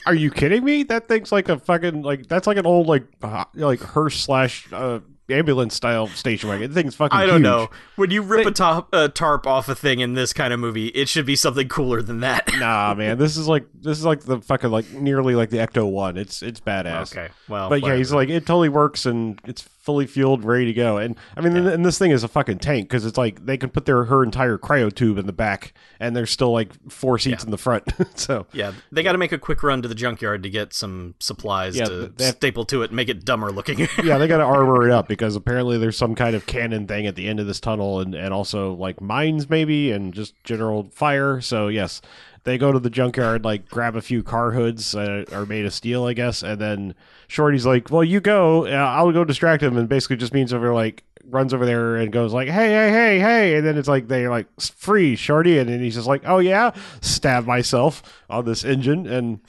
"Are 0.06 0.14
you 0.14 0.30
kidding 0.30 0.64
me? 0.64 0.82
That 0.84 1.08
thing's 1.08 1.32
like 1.32 1.48
a 1.48 1.58
fucking 1.58 2.02
like 2.02 2.26
that's 2.26 2.46
like 2.46 2.56
an 2.56 2.66
old 2.66 2.86
like 2.86 3.04
uh, 3.22 3.44
like 3.54 3.80
hearse 3.80 4.20
slash 4.20 4.66
uh, 4.72 5.00
ambulance 5.30 5.74
style 5.74 6.06
station 6.08 6.48
wagon. 6.48 6.70
The 6.70 6.74
thing's 6.74 6.94
fucking. 6.94 7.16
I 7.18 7.26
don't 7.26 7.36
huge. 7.36 7.42
know. 7.42 7.70
When 7.96 8.10
you 8.10 8.22
rip 8.22 8.44
They- 8.44 8.50
a, 8.50 8.52
top, 8.52 8.88
a 8.94 9.08
tarp 9.08 9.46
off 9.46 9.68
a 9.68 9.74
thing 9.74 10.00
in 10.00 10.14
this 10.14 10.32
kind 10.32 10.52
of 10.54 10.60
movie, 10.60 10.86
it 10.88 11.08
should 11.08 11.26
be 11.26 11.36
something 11.36 11.68
cooler 11.68 12.00
than 12.02 12.20
that. 12.20 12.48
Nah, 12.58 12.92
man, 12.94 13.18
this 13.18 13.36
is 13.36 13.46
like 13.46 13.66
this 13.72 13.98
is 13.98 14.04
like 14.04 14.20
the 14.22 14.40
fucking 14.40 14.70
like 14.70 14.90
nearly 14.92 15.34
like 15.36 15.50
the 15.50 15.58
Ecto 15.58 15.88
One. 15.90 16.16
It's 16.16 16.42
it's 16.42 16.60
badass. 16.60 17.12
okay. 17.16 17.32
Well, 17.48 17.68
But 17.68 17.82
yeah, 17.82 17.94
he's 17.94 18.12
like 18.12 18.28
it 18.30 18.40
totally 18.46 18.68
works 18.68 19.06
and 19.06 19.40
it's 19.44 19.62
fully 19.88 20.06
fueled, 20.06 20.44
ready 20.44 20.66
to 20.66 20.74
go. 20.74 20.98
And 20.98 21.16
I 21.34 21.40
mean, 21.40 21.56
and, 21.56 21.66
and 21.66 21.82
this 21.82 21.96
thing 21.96 22.10
is 22.10 22.22
a 22.22 22.28
fucking 22.28 22.58
tank 22.58 22.90
because 22.90 23.06
it's 23.06 23.16
like 23.16 23.46
they 23.46 23.56
can 23.56 23.70
put 23.70 23.86
their 23.86 24.04
her 24.04 24.22
entire 24.22 24.58
cryo 24.58 24.94
tube 24.94 25.16
in 25.16 25.24
the 25.24 25.32
back, 25.32 25.72
and 25.98 26.14
there's 26.14 26.30
still 26.30 26.52
like 26.52 26.68
four 26.90 27.18
seats 27.18 27.42
Yeah. 27.42 27.46
in 27.46 27.50
the 27.50 27.56
front. 27.56 27.84
so 28.18 28.44
Yeah, 28.52 28.72
they 28.92 29.02
got 29.02 29.12
to 29.12 29.18
make 29.18 29.32
a 29.32 29.38
quick 29.38 29.62
run 29.62 29.80
to 29.80 29.88
the 29.88 29.94
junkyard 29.94 30.42
to 30.42 30.50
get 30.50 30.74
some 30.74 31.14
supplies 31.20 31.74
Yeah, 31.74 31.86
to 31.86 32.12
have- 32.18 32.34
staple 32.36 32.66
to 32.66 32.82
it 32.82 32.90
and 32.90 32.96
make 32.96 33.08
it 33.08 33.24
dumber 33.24 33.50
looking. 33.50 33.78
yeah, 34.04 34.18
they 34.18 34.28
got 34.28 34.36
to 34.38 34.44
armor 34.58 34.86
it 34.86 34.92
up 34.92 35.08
because 35.08 35.34
apparently 35.34 35.78
there's 35.78 35.96
some 35.96 36.14
kind 36.14 36.36
of 36.36 36.44
cannon 36.44 36.86
thing 36.86 37.06
at 37.06 37.14
the 37.16 37.26
end 37.26 37.40
of 37.40 37.46
this 37.46 37.60
tunnel, 37.60 38.00
and 38.00 38.14
and 38.14 38.34
also 38.34 38.74
like 38.74 39.00
mines 39.00 39.48
maybe, 39.48 39.90
and 39.90 40.12
just 40.12 40.34
general 40.44 40.90
fire. 40.92 41.40
So 41.40 41.68
yes, 41.68 42.02
they 42.48 42.56
go 42.56 42.72
to 42.72 42.78
the 42.78 42.88
junkyard, 42.88 43.44
like 43.44 43.68
grab 43.68 43.94
a 43.94 44.00
few 44.00 44.22
car 44.22 44.52
hoods, 44.52 44.94
uh, 44.94 45.24
are 45.32 45.44
made 45.44 45.66
of 45.66 45.74
steel, 45.74 46.06
I 46.06 46.14
guess, 46.14 46.42
and 46.42 46.58
then 46.58 46.94
Shorty's 47.26 47.66
like, 47.66 47.90
"Well, 47.90 48.02
you 48.02 48.20
go, 48.20 48.66
uh, 48.66 48.70
I'll 48.70 49.12
go 49.12 49.22
distract 49.22 49.62
him," 49.62 49.76
and 49.76 49.86
basically 49.86 50.16
just 50.16 50.32
means 50.32 50.54
over 50.54 50.72
like 50.72 51.04
runs 51.26 51.52
over 51.52 51.66
there 51.66 51.96
and 51.96 52.10
goes 52.10 52.32
like, 52.32 52.48
"Hey, 52.48 52.70
hey, 52.70 52.90
hey, 52.90 53.18
hey!" 53.20 53.56
And 53.56 53.66
then 53.66 53.76
it's 53.76 53.86
like 53.88 54.08
they're 54.08 54.30
like, 54.30 54.46
"Free, 54.58 55.14
Shorty," 55.14 55.58
and 55.58 55.68
then 55.68 55.80
he's 55.80 55.94
just 55.94 56.08
like, 56.08 56.22
"Oh 56.24 56.38
yeah," 56.38 56.72
stab 57.02 57.44
myself 57.44 58.02
on 58.30 58.46
this 58.46 58.64
engine, 58.64 59.06
and 59.06 59.40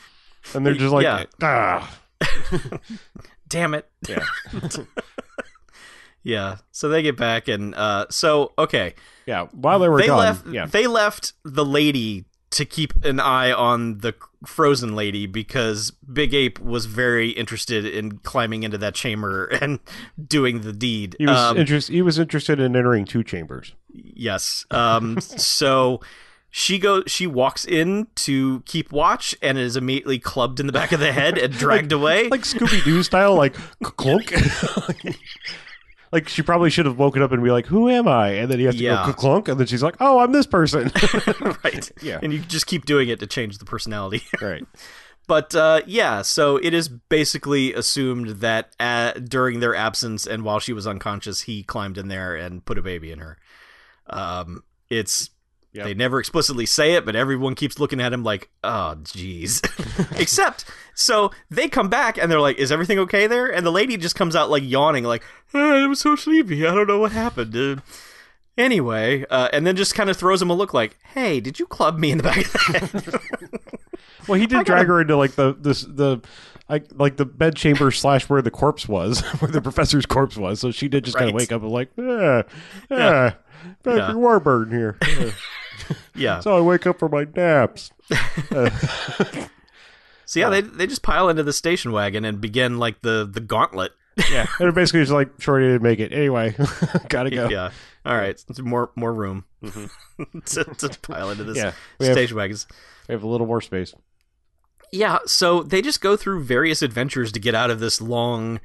and 0.53 0.65
they're 0.65 0.73
just 0.73 0.93
like, 0.93 1.03
Yeah. 1.03 1.23
"Ah." 1.41 1.99
Damn 3.47 3.73
it. 3.75 3.89
Yeah. 4.07 4.25
Yeah. 6.23 6.57
So 6.71 6.89
they 6.89 7.01
get 7.01 7.17
back 7.17 7.47
and 7.47 7.73
uh 7.75 8.05
so 8.09 8.53
okay. 8.57 8.93
Yeah, 9.25 9.47
while 9.51 9.79
they 9.79 9.87
were 9.87 9.99
they 9.99 10.07
gone, 10.07 10.17
left 10.19 10.47
yeah, 10.47 10.65
they 10.65 10.85
left 10.85 11.33
the 11.45 11.63
lady 11.63 12.25
to 12.51 12.65
keep 12.65 13.05
an 13.05 13.19
eye 13.19 13.51
on 13.51 13.99
the 13.99 14.13
frozen 14.45 14.95
lady 14.95 15.25
because 15.27 15.91
Big 16.11 16.33
Ape 16.33 16.59
was 16.59 16.85
very 16.85 17.29
interested 17.31 17.85
in 17.85 18.19
climbing 18.19 18.63
into 18.63 18.77
that 18.77 18.95
chamber 18.95 19.45
and 19.61 19.79
doing 20.27 20.61
the 20.61 20.73
deed. 20.73 21.15
he 21.19 21.25
was 21.25 21.37
Um, 21.37 21.57
interest, 21.57 21.89
He 21.89 22.01
was 22.01 22.17
interested 22.17 22.59
in 22.59 22.75
entering 22.75 23.05
two 23.05 23.23
chambers. 23.23 23.73
Yes. 23.93 24.65
Um, 24.71 25.19
so 25.21 25.99
she 26.49 26.79
goes. 26.79 27.03
She 27.07 27.27
walks 27.27 27.65
in 27.65 28.07
to 28.15 28.61
keep 28.65 28.91
watch 28.91 29.35
and 29.41 29.57
is 29.57 29.75
immediately 29.75 30.17
clubbed 30.19 30.59
in 30.59 30.65
the 30.67 30.73
back 30.73 30.91
of 30.91 30.99
the 30.99 31.11
head 31.11 31.37
and 31.37 31.53
dragged 31.57 31.91
away. 31.91 32.27
like 32.29 32.41
Scooby 32.41 32.83
Doo 32.83 33.03
style, 33.03 33.35
like 33.35 33.53
clunk. 33.83 34.33
Like 36.11 36.27
she 36.29 36.41
probably 36.41 36.69
should 36.69 36.85
have 36.85 36.97
woken 36.97 37.21
up 37.21 37.31
and 37.31 37.43
be 37.43 37.51
like, 37.51 37.65
"Who 37.67 37.89
am 37.89 38.07
I?" 38.07 38.29
And 38.29 38.49
then 38.51 38.59
you 38.59 38.65
have 38.67 38.75
to 38.75 38.83
Yeah. 38.83 39.05
go 39.05 39.13
clunk, 39.13 39.47
and 39.47 39.59
then 39.59 39.67
she's 39.67 39.83
like, 39.83 39.95
"Oh, 39.99 40.19
I'm 40.19 40.31
this 40.31 40.45
person." 40.47 40.91
right. 41.63 41.91
Yeah. 42.01 42.19
And 42.23 42.33
you 42.33 42.39
just 42.39 42.67
keep 42.67 42.85
doing 42.85 43.09
it 43.09 43.19
to 43.19 43.27
change 43.27 43.57
the 43.57 43.65
personality. 43.65 44.23
right. 44.41 44.63
but 45.27 45.53
uh, 45.55 45.81
yeah, 45.85 46.21
so 46.23 46.57
it 46.57 46.73
is 46.73 46.89
basically 46.89 47.73
assumed 47.73 48.41
that 48.41 48.73
uh, 48.79 49.11
during 49.13 49.59
their 49.59 49.75
absence 49.75 50.25
and 50.25 50.43
while 50.43 50.59
she 50.59 50.73
was 50.73 50.87
unconscious, 50.87 51.41
he 51.41 51.61
climbed 51.63 51.97
in 51.97 52.07
there 52.07 52.35
and 52.35 52.65
put 52.65 52.77
a 52.77 52.81
baby 52.81 53.11
in 53.11 53.19
her. 53.19 53.37
Um, 54.07 54.63
it's 54.89 55.29
Yep. 55.71 55.85
they 55.85 55.93
never 55.93 56.19
explicitly 56.19 56.65
say 56.65 56.95
it, 56.95 57.05
but 57.05 57.15
everyone 57.15 57.53
keeps 57.53 57.77
looking 57.79 58.01
at 58.01 58.11
him 58.11 58.23
like, 58.23 58.49
"Oh, 58.63 58.95
jeez." 59.03 59.61
Except, 60.19 60.65
so 60.95 61.29
they 61.51 61.67
come 61.69 61.89
back 61.89 62.17
and 62.17 62.31
they're 62.31 62.41
like, 62.41 62.57
"Is 62.57 62.71
everything 62.71 62.97
okay 62.99 63.27
there?" 63.27 63.45
And 63.53 63.63
the 63.65 63.71
lady 63.71 63.95
just 63.95 64.15
comes 64.15 64.35
out 64.35 64.49
like 64.49 64.63
yawning, 64.65 65.03
like, 65.03 65.23
"Ah, 65.53 65.83
"I 65.83 65.85
was 65.87 65.99
so 65.99 66.15
sleepy. 66.15 66.65
I 66.65 66.73
don't 66.73 66.87
know 66.87 66.97
what 66.97 67.11
happened." 67.11 67.55
Uh, 67.55 67.75
anyway, 68.57 69.25
uh, 69.29 69.49
and 69.53 69.65
then 69.67 69.75
just 69.75 69.93
kind 69.95 70.09
of 70.09 70.17
throws 70.17 70.41
him 70.41 70.49
a 70.49 70.55
look 70.55 70.73
like, 70.73 70.97
"Hey, 71.13 71.39
did 71.39 71.59
you 71.59 71.67
club 71.67 71.99
me 71.99 72.11
in 72.11 72.17
the 72.17 72.23
back 72.23 72.37
of 72.45 72.51
the 72.53 72.59
head?" 73.19 73.19
Well, 74.27 74.39
he 74.39 74.47
did 74.47 74.59
I 74.59 74.63
drag 74.63 74.77
gotta- 74.81 74.87
her 74.87 75.01
into 75.01 75.15
like 75.17 75.31
the 75.33 75.53
this 75.53 75.81
the. 75.81 76.21
Like, 76.71 76.85
like 76.93 77.17
the 77.17 77.25
bed 77.25 77.55
chamber 77.55 77.89
slash 77.89 78.29
where 78.29 78.43
the 78.43 78.51
corpse 78.51 78.87
was, 78.87 79.21
where 79.39 79.49
the 79.49 79.59
professor's 79.59 80.05
corpse 80.05 80.37
was. 80.37 80.59
So 80.59 80.69
she 80.69 80.87
did 80.87 81.03
just 81.03 81.17
kind 81.17 81.27
of 81.27 81.33
wake 81.33 81.51
up 81.51 81.63
and 81.63 81.71
like, 81.71 81.89
yeah, 81.97 82.43
yeah, 82.91 83.33
Dr. 83.81 83.97
Yeah. 83.97 84.13
Warburton 84.13 84.71
here. 84.77 84.99
Yeah. 86.15 86.39
so 86.41 86.57
I 86.57 86.61
wake 86.61 86.85
up 86.87 86.99
for 86.99 87.09
my 87.09 87.25
naps. 87.35 87.91
So 90.29 90.39
yeah, 90.39 90.45
uh, 90.45 90.49
they 90.51 90.61
they 90.61 90.85
just 90.85 91.01
pile 91.01 91.27
into 91.27 91.41
the 91.41 91.51
station 91.51 91.91
wagon 91.91 92.23
and 92.23 92.39
begin 92.39 92.77
like 92.77 93.01
the 93.01 93.27
the 93.27 93.39
gauntlet. 93.39 93.93
Yeah, 94.29 94.45
and 94.59 94.75
basically 94.75 94.99
just 94.99 95.11
like 95.11 95.29
Shorty 95.39 95.65
didn't 95.65 95.81
make 95.81 95.99
it 95.99 96.13
anyway. 96.13 96.55
Gotta 97.09 97.31
go. 97.31 97.49
Yeah. 97.49 97.71
All 98.05 98.15
right. 98.15 98.39
More 98.59 98.91
more 98.95 99.11
room 99.11 99.45
mm-hmm. 99.63 100.39
to, 100.45 100.63
to 100.65 100.99
pile 100.99 101.31
into 101.31 101.45
this 101.45 101.57
Yeah, 101.57 101.73
have- 101.99 102.13
station 102.13 102.37
wagons. 102.37 102.67
We 103.07 103.13
have 103.13 103.23
a 103.23 103.27
little 103.27 103.47
more 103.47 103.59
space. 103.59 103.95
Yeah. 104.91 105.17
So 105.25 105.63
they 105.63 105.81
just 105.81 105.99
go 105.99 106.15
through 106.15 106.43
various 106.43 106.83
adventures 106.83 107.31
to 107.31 107.39
get 107.39 107.55
out 107.55 107.71
of 107.71 107.79
this 107.79 107.99
long, 107.99 108.59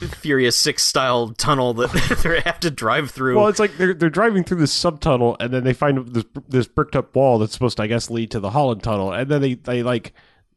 Furious 0.00 0.56
Six 0.56 0.82
style 0.82 1.28
tunnel 1.30 1.72
that 1.74 1.92
they 2.24 2.40
have 2.40 2.60
to 2.60 2.70
drive 2.70 3.10
through. 3.10 3.36
Well, 3.36 3.48
it's 3.48 3.58
like 3.60 3.76
they're 3.76 3.94
they're 3.94 4.10
driving 4.10 4.44
through 4.44 4.58
this 4.58 4.72
sub 4.72 5.00
tunnel, 5.00 5.36
and 5.40 5.52
then 5.52 5.64
they 5.64 5.72
find 5.72 6.08
this 6.08 6.24
this 6.48 6.66
bricked 6.66 6.96
up 6.96 7.14
wall 7.14 7.38
that's 7.38 7.52
supposed 7.52 7.76
to, 7.76 7.82
I 7.84 7.86
guess, 7.86 8.10
lead 8.10 8.30
to 8.32 8.40
the 8.40 8.50
Holland 8.50 8.82
tunnel, 8.82 9.12
and 9.12 9.30
then 9.30 9.40
they 9.40 9.54
they 9.54 9.82
like 9.82 10.12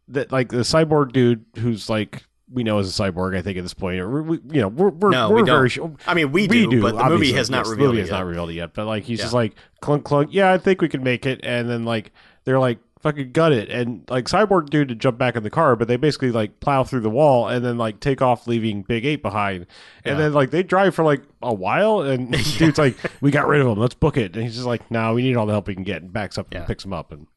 that 0.09 0.31
like 0.31 0.49
the 0.49 0.57
cyborg 0.57 1.11
dude 1.13 1.45
who's 1.59 1.89
like 1.89 2.23
we 2.51 2.63
know 2.63 2.79
is 2.79 2.97
a 2.99 3.03
cyborg, 3.03 3.35
I 3.37 3.41
think 3.41 3.57
at 3.57 3.63
this 3.63 3.73
point, 3.73 3.99
or 3.99 4.21
we, 4.23 4.39
you 4.51 4.61
know, 4.61 4.69
we're 4.69 4.89
we're, 4.89 5.09
No, 5.11 5.29
we're 5.29 5.37
we 5.37 5.43
very 5.43 5.69
sure. 5.69 5.93
I 6.07 6.13
mean, 6.13 6.31
we 6.31 6.47
we 6.47 6.61
do, 6.65 6.71
do, 6.71 6.81
but 6.81 6.97
the 6.97 7.09
movie 7.09 7.33
has 7.33 7.49
not 7.49 7.59
Yes, 7.59 7.67
the 7.67 7.71
revealed 7.71 7.89
movie 7.89 7.99
it 7.99 8.01
has 8.03 8.09
yet. 8.09 8.17
not 8.17 8.25
revealed 8.25 8.49
it 8.49 8.53
yet. 8.53 8.73
But 8.73 8.87
like 8.87 9.03
he's 9.03 9.19
Yeah. 9.19 9.25
just 9.25 9.33
like 9.33 9.53
clunk 9.81 10.03
clunk. 10.05 10.29
Yeah, 10.31 10.51
I 10.53 10.57
think 10.57 10.81
we 10.81 10.87
can 10.89 11.03
make 11.03 11.25
it. 11.25 11.41
And 11.43 11.69
then 11.69 11.83
like 11.83 12.11
they're 12.45 12.59
like 12.59 12.79
fucking 13.07 13.31
gut 13.31 13.51
it, 13.53 13.69
and 13.69 14.03
like 14.09 14.25
cyborg 14.25 14.69
dude 14.69 14.89
to 14.89 14.95
jump 14.95 15.17
back 15.17 15.35
in 15.35 15.43
the 15.43 15.49
car, 15.49 15.75
but 15.75 15.87
they 15.87 15.95
basically 15.97 16.31
like 16.31 16.59
plow 16.59 16.83
through 16.83 16.99
the 17.01 17.09
wall 17.09 17.47
and 17.47 17.63
then 17.63 17.77
like 17.77 17.99
take 17.99 18.21
off, 18.21 18.47
leaving 18.47 18.81
Big 18.83 19.05
Ape 19.05 19.21
behind. 19.21 19.65
And 20.03 20.17
Yeah. 20.17 20.23
then 20.23 20.33
like 20.33 20.51
they 20.51 20.63
drive 20.63 20.93
for 20.95 21.03
like 21.05 21.23
a 21.41 21.53
while, 21.53 22.01
and 22.01 22.31
dude's 22.57 22.77
like, 22.77 22.97
"We 23.21 23.31
got 23.31 23.47
rid 23.47 23.61
of 23.61 23.67
him. 23.67 23.77
Let's 23.79 23.95
book 23.95 24.17
it." 24.17 24.35
And 24.35 24.43
he's 24.43 24.55
just 24.55 24.67
like, 24.67 24.89
"No, 24.91 25.13
we 25.13 25.21
need 25.23 25.35
all 25.37 25.45
the 25.45 25.53
help 25.53 25.67
we 25.67 25.75
can 25.75 25.83
get." 25.83 26.01
And 26.01 26.11
backs 26.11 26.37
up 26.37 26.47
Yeah. 26.51 26.59
and 26.59 26.67
picks 26.67 26.83
him 26.85 26.93
up. 26.93 27.11
And 27.11 27.27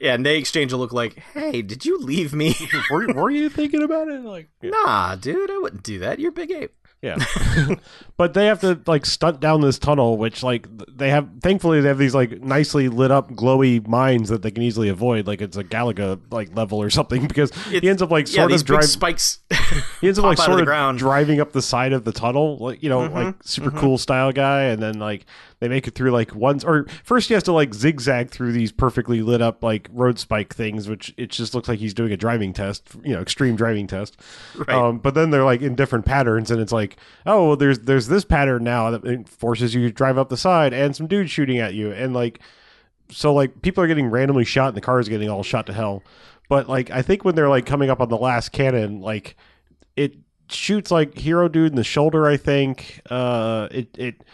yeah, 0.00 0.14
and 0.14 0.24
they 0.26 0.38
exchange 0.38 0.72
a 0.72 0.76
look 0.76 0.92
like, 0.92 1.18
"Hey, 1.34 1.62
did 1.62 1.84
you 1.84 1.98
leave 1.98 2.32
me?" 2.34 2.54
were, 2.90 3.06
were 3.12 3.30
you 3.30 3.48
thinking 3.48 3.82
about 3.82 4.08
it? 4.08 4.22
Like, 4.22 4.48
nah, 4.62 5.14
dude, 5.16 5.50
I 5.50 5.58
wouldn't 5.58 5.82
do 5.84 5.98
that. 6.00 6.18
You're 6.18 6.32
Big 6.32 6.50
Ape. 6.50 6.72
Yeah. 7.04 7.18
but 8.16 8.32
they 8.32 8.46
have 8.46 8.60
to 8.62 8.80
like 8.86 9.04
stunt 9.04 9.38
down 9.38 9.60
this 9.60 9.78
tunnel, 9.78 10.16
which 10.16 10.42
like 10.42 10.66
they 10.88 11.10
have 11.10 11.28
thankfully 11.42 11.82
they 11.82 11.88
have 11.88 11.98
these 11.98 12.14
like 12.14 12.40
nicely 12.40 12.88
lit 12.88 13.10
up 13.10 13.30
glowy 13.32 13.86
mines 13.86 14.30
that 14.30 14.40
they 14.40 14.50
can 14.50 14.62
easily 14.62 14.88
avoid, 14.88 15.26
like 15.26 15.42
it's 15.42 15.58
a 15.58 15.64
Galaga 15.64 16.18
like 16.30 16.56
level 16.56 16.80
or 16.80 16.88
something, 16.98 17.26
because 17.26 17.52
he 17.66 17.86
ends 17.88 18.00
up 18.00 18.10
like 18.10 18.26
sort 18.26 18.50
these 18.50 18.62
of 18.62 18.66
drive 18.66 18.84
spikes. 18.84 19.40
he 20.00 20.06
ends 20.06 20.18
up 20.18 20.24
like 20.24 20.38
sort 20.38 20.60
of 20.60 20.66
ground. 20.66 20.98
driving 20.98 21.40
up 21.40 21.52
the 21.52 21.60
side 21.60 21.92
of 21.92 22.04
the 22.04 22.12
tunnel, 22.12 22.56
like 22.58 22.82
you 22.82 22.88
know, 22.88 23.00
Mhm, 23.00 23.12
like 23.12 23.34
super 23.42 23.70
cool 23.70 23.98
style 23.98 24.32
guy, 24.32 24.62
and 24.62 24.82
then 24.82 24.98
like 24.98 25.26
they 25.60 25.68
make 25.68 25.86
it 25.86 25.94
through 25.94 26.10
like 26.10 26.34
once 26.34 26.64
or 26.64 26.86
first 27.04 27.28
he 27.28 27.34
has 27.34 27.42
to 27.42 27.52
like 27.52 27.74
zigzag 27.74 28.30
through 28.30 28.52
these 28.52 28.72
perfectly 28.72 29.20
lit 29.20 29.42
up 29.42 29.62
like 29.62 29.88
road 29.92 30.18
spike 30.18 30.54
things, 30.54 30.88
which 30.88 31.12
it 31.16 31.30
just 31.30 31.54
looks 31.54 31.68
like 31.68 31.78
he's 31.80 31.94
doing 31.94 32.12
a 32.12 32.16
driving 32.16 32.52
test, 32.52 32.88
you 33.02 33.12
know, 33.14 33.20
extreme 33.20 33.56
driving 33.56 33.86
test. 33.86 34.18
Right. 34.56 34.70
Um, 34.70 34.98
but 34.98 35.14
then 35.14 35.30
they're 35.30 35.44
like 35.44 35.60
in 35.60 35.74
different 35.74 36.04
patterns, 36.06 36.50
and 36.50 36.60
it's 36.60 36.72
like, 36.72 36.93
oh, 37.26 37.48
well, 37.48 37.56
there's 37.56 37.80
there's 37.80 38.08
this 38.08 38.24
pattern 38.24 38.64
now 38.64 38.90
that 38.90 39.28
forces 39.28 39.74
you 39.74 39.82
to 39.88 39.92
drive 39.92 40.18
up 40.18 40.28
the 40.28 40.36
side, 40.36 40.72
and 40.72 40.94
some 40.94 41.06
dudes 41.06 41.30
shooting 41.30 41.58
at 41.58 41.74
you, 41.74 41.92
and 41.92 42.14
like, 42.14 42.40
so 43.10 43.32
like 43.32 43.62
people 43.62 43.82
are 43.82 43.86
getting 43.86 44.08
randomly 44.08 44.44
shot, 44.44 44.68
and 44.68 44.76
the 44.76 44.80
car 44.80 45.00
is 45.00 45.08
getting 45.08 45.28
all 45.28 45.42
shot 45.42 45.66
to 45.66 45.72
hell. 45.72 46.02
But 46.48 46.68
like, 46.68 46.90
I 46.90 47.02
think 47.02 47.24
when 47.24 47.34
they're 47.34 47.48
like 47.48 47.66
coming 47.66 47.90
up 47.90 48.00
on 48.00 48.08
the 48.08 48.18
last 48.18 48.52
cannon, 48.52 49.00
like 49.00 49.36
it 49.96 50.16
shoots 50.50 50.90
like 50.90 51.16
hero 51.16 51.48
dude 51.48 51.72
in 51.72 51.76
the 51.76 51.84
shoulder. 51.84 52.26
I 52.26 52.36
think 52.36 53.00
uh, 53.10 53.68
it 53.70 53.88
it 53.98 54.24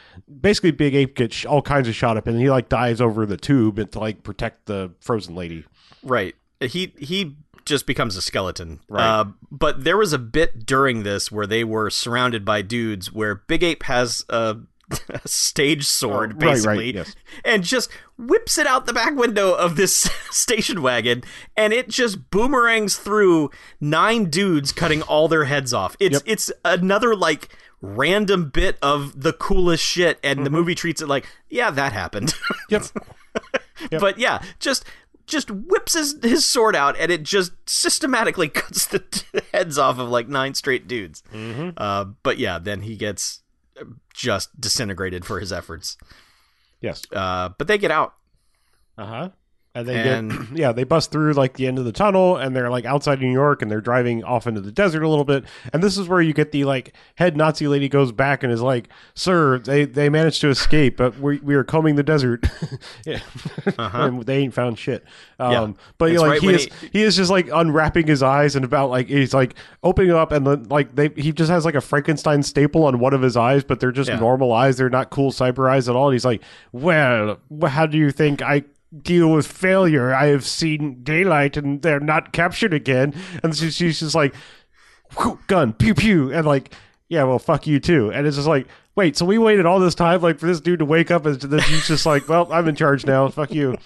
basically 0.41 0.71
Big 0.71 0.95
Ape 0.95 1.15
gets 1.17 1.45
all 1.45 1.63
kinds 1.63 1.89
of 1.89 1.95
shot 1.95 2.17
up, 2.17 2.27
and 2.27 2.39
he 2.39 2.51
like 2.51 2.69
dives 2.69 3.01
over 3.01 3.27
the 3.27 3.37
tube 3.37 3.91
to 3.91 3.99
like 3.99 4.23
protect 4.23 4.67
the 4.67 4.93
frozen 5.01 5.35
lady. 5.35 5.65
Right. 6.03 6.35
He 6.61 6.93
he 6.99 7.37
just 7.71 7.87
becomes 7.87 8.17
a 8.17 8.23
skeleton. 8.23 8.81
Right. 8.89 9.03
Uh, 9.03 9.25
but 9.51 9.85
there 9.85 9.97
was 9.97 10.13
a 10.13 10.19
bit 10.19 10.67
during 10.67 11.03
this 11.05 11.33
where 11.33 11.47
they 11.47 11.65
were 11.65 11.89
surrounded 11.89 12.45
by 12.45 12.61
dudes 12.61 13.11
where 13.11 13.37
Big 13.37 13.63
Ape 13.63 13.85
has 13.85 14.25
a, 14.29 14.59
a 15.09 15.27
stage 15.27 15.87
sword 15.87 16.33
Oh, 16.33 16.35
right, 16.35 16.43
right, 16.47 16.53
basically 16.55 16.95
yes. 16.95 17.15
and 17.45 17.65
just 17.65 17.89
whips 18.19 18.59
it 18.59 18.67
out 18.67 18.85
the 18.87 18.93
back 18.93 19.15
window 19.17 19.55
of 19.55 19.77
this 19.77 19.95
station 20.31 20.83
wagon 20.83 21.23
and 21.57 21.73
it 21.73 21.89
just 21.89 22.31
boomerangs 22.31 22.97
through 22.97 23.51
nine 23.81 24.29
dudes 24.29 24.73
cutting 24.73 25.01
all 25.03 25.29
their 25.29 25.45
heads 25.45 25.73
off. 25.73 25.97
It's 25.99 26.15
Yep. 26.15 26.23
it's 26.27 26.53
another 26.65 27.17
like 27.17 27.49
random 27.81 28.51
bit 28.51 28.77
of 28.83 29.23
the 29.23 29.33
coolest 29.33 29.83
shit 29.83 30.19
and 30.23 30.39
Mm-hmm. 30.39 30.45
the 30.45 30.51
movie 30.51 30.75
treats 30.75 31.01
it 31.01 31.09
like 31.09 31.27
yeah 31.49 31.71
that 31.71 31.93
happened. 31.95 32.35
Yep. 32.69 32.83
Yep. 33.91 34.01
But 34.03 34.19
yeah, 34.19 34.43
just 34.59 34.85
just 35.31 35.51
whips 35.51 35.95
his, 35.95 36.17
his 36.23 36.45
sword 36.45 36.77
out 36.77 36.97
and 36.99 37.11
it 37.11 37.23
just 37.23 37.53
systematically 37.67 38.49
cuts 38.51 38.87
the 38.87 38.99
t- 38.99 39.27
heads 39.53 39.79
off 39.79 39.99
of 39.99 40.09
like 40.09 40.29
nine 40.29 40.55
straight 40.55 40.87
dudes. 40.87 41.23
Mm-hmm. 41.33 41.71
Uh, 41.77 42.05
but 42.23 42.39
yeah, 42.39 42.59
then 42.59 42.83
he 42.83 42.97
gets 42.97 43.43
just 44.13 44.61
disintegrated 44.61 45.25
for 45.25 45.41
his 45.41 45.53
efforts. 45.53 45.97
Yes. 46.81 47.03
Uh, 47.13 47.51
but 47.57 47.67
they 47.67 47.79
get 47.79 47.91
out. 47.91 48.15
Uh 48.99 49.07
huh. 49.07 49.29
And 49.73 49.87
they 49.87 49.97
And- 50.01 50.31
get 50.33 50.51
yeah, 50.59 50.73
they 50.73 50.83
bust 50.83 51.13
through 51.13 51.33
like 51.35 51.55
the 51.55 51.69
end 51.69 51.79
of 51.79 51.85
the 51.85 51.93
tunnel 51.93 52.37
and 52.37 52.57
they're 52.57 52.71
like 52.71 52.85
outside 52.85 53.21
New 53.21 53.31
York 53.31 53.63
and 53.63 53.71
they're 53.71 53.81
driving 53.81 54.25
off 54.25 54.49
into 54.49 54.61
the 54.61 54.73
desert 54.73 55.05
a 55.05 55.09
little 55.09 55.25
bit. 55.25 55.45
And 55.73 55.81
this 55.81 55.97
is 55.97 56.09
where 56.09 56.21
you 56.21 56.33
get 56.33 56.51
the 56.51 56.65
like 56.65 56.93
head 57.15 57.37
Nazi 57.37 57.69
lady 57.69 57.89
goes 57.89 58.11
back 58.11 58.43
and 58.43 58.53
is 58.53 58.63
like, 58.63 58.89
"Sir, 59.15 59.61
they 59.61 59.85
they 59.85 60.09
managed 60.09 60.41
to 60.41 60.49
escape, 60.49 60.97
but 60.97 61.19
we 61.21 61.39
we 61.39 61.55
are 61.55 61.63
combing 61.63 61.95
the 61.95 62.03
desert. 62.03 62.45
yeah. 63.07 63.21
and 63.77 64.25
they 64.25 64.39
ain't 64.39 64.55
found 64.55 64.77
shit." 64.77 65.05
Um 65.39 65.53
Yeah. 65.53 65.73
but 65.99 66.11
like 66.15 66.31
right 66.31 66.41
he 66.41 66.49
is 66.55 66.69
he 66.93 67.03
is 67.03 67.15
just 67.15 67.31
like 67.31 67.49
unwrapping 67.53 68.09
his 68.09 68.25
eyes 68.25 68.57
and 68.57 68.65
about 68.65 68.91
like 68.91 69.07
he's 69.07 69.33
like 69.33 69.55
opening 69.85 70.11
up 70.11 70.33
and 70.33 70.45
then 70.45 70.65
like 70.65 70.97
they 70.97 71.11
he 71.17 71.31
just 71.31 71.49
has 71.51 71.65
like 71.65 71.77
a 71.77 71.81
Frankenstein 71.81 72.43
staple 72.43 72.85
on 72.87 72.99
one 72.99 73.15
of 73.15 73.23
his 73.23 73.37
eyes, 73.37 73.63
but 73.63 73.79
they're 73.79 73.93
just 73.93 74.11
Yeah. 74.11 74.19
normal 74.19 74.53
eyes. 74.53 74.79
They're 74.79 74.91
not 74.91 75.11
cool 75.11 75.31
cyber 75.31 75.71
eyes 75.71 75.89
at 75.89 75.95
all. 75.95 76.09
And 76.09 76.15
he's 76.15 76.25
like, 76.25 76.43
"Well, 76.73 77.39
how 77.69 77.87
do 77.87 77.97
you 77.97 78.11
think 78.11 78.43
I 78.43 78.65
deal 79.03 79.31
with 79.31 79.47
failure? 79.47 80.15
I 80.15 80.27
have 80.27 80.45
seen 80.45 81.03
daylight, 81.03 81.57
and 81.57 81.83
they're 81.83 82.01
not 82.01 82.33
captured 82.33 82.75
again." 82.75 83.15
And 83.43 83.55
she, 83.57 83.71
she's 83.71 84.01
just 84.01 84.15
like, 84.15 84.35
"Gun, 85.47 85.73
pew 85.73 85.95
pew," 85.95 86.33
and 86.33 86.47
like, 86.47 86.75
"Yeah, 87.09 87.25
well, 87.25 87.39
fuck 87.39 87.67
you 87.67 87.81
too." 87.81 88.11
And 88.13 88.27
it's 88.27 88.37
just 88.37 88.49
like, 88.49 88.67
wait, 88.97 89.17
so 89.17 89.25
we 89.25 89.39
waited 89.39 89.65
all 89.67 89.81
this 89.81 89.95
time 89.95 90.21
like 90.21 90.39
for 90.39 90.47
this 90.47 90.61
dude 90.61 90.79
to 90.81 90.85
wake 90.85 91.11
up, 91.11 91.25
and 91.27 91.41
then 91.41 91.61
she's 91.61 91.87
just 91.87 92.07
like, 92.07 92.29
"Well, 92.29 92.53
I'm 92.53 92.69
in 92.69 92.75
charge 92.77 93.07
now. 93.07 93.29
Fuck 93.29 93.53
you." 93.53 93.77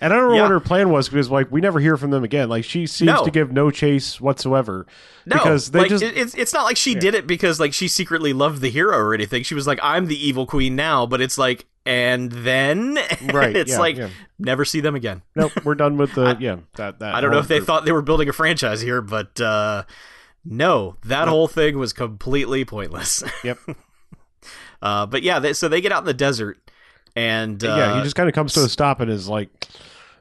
And 0.00 0.12
I 0.12 0.16
don't 0.16 0.28
know 0.28 0.34
Yeah. 0.36 0.42
what 0.42 0.50
her 0.50 0.60
plan 0.60 0.90
was 0.90 1.08
because 1.08 1.30
like 1.30 1.50
we 1.50 1.60
never 1.62 1.80
hear 1.80 1.96
from 1.96 2.10
them 2.10 2.22
again. 2.24 2.48
Like 2.50 2.64
she 2.64 2.86
seems 2.86 3.06
No. 3.06 3.24
to 3.24 3.30
give 3.30 3.50
no 3.52 3.70
chase 3.70 4.20
whatsoever. 4.20 4.86
No, 5.24 5.36
because 5.36 5.70
they 5.70 5.80
like, 5.80 5.88
just 5.88 6.02
it's 6.04 6.34
it's 6.34 6.52
not 6.52 6.64
like 6.64 6.76
she 6.76 6.94
did 6.94 7.14
it 7.14 7.26
because 7.26 7.58
like 7.60 7.72
she 7.72 7.88
secretly 7.88 8.32
loved 8.34 8.60
the 8.60 8.68
hero 8.68 8.98
or 8.98 9.14
anything. 9.14 9.42
She 9.42 9.54
was 9.54 9.66
like, 9.66 9.78
"I'm 9.82 10.06
the 10.06 10.16
evil 10.28 10.44
queen 10.46 10.76
now," 10.76 11.06
but 11.06 11.20
it's 11.22 11.38
like, 11.38 11.64
and 11.86 12.30
then 12.32 12.94
Right, 13.32 13.56
it's 13.56 13.72
yeah, 13.72 13.78
like 13.78 13.96
yeah. 13.96 14.08
never 14.38 14.64
see 14.64 14.80
them 14.80 14.94
again. 14.94 15.22
nope, 15.34 15.52
we're 15.64 15.74
done 15.74 15.96
with 15.96 16.14
the 16.14 16.36
yeah 16.40 16.56
that 16.74 16.98
that. 16.98 17.14
I 17.14 17.20
don't 17.20 17.30
know 17.30 17.38
if 17.38 17.48
they 17.48 17.60
thought 17.60 17.84
they 17.84 17.92
were 17.92 18.02
building 18.02 18.28
a 18.28 18.32
franchise 18.32 18.80
here, 18.80 19.00
but 19.00 19.40
uh, 19.40 19.84
no, 20.44 20.96
that 21.04 21.28
whole 21.28 21.48
thing 21.48 21.78
was 21.78 21.92
completely 21.92 22.64
pointless. 22.64 23.22
Yep. 23.44 23.58
uh, 24.82 25.06
but 25.06 25.22
yeah, 25.22 25.38
they, 25.38 25.52
so 25.52 25.68
they 25.68 25.80
get 25.80 25.92
out 25.92 26.00
in 26.00 26.06
the 26.06 26.14
desert, 26.14 26.58
and 27.14 27.62
uh, 27.64 27.68
yeah, 27.76 27.96
he 27.96 28.02
just 28.02 28.16
kind 28.16 28.28
of 28.28 28.34
comes 28.34 28.52
to 28.54 28.60
a 28.60 28.68
stop 28.68 29.00
and 29.00 29.10
is 29.10 29.28
like, 29.28 29.48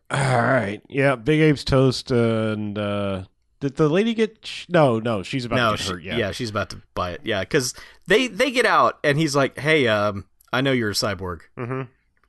"All 0.09 0.19
right, 0.19 0.81
yeah, 0.89 1.15
Big 1.15 1.41
Ape's 1.41 1.63
toast." 1.63 2.09
And 2.11 2.77
uh, 2.77 3.23
did 3.59 3.75
the 3.75 3.89
lady 3.89 4.13
get? 4.13 4.45
Sh- 4.45 4.65
no, 4.69 4.99
no, 4.99 5.21
she's 5.23 5.45
about 5.45 5.57
no, 5.57 5.71
to 5.71 5.77
get 5.77 5.83
she- 5.83 5.91
hurt. 5.91 6.03
yeah. 6.03 6.17
Yeah, 6.17 6.31
she's 6.31 6.49
about 6.49 6.69
to 6.71 6.81
buy 6.95 7.11
it. 7.11 7.21
Yeah, 7.23 7.41
because 7.41 7.73
they 8.07 8.27
they 8.27 8.51
get 8.51 8.65
out, 8.65 8.97
and 9.03 9.17
he's 9.19 9.35
like, 9.35 9.59
"Hey, 9.59 9.87
um, 9.87 10.25
I 10.53 10.61
know 10.61 10.71
you're 10.71 10.91
a 10.91 10.93
cyborg 10.93 11.41
hmm 11.57 11.83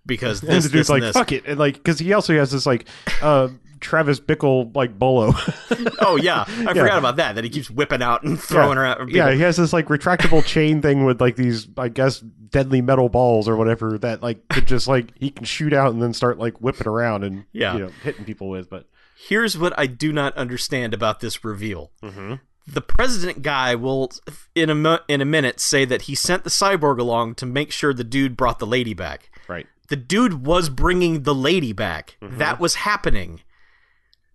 because 0.04 0.40
and 0.42 0.50
this, 0.50 0.64
the 0.64 0.68
this, 0.70 0.86
dude's 0.86 0.90
and 0.90 0.94
like, 0.94 1.02
this." 1.02 1.12
"Fuck 1.16 1.32
it," 1.32 1.44
and 1.46 1.58
like 1.58 1.74
because 1.74 1.98
he 1.98 2.12
also 2.12 2.34
has 2.34 2.50
this 2.52 2.64
like 2.66 2.86
uh, 3.22 3.48
Travis 3.80 4.20
Bickle 4.20 4.74
like 4.74 4.98
bolo. 4.98 5.32
Oh 6.00 6.16
yeah, 6.16 6.44
I 6.46 6.72
forgot 6.74 6.98
about 6.98 7.16
that. 7.16 7.34
That 7.34 7.42
he 7.44 7.50
keeps 7.50 7.68
whipping 7.70 8.02
out 8.02 8.22
and 8.22 8.40
throwing 8.40 8.78
at 8.78 8.98
people. 8.98 9.12
yeah, 9.16 9.32
he 9.32 9.40
has 9.40 9.56
this 9.56 9.72
like 9.72 9.86
retractable 9.86 10.44
chain 10.46 10.80
thing 10.80 11.04
with 11.04 11.20
like 11.20 11.34
these, 11.36 11.66
I 11.76 11.88
guess, 11.88 12.20
deadly 12.20 12.80
metal 12.80 13.08
balls 13.08 13.48
or 13.48 13.56
whatever 13.56 13.98
that 13.98 14.22
like 14.22 14.46
could 14.48 14.66
just 14.66 14.86
like 14.86 15.10
he 15.18 15.30
can 15.30 15.44
shoot 15.44 15.72
out 15.72 15.92
and 15.92 16.00
then 16.00 16.12
start 16.12 16.38
like 16.38 16.60
whipping 16.60 16.86
around 16.86 17.24
and 17.24 17.44
Yeah. 17.52 17.72
you 17.74 17.78
know 17.80 17.90
hitting 18.04 18.24
people 18.24 18.48
with. 18.48 18.70
But 18.70 18.86
Here's 19.28 19.58
what 19.58 19.72
I 19.78 19.86
do 19.86 20.12
not 20.12 20.36
understand 20.36 20.94
about 20.94 21.18
this 21.20 21.44
reveal. 21.44 21.90
mm-hmm. 22.02 22.34
The 22.66 22.80
president 22.80 23.42
guy 23.42 23.74
will, 23.76 24.10
in 24.54 24.70
a 24.70 25.00
in 25.06 25.20
a 25.20 25.24
minute, 25.24 25.60
say 25.60 25.84
that 25.84 26.02
he 26.02 26.14
sent 26.16 26.42
the 26.42 26.50
cyborg 26.50 26.98
along 26.98 27.36
to 27.36 27.46
make 27.46 27.70
sure 27.70 27.94
the 27.94 28.02
dude 28.02 28.36
brought 28.36 28.58
the 28.58 28.66
lady 28.66 28.92
back. 28.92 29.30
right, 29.46 29.66
The 29.88 29.96
dude 29.96 30.44
was 30.44 30.68
bringing 30.68 31.22
the 31.22 31.34
lady 31.34 31.72
back. 31.72 32.16
Mm-hmm. 32.20 32.38
That 32.38 32.58
was 32.58 32.74
happening. 32.76 33.40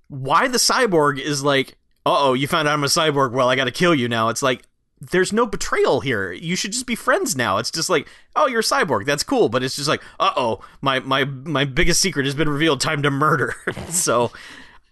Why 0.08 0.48
the 0.48 0.58
cyborg 0.58 1.20
is 1.20 1.44
like, 1.44 1.78
uh 2.06 2.16
oh, 2.30 2.34
you 2.34 2.48
found 2.48 2.68
out 2.68 2.74
I'm 2.74 2.84
a 2.84 2.88
cyborg. 2.88 3.34
Well, 3.34 3.50
I 3.50 3.56
got 3.56 3.66
to 3.66 3.72
kill 3.72 3.94
you 3.94 4.08
now. 4.08 4.30
It's 4.30 4.42
like 4.42 4.64
there's 5.02 5.34
no 5.34 5.46
betrayal 5.46 6.00
here. 6.00 6.32
You 6.32 6.56
should 6.56 6.72
just 6.72 6.86
be 6.86 6.96
friends 6.96 7.36
now. 7.36 7.58
It's 7.58 7.72
just 7.72 7.90
like, 7.90 8.08
oh, 8.36 8.48
you're 8.48 8.60
a 8.60 8.64
cyborg. 8.64 9.06
That's 9.06 9.24
cool. 9.24 9.50
But 9.50 9.64
it's 9.64 9.76
just 9.76 9.90
like, 9.90 10.02
uh 10.20 10.32
oh, 10.38 10.62
my 10.82 11.00
my 11.00 11.26
my 11.26 11.66
biggest 11.66 12.00
secret 12.00 12.26
has 12.26 12.36
been 12.36 12.50
revealed. 12.50 12.80
Time 12.80 13.02
to 13.04 13.12
murder. 13.12 13.56
so. 13.90 14.32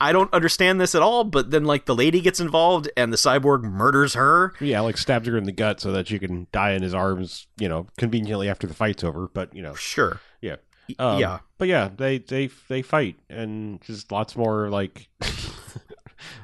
I 0.02 0.12
don't 0.14 0.32
understand 0.34 0.80
this 0.80 0.96
at 0.96 1.02
all, 1.02 1.24
but 1.24 1.52
then 1.52 1.66
like 1.66 1.86
the 1.86 1.96
lady 1.96 2.22
gets 2.22 2.40
involved 2.40 2.90
and 2.96 3.12
the 3.12 3.18
cyborg 3.18 3.64
murders 3.64 4.14
her. 4.14 4.54
yeah, 4.62 4.80
like 4.80 4.98
stabs 4.98 5.28
her 5.28 5.38
in 5.38 5.44
the 5.44 5.52
gut 5.52 5.82
so 5.82 5.92
that 5.92 6.08
she 6.08 6.20
can 6.20 6.48
die 6.52 6.72
in 6.72 6.82
his 6.82 6.94
arms. 6.94 7.48
You 7.58 7.68
know, 7.70 7.88
conveniently 7.98 8.48
after 8.50 8.66
the 8.68 8.74
fight's 8.74 9.04
over. 9.04 9.28
But 9.34 9.54
you 9.56 9.62
know, 9.62 9.74
Sure. 9.76 10.22
yeah, 10.42 10.56
Um, 10.98 11.20
yeah. 11.20 11.40
But 11.58 11.68
yeah, 11.68 11.90
they 11.96 12.20
they 12.20 12.50
they 12.70 12.82
fight 12.82 13.18
and 13.30 13.82
just 13.82 14.12
lots 14.12 14.36
more 14.38 14.70
like 14.70 15.10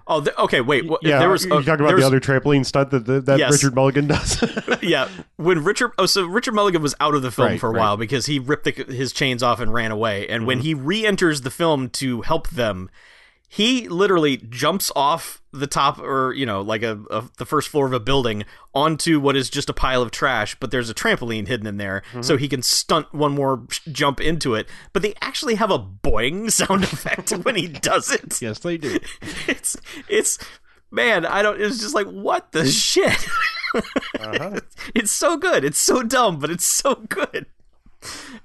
Oh, 0.08 0.22
th- 0.22 0.38
okay. 0.38 0.62
Wait. 0.62 0.88
Well, 0.88 1.00
yeah. 1.02 1.20
there 1.20 1.30
was 1.30 1.44
you 1.44 1.50
talking 1.64 1.86
about 1.86 1.98
the 1.98 2.06
other 2.06 2.20
trampoline 2.22 2.66
stunt 2.66 2.92
that 2.92 3.06
that, 3.08 3.26
that 3.26 3.40
Yes. 3.40 3.52
Richard 3.52 3.76
Mulligan 3.76 4.08
does. 4.08 4.42
yeah, 4.82 5.10
when 5.38 5.64
Richard 5.64 5.92
oh 5.98 6.06
so 6.06 6.26
Richard 6.26 6.54
Mulligan 6.54 6.82
was 6.82 6.96
out 7.02 7.14
of 7.16 7.24
the 7.24 7.32
film 7.32 7.48
Right, 7.50 7.60
for 7.60 7.68
a 7.68 7.72
right. 7.74 7.80
while 7.80 7.98
because 7.98 8.26
he 8.28 8.40
ripped 8.40 8.64
the, 8.66 8.72
his 8.94 9.12
chains 9.12 9.42
off 9.44 9.60
and 9.60 9.74
ran 9.74 9.92
away, 9.92 10.28
and 10.28 10.42
Mm-hmm. 10.42 10.48
when 10.48 10.60
he 10.60 10.74
re-enters 10.76 11.42
the 11.42 11.50
film 11.52 11.90
to 11.92 12.22
help 12.22 12.50
them, 12.52 12.90
he 13.48 13.88
literally 13.88 14.38
jumps 14.38 14.92
off 14.96 15.42
the 15.54 15.68
top 15.68 16.00
or 16.00 16.34
you 16.34 16.46
know 16.46 16.60
like 16.62 16.84
a, 16.84 17.00
a 17.10 17.24
the 17.38 17.46
first 17.46 17.70
floor 17.70 17.86
of 17.86 17.94
a 17.94 18.00
building 18.00 18.44
onto 18.74 19.20
what 19.22 19.38
is 19.38 19.50
just 19.50 19.70
a 19.70 19.74
pile 19.74 20.02
of 20.02 20.12
trash, 20.12 20.56
but 20.60 20.70
there's 20.72 20.90
a 20.90 20.94
trampoline 20.94 21.48
hidden 21.48 21.66
in 21.68 21.78
there, 21.78 22.02
Mm-hmm. 22.10 22.22
so 22.24 22.36
he 22.38 22.48
can 22.50 22.62
stunt 22.62 23.14
one 23.14 23.32
more 23.34 23.64
jump 23.92 24.20
into 24.20 24.54
it. 24.56 24.68
But 24.92 25.02
they 25.02 25.14
actually 25.22 25.56
have 25.56 25.72
a 25.72 25.80
boing 25.80 26.52
sound 26.60 26.84
effect 26.84 27.32
when 27.32 27.56
he 27.56 27.68
does 27.68 28.12
it. 28.12 28.42
yes, 28.42 28.60
they 28.60 28.78
do. 28.78 28.98
It's 29.48 29.78
it's 30.10 30.38
man, 30.92 31.26
I 31.26 31.42
don't. 31.42 31.62
It's 31.62 31.80
just 31.80 31.96
like 31.96 32.08
what 32.08 32.52
the 32.52 32.66
shit. 32.66 33.28
Uh-huh. 33.74 34.60
it's 34.96 35.12
so 35.12 35.38
good. 35.38 35.64
It's 35.66 35.80
so 35.80 36.02
dumb, 36.04 36.40
but 36.40 36.50
it's 36.50 36.66
so 36.66 36.96
good. 36.96 37.46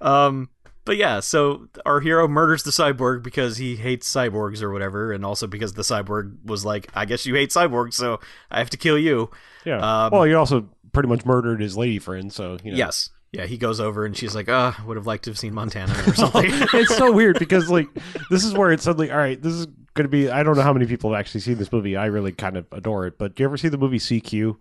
Um, 0.00 0.48
but 0.90 0.96
yeah, 0.96 1.20
so 1.20 1.68
our 1.86 2.00
hero 2.00 2.26
murders 2.26 2.64
the 2.64 2.72
cyborg 2.72 3.22
because 3.22 3.58
he 3.58 3.76
hates 3.76 4.12
cyborgs 4.12 4.60
or 4.60 4.72
whatever, 4.72 5.12
and 5.12 5.24
also 5.24 5.46
because 5.46 5.74
the 5.74 5.82
cyborg 5.82 6.44
was 6.44 6.64
like, 6.64 6.88
"I 6.96 7.04
guess 7.04 7.24
you 7.24 7.36
hate 7.36 7.50
cyborgs, 7.50 7.94
so 7.94 8.18
I 8.50 8.58
have 8.58 8.70
to 8.70 8.76
kill 8.76 8.98
you." 8.98 9.30
Yeah. 9.64 9.76
Um, 9.76 10.10
well, 10.10 10.24
he 10.24 10.34
also 10.34 10.68
pretty 10.92 11.08
much 11.08 11.24
murdered 11.24 11.60
his 11.60 11.76
lady 11.76 12.00
friend, 12.00 12.32
so 12.32 12.58
you 12.64 12.72
know. 12.72 12.76
Yes, 12.76 13.10
yeah. 13.30 13.46
He 13.46 13.56
goes 13.56 13.78
over 13.78 14.04
and 14.04 14.16
she's 14.16 14.34
like, 14.34 14.48
"Uh, 14.48 14.72
would 14.84 14.96
have 14.96 15.06
liked 15.06 15.22
to 15.26 15.30
have 15.30 15.38
seen 15.38 15.54
Montana 15.54 15.92
or 15.92 16.14
something." 16.14 16.50
it's 16.50 16.96
so 16.96 17.12
weird 17.12 17.38
because 17.38 17.70
like 17.70 17.86
this 18.28 18.44
is 18.44 18.52
where 18.52 18.72
it's 18.72 18.82
suddenly 18.82 19.12
all 19.12 19.18
right. 19.18 19.40
This 19.40 19.52
is 19.52 19.66
going 19.94 20.06
to 20.06 20.08
be. 20.08 20.28
I 20.28 20.42
don't 20.42 20.56
know 20.56 20.62
how 20.62 20.72
many 20.72 20.86
people 20.86 21.12
have 21.12 21.20
actually 21.20 21.42
seen 21.42 21.58
this 21.58 21.70
movie. 21.70 21.96
I 21.96 22.06
really 22.06 22.32
kind 22.32 22.56
of 22.56 22.66
adore 22.72 23.06
it. 23.06 23.16
But 23.16 23.36
do 23.36 23.44
you 23.44 23.48
ever 23.48 23.56
see 23.56 23.68
the 23.68 23.78
movie 23.78 24.00
CQ? 24.00 24.56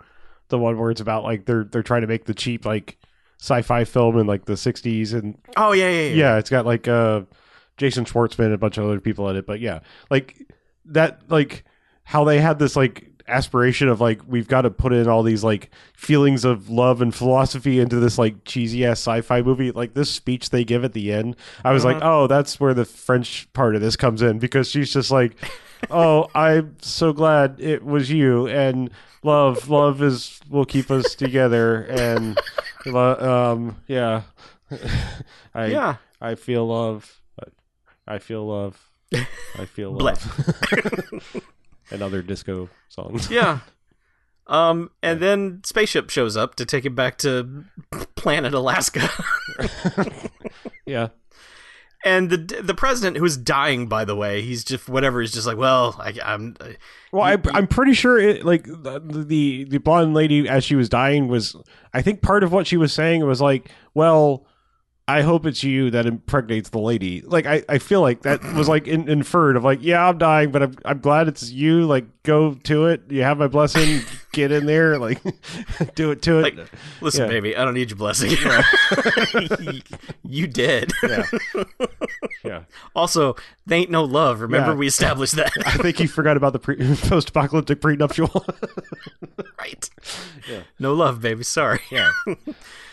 The 0.49 0.59
one 0.59 0.77
where 0.77 0.91
it's 0.91 1.01
about 1.01 1.23
like 1.23 1.45
they're 1.45 1.63
they're 1.63 1.81
trying 1.81 2.01
to 2.01 2.07
make 2.07 2.25
the 2.25 2.35
cheap 2.35 2.67
like 2.67 2.98
sci-fi 3.39 3.83
film 3.83 4.17
in 4.17 4.27
like 4.27 4.45
the 4.45 4.53
'60s 4.53 5.13
and 5.13 5.37
oh 5.57 5.71
yeah, 5.71 5.89
yeah, 5.89 6.01
yeah. 6.01 6.15
yeah, 6.15 6.37
it's 6.37 6.49
got 6.49 6.65
like 6.65 6.87
uh 6.87 7.21
Jason 7.77 8.05
Schwartzman 8.05 8.45
and 8.45 8.53
a 8.53 8.57
bunch 8.57 8.77
of 8.77 8.85
other 8.85 8.99
people 8.99 9.29
in 9.29 9.37
it. 9.37 9.47
But 9.47 9.59
yeah, 9.59 9.79
like 10.09 10.37
that 10.85 11.21
like 11.29 11.63
how 12.03 12.23
they 12.23 12.39
had 12.41 12.59
this 12.59 12.75
like 12.75 13.09
aspiration 13.29 13.87
of 13.87 14.01
like 14.01 14.21
we've 14.27 14.47
got 14.47 14.63
to 14.63 14.69
put 14.69 14.91
in 14.91 15.07
all 15.07 15.23
these 15.23 15.43
like 15.43 15.69
feelings 15.93 16.43
of 16.43 16.69
love 16.69 17.01
and 17.01 17.13
philosophy 17.13 17.79
into 17.79 17.97
this 17.97 18.17
like 18.17 18.43
cheesy 18.43 18.85
ass 18.85 18.99
sci-fi 18.99 19.41
movie 19.41 19.71
like 19.71 19.93
this 19.93 20.09
speech 20.09 20.49
they 20.49 20.63
give 20.63 20.83
at 20.83 20.93
the 20.93 21.13
end 21.13 21.35
i 21.63 21.71
was 21.71 21.85
like 21.85 21.99
oh 22.01 22.25
that's 22.25 22.59
where 22.59 22.73
the 22.73 22.85
french 22.85 23.47
part 23.53 23.75
of 23.75 23.81
this 23.81 23.95
comes 23.95 24.23
in 24.23 24.39
because 24.39 24.67
she's 24.67 24.91
just 24.91 25.11
like 25.11 25.35
oh 25.91 26.27
i'm 26.33 26.75
so 26.81 27.13
glad 27.13 27.55
it 27.59 27.85
was 27.85 28.09
you 28.09 28.47
and 28.47 28.89
love 29.21 29.69
love 29.69 30.01
is 30.01 30.39
will 30.49 30.65
keep 30.65 30.89
us 30.89 31.13
together 31.13 31.83
and 31.83 32.39
um 32.87 33.77
yeah. 33.87 34.23
I 35.53 35.67
Yeah. 35.67 35.95
i 36.21 36.35
feel 36.35 36.67
love. 36.67 37.19
I 38.07 38.17
feel 38.19 38.45
love. 38.47 38.89
I 39.57 39.65
feel 39.65 39.91
love. 39.97 41.43
And 41.91 42.03
other 42.03 42.21
disco 42.21 42.69
songs. 42.87 43.31
Yeah. 43.31 43.59
Um, 44.45 44.91
and 45.01 45.19
then 45.19 45.61
spaceship 45.65 46.11
shows 46.11 46.37
up 46.37 46.53
to 46.55 46.65
take 46.65 46.85
him 46.85 46.93
back 46.93 47.17
to 47.19 47.63
planet 48.15 48.53
Alaska. 48.53 49.09
yeah 50.85 51.07
and 52.05 52.29
the 52.29 52.37
the 52.61 52.73
president, 52.73 53.17
who's 53.17 53.35
dying, 53.35 53.87
by 53.87 54.05
the 54.05 54.15
way, 54.15 54.41
he's 54.41 54.63
just 54.63 54.87
whatever. 54.87 55.19
He's 55.21 55.33
just 55.33 55.47
like, 55.47 55.57
well, 55.57 55.95
I, 55.99 56.13
I'm. 56.23 56.55
Well, 57.11 57.23
I, 57.23 57.37
I'm 57.53 57.67
pretty 57.67 57.93
sure 57.93 58.17
it 58.17 58.45
like 58.45 58.63
the, 58.63 59.01
the 59.03 59.65
the 59.65 59.77
blonde 59.79 60.13
lady 60.13 60.47
as 60.47 60.63
she 60.63 60.75
was 60.75 60.87
dying 60.87 61.27
was. 61.27 61.55
I 61.93 62.01
think 62.01 62.21
part 62.21 62.43
of 62.43 62.51
what 62.51 62.67
she 62.67 62.77
was 62.77 62.93
saying 62.93 63.25
was 63.25 63.41
like, 63.41 63.69
well, 63.93 64.45
I 65.09 65.21
hope 65.21 65.45
it's 65.45 65.63
you 65.63 65.89
that 65.91 66.05
impregnates 66.05 66.69
the 66.69 66.79
lady. 66.79 67.21
Like 67.21 67.45
I, 67.45 67.63
I 67.67 67.79
feel 67.79 68.01
like 68.01 68.21
that 68.21 68.43
was 68.53 68.67
like 68.69 68.87
in, 68.87 69.09
inferred 69.09 69.55
of 69.55 69.63
like, 69.63 69.79
yeah, 69.81 70.07
I'm 70.07 70.17
dying, 70.17 70.51
but 70.51 70.61
I'm 70.63 70.75
I'm 70.85 70.99
glad 70.99 71.27
it's 71.27 71.51
you. 71.51 71.85
Like 71.85 72.05
go 72.23 72.53
to 72.53 72.85
it. 72.87 73.03
You 73.09 73.23
have 73.23 73.37
my 73.39 73.47
blessing. 73.47 74.01
Get 74.33 74.51
in 74.51 74.65
there. 74.67 74.99
Like 74.99 75.19
do 75.95 76.11
it 76.11 76.21
to 76.23 76.39
it. 76.39 76.41
Like, 76.57 76.69
listen, 77.01 77.23
Yeah. 77.23 77.27
baby, 77.29 77.57
I 77.57 77.65
don't 77.65 77.73
need 77.73 77.89
your 77.89 77.97
blessing. 77.97 78.29
you 80.23 80.47
did. 80.47 80.91
yeah. 81.03 81.23
yeah. 82.43 82.63
Also, 82.95 83.35
they 83.65 83.77
ain't 83.77 83.89
no 83.91 84.03
love. 84.03 84.41
Remember 84.41 84.71
Yeah. 84.71 84.77
we 84.77 84.87
established 84.87 85.35
that, 85.35 85.51
I 85.65 85.71
think 85.77 85.99
you 85.99 86.07
forgot 86.07 86.37
about 86.37 86.53
the 86.53 86.59
pre- 86.59 86.77
post-apocalyptic 86.95 87.81
prenuptial. 87.81 88.45
right? 89.59 89.89
Yeah. 90.49 90.61
No 90.79 90.93
love, 90.93 91.21
baby. 91.21 91.43
Sorry. 91.43 91.79
yeah. 91.91 92.11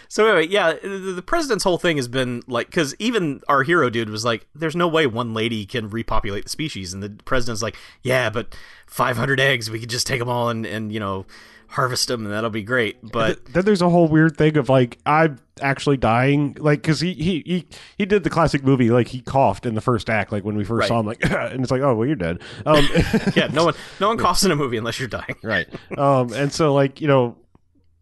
So 0.08 0.26
anyway, 0.26 0.46
yeah, 0.48 0.74
the, 0.82 1.12
the 1.16 1.22
president's 1.22 1.64
whole 1.64 1.78
thing 1.78 1.96
has 1.96 2.08
been 2.08 2.42
like 2.46 2.66
because 2.66 2.94
even 2.98 3.40
our 3.48 3.62
hero 3.62 3.90
dude 3.90 4.08
was 4.10 4.24
like, 4.24 4.46
"There's 4.54 4.76
no 4.76 4.88
way 4.88 5.06
one 5.06 5.34
lady 5.34 5.66
can 5.66 5.88
repopulate 5.90 6.44
the 6.44 6.50
species," 6.50 6.92
and 6.94 7.02
the 7.02 7.10
president's 7.24 7.62
like, 7.62 7.76
"Yeah, 8.02 8.30
but 8.30 8.54
500 8.86 9.40
eggs, 9.40 9.70
we 9.70 9.80
could 9.80 9.90
just 9.90 10.06
take 10.06 10.20
them 10.20 10.28
all 10.28 10.48
and 10.48 10.64
and 10.66 10.92
you 10.92 11.00
know 11.00 11.26
harvest 11.70 12.06
them, 12.08 12.24
and 12.24 12.32
that'll 12.32 12.50
be 12.50 12.62
great." 12.62 12.96
But 13.10 13.44
then 13.46 13.64
there's 13.64 13.82
a 13.82 13.90
whole 13.90 14.08
weird 14.08 14.36
thing 14.36 14.56
of 14.56 14.68
like 14.68 14.98
I'm 15.04 15.38
actually 15.62 15.96
dying, 15.96 16.56
like 16.60 16.82
because 16.82 17.00
he, 17.00 17.12
he 17.14 17.42
he 17.44 17.66
he 17.98 18.06
did 18.06 18.22
the 18.24 18.30
classic 18.30 18.62
movie, 18.62 18.90
like 18.90 19.08
he 19.08 19.20
coughed 19.22 19.66
in 19.66 19.74
the 19.74 19.80
first 19.80 20.08
act, 20.08 20.30
like 20.30 20.44
when 20.44 20.56
we 20.56 20.64
first 20.64 20.80
Right. 20.82 20.88
saw 20.88 21.00
him, 21.00 21.06
like 21.06 21.18
and 21.30 21.62
it's 21.62 21.70
like, 21.70 21.80
oh 21.82 21.94
well, 21.94 22.06
you're 22.06 22.14
dead. 22.16 22.40
Um, 22.64 22.86
yeah, 23.34 23.48
no 23.52 23.64
one 23.66 23.74
no 24.00 24.08
one 24.08 24.18
coughs 24.18 24.44
in 24.44 24.50
a 24.52 24.56
movie 24.56 24.76
unless 24.76 24.98
you're 25.00 25.08
dying. 25.08 25.34
right. 25.42 25.66
Um, 25.98 26.32
and 26.32 26.52
so 26.52 26.72
like 26.74 27.00
you 27.00 27.08
know. 27.08 27.36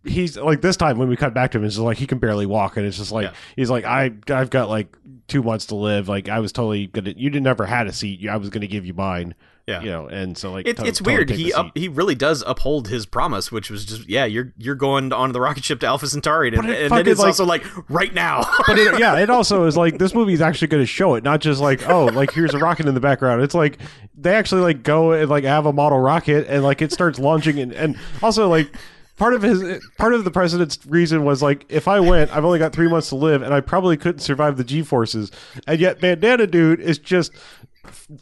He's 0.07 0.37
like 0.37 0.61
this 0.61 0.77
time 0.77 0.99
when 0.99 1.09
we 1.09 1.17
cut 1.17 1.33
back 1.35 1.51
to 1.53 1.59
him, 1.59 1.65
it's 1.65 1.75
just 1.77 1.85
like 1.85 1.99
he 1.99 2.07
can 2.07 2.19
barely 2.19 2.47
walk, 2.47 2.77
and 2.77 2.87
it's 2.87 2.99
just 2.99 3.13
like 3.13 3.25
Yeah. 3.27 3.33
he's 3.57 3.71
like 3.71 3.85
I 3.85 4.13
I've 4.29 4.51
got 4.51 4.69
like 4.69 4.97
two 5.29 5.43
months 5.43 5.67
to 5.67 5.75
live. 5.77 6.09
Like 6.09 6.29
I 6.29 6.41
was 6.41 6.53
totally 6.53 6.89
gonna 6.89 7.15
you 7.17 7.31
didn't 7.31 7.47
ever 7.47 7.67
had 7.67 7.87
a 7.87 7.93
seat. 7.93 8.29
I 8.29 8.37
was 8.37 8.51
gonna 8.51 8.67
give 8.67 8.85
you 8.85 8.95
mine. 8.95 9.35
Yeah. 9.67 9.81
you 9.81 9.89
know, 9.91 10.07
and 10.09 10.37
so 10.37 10.53
like 10.53 10.69
It, 10.69 10.77
to- 10.77 10.85
it's 10.85 10.99
totally 10.99 11.17
weird. 11.17 11.29
the 11.29 11.35
He 11.37 11.51
up, 11.55 11.71
he 11.75 11.89
really 11.89 12.15
does 12.15 12.45
uphold 12.47 12.89
his 12.89 13.07
promise, 13.07 13.51
which 13.51 13.71
was 13.71 13.87
just 13.87 14.07
yeah, 14.07 14.27
you're 14.27 14.53
you're 14.59 14.75
going 14.75 15.11
on 15.11 15.33
the 15.33 15.41
rocket 15.41 15.65
ship 15.65 15.81
to 15.81 15.87
Alpha 15.87 16.07
Centauri, 16.07 16.49
and, 16.55 16.69
it 16.69 16.83
and 16.83 16.93
then 16.93 17.09
it's 17.09 17.19
like- 17.19 17.29
also 17.29 17.47
like 17.47 17.65
right 17.89 18.13
now. 18.13 18.43
but 18.67 18.79
it, 18.79 18.99
yeah, 19.01 19.17
it 19.21 19.31
also 19.31 19.65
is 19.65 19.75
like 19.75 19.97
this 19.97 20.13
movie 20.15 20.35
is 20.35 20.43
actually 20.43 20.69
going 20.69 20.83
to 20.83 20.87
show 20.87 21.15
it, 21.15 21.25
not 21.25 21.41
just 21.41 21.63
like 21.63 21.89
oh, 21.89 22.05
like 22.05 22.31
here's 22.31 22.53
a 22.53 22.59
rocket 22.59 22.85
in 22.87 22.93
the 22.93 23.01
background. 23.01 23.41
It's 23.41 23.55
like 23.55 23.79
they 24.15 24.35
actually 24.35 24.61
like 24.61 24.83
go 24.83 25.13
and 25.13 25.31
like 25.31 25.45
have 25.45 25.65
a 25.65 25.73
model 25.73 25.99
rocket 25.99 26.47
and 26.47 26.63
like 26.63 26.83
it 26.83 26.93
starts 26.93 27.19
launching 27.19 27.59
and 27.59 27.73
and 27.73 27.97
also 28.23 28.51
like 28.51 28.71
part 29.17 29.35
of 29.35 29.43
his 29.43 29.85
part 29.99 30.15
of 30.15 30.25
the 30.25 30.31
president's 30.31 30.85
reason 30.87 31.25
was 31.25 31.43
like 31.43 31.65
if 31.69 31.87
I 31.89 32.01
went, 32.01 32.31
I've 32.35 32.45
only 32.45 32.59
got 32.59 32.73
three 32.73 32.89
months 32.89 33.09
to 33.11 33.17
live 33.17 33.43
and 33.43 33.53
I 33.55 33.61
probably 33.61 33.97
couldn't 33.97 34.21
survive 34.21 34.57
the 34.57 34.65
G 34.65 34.83
forces, 34.83 35.31
and 35.67 35.81
yet 35.81 36.01
Bandana 36.01 36.47
Dude 36.47 36.81
is 36.81 36.99
just 36.99 37.33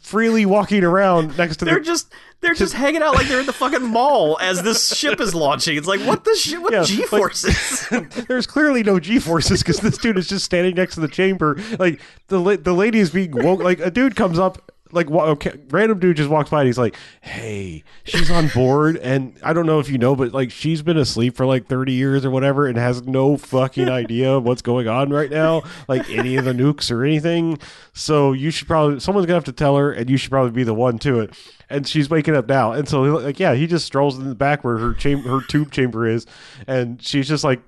freely 0.01 0.45
walking 0.45 0.83
around 0.83 1.37
next 1.37 1.57
to 1.57 1.65
they're 1.65 1.75
the 1.79 1.85
just 1.85 2.11
they're 2.41 2.53
just 2.53 2.73
hanging 2.73 3.01
out 3.01 3.15
like 3.15 3.27
they're 3.29 3.39
in 3.39 3.45
the 3.45 3.53
fucking 3.53 3.81
mall 3.85 4.37
as 4.41 4.61
this 4.63 4.93
ship 4.93 5.21
is 5.21 5.33
launching. 5.33 5.77
It's 5.77 5.87
like 5.87 6.01
what 6.01 6.25
the 6.25 6.35
shit? 6.35 6.61
What 6.61 6.73
Yeah, 6.73 6.83
G 6.83 6.97
like- 6.97 7.07
forces? 7.07 7.87
There's 8.27 8.45
clearly 8.45 8.83
no 8.83 8.99
G 8.99 9.19
forces 9.19 9.59
because 9.63 9.79
this 9.79 9.97
dude 9.97 10.17
is 10.17 10.27
just 10.27 10.43
standing 10.43 10.75
next 10.75 10.95
to 10.95 10.99
the 11.01 11.07
chamber. 11.07 11.57
Like 11.79 12.01
the 12.27 12.57
the 12.57 12.73
lady 12.73 12.99
is 12.99 13.11
being 13.11 13.31
woke. 13.31 13.61
Like 13.61 13.79
a 13.79 13.89
dude 13.89 14.15
comes 14.15 14.37
up. 14.37 14.69
Like 14.93 15.09
okay, 15.09 15.57
random 15.69 15.99
dude 15.99 16.17
just 16.17 16.29
walks 16.29 16.49
by 16.49 16.61
and 16.61 16.67
he's 16.67 16.77
like, 16.77 16.95
"Hey, 17.21 17.83
she's 18.03 18.31
on 18.31 18.47
board." 18.49 18.99
And 19.13 19.37
I 19.43 19.53
don't 19.53 19.65
know 19.65 19.79
if 19.79 19.89
you 19.89 19.97
know, 19.97 20.15
but 20.15 20.33
like 20.33 20.49
she's 20.49 20.81
been 20.81 20.97
asleep 20.97 21.35
for 21.35 21.45
like 21.45 21.67
30 21.67 21.91
years 21.91 22.25
or 22.25 22.31
whatever, 22.31 22.67
and 22.67 22.77
has 22.77 23.03
no 23.03 23.37
fucking 23.37 23.89
idea 23.89 24.39
what's 24.39 24.61
going 24.61 24.87
on 24.87 25.09
right 25.09 25.29
now, 25.29 25.61
like 25.87 26.09
any 26.09 26.37
of 26.37 26.45
the 26.45 26.53
nukes 26.53 26.89
or 26.89 27.03
anything. 27.03 27.59
So 27.93 28.31
you 28.31 28.49
should 28.49 28.67
probably 28.67 28.99
someone's 28.99 29.25
gonna 29.25 29.35
have 29.35 29.43
to 29.45 29.51
tell 29.51 29.75
her, 29.77 29.91
and 29.91 30.09
you 30.09 30.17
should 30.17 30.31
probably 30.31 30.51
be 30.51 30.63
the 30.63 30.73
one 30.73 30.99
to 30.99 31.19
it. 31.19 31.35
And 31.69 31.87
she's 31.87 32.09
waking 32.09 32.35
up 32.35 32.47
now, 32.47 32.71
and 32.71 32.87
so 32.87 33.01
like 33.01 33.39
yeah, 33.39 33.55
he 33.55 33.67
just 33.67 33.85
strolls 33.85 34.17
in 34.17 34.29
the 34.29 34.35
back 34.35 34.63
where 34.63 34.77
her 34.77 34.93
chamber, 34.93 35.29
her 35.29 35.45
tube 35.45 35.71
chamber 35.71 36.07
is, 36.07 36.25
and 36.67 37.01
she's 37.01 37.27
just 37.27 37.43
like 37.43 37.61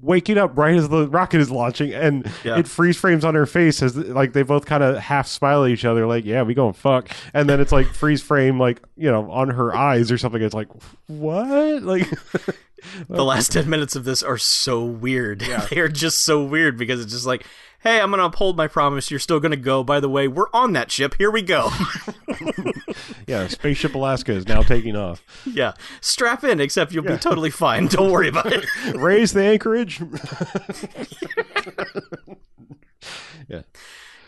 waking 0.00 0.38
up 0.38 0.56
right 0.56 0.74
as 0.76 0.88
the 0.88 1.06
rocket 1.08 1.40
is 1.40 1.50
launching 1.50 1.92
and 1.92 2.30
Yeah. 2.42 2.58
it 2.58 2.66
freeze 2.66 2.96
frames 2.96 3.24
on 3.24 3.34
her 3.34 3.44
face 3.46 3.82
as 3.82 3.96
like 3.96 4.32
they 4.32 4.42
both 4.42 4.64
kind 4.64 4.82
of 4.82 4.96
half 4.96 5.26
smile 5.26 5.64
at 5.64 5.70
each 5.70 5.84
other 5.84 6.06
like 6.06 6.24
yeah 6.24 6.42
we 6.42 6.54
going 6.54 6.72
fuck 6.72 7.10
and 7.34 7.48
then 7.48 7.60
it's 7.60 7.72
like 7.72 7.86
freeze 7.88 8.22
frame 8.22 8.58
like 8.58 8.80
you 8.96 9.10
know 9.10 9.30
on 9.30 9.50
her 9.50 9.76
eyes 9.76 10.10
or 10.10 10.16
something 10.16 10.40
it's 10.40 10.54
like 10.54 10.68
what 11.06 11.82
like 11.82 12.08
the 13.08 13.20
uh, 13.20 13.24
last 13.24 13.52
10 13.52 13.68
minutes 13.68 13.96
of 13.96 14.04
this 14.04 14.22
are 14.22 14.38
so 14.38 14.84
weird. 14.84 15.40
they 15.70 15.78
are 15.78 15.88
just 15.88 16.22
so 16.24 16.44
weird 16.44 16.76
because 16.76 17.00
it's 17.00 17.12
just 17.12 17.24
like, 17.26 17.46
hey, 17.84 18.00
I'm 18.00 18.10
going 18.10 18.18
to 18.18 18.26
uphold 18.26 18.56
my 18.56 18.66
promise. 18.66 19.10
You're 19.10 19.20
still 19.20 19.38
going 19.38 19.52
to 19.52 19.56
go. 19.56 19.84
By 19.84 20.00
the 20.00 20.08
way, 20.08 20.26
we're 20.26 20.50
on 20.52 20.72
that 20.72 20.90
ship. 20.90 21.14
Here 21.16 21.30
we 21.30 21.42
go. 21.42 21.70
yeah 23.26 23.46
spaceship 23.46 23.94
alaska 23.94 24.32
is 24.32 24.46
now 24.46 24.62
taking 24.62 24.96
off 24.96 25.22
yeah. 25.46 25.72
Strap 26.00 26.44
in, 26.44 26.60
except 26.60 26.92
you'll 26.92 27.04
be 27.04 27.16
totally 27.16 27.50
fine. 27.50 27.86
Don't 27.86 28.10
worry 28.10 28.28
about 28.28 28.52
it. 28.52 28.64
raise 28.96 29.32
the 29.32 29.44
anchorage 29.44 30.00
yeah 30.00 31.94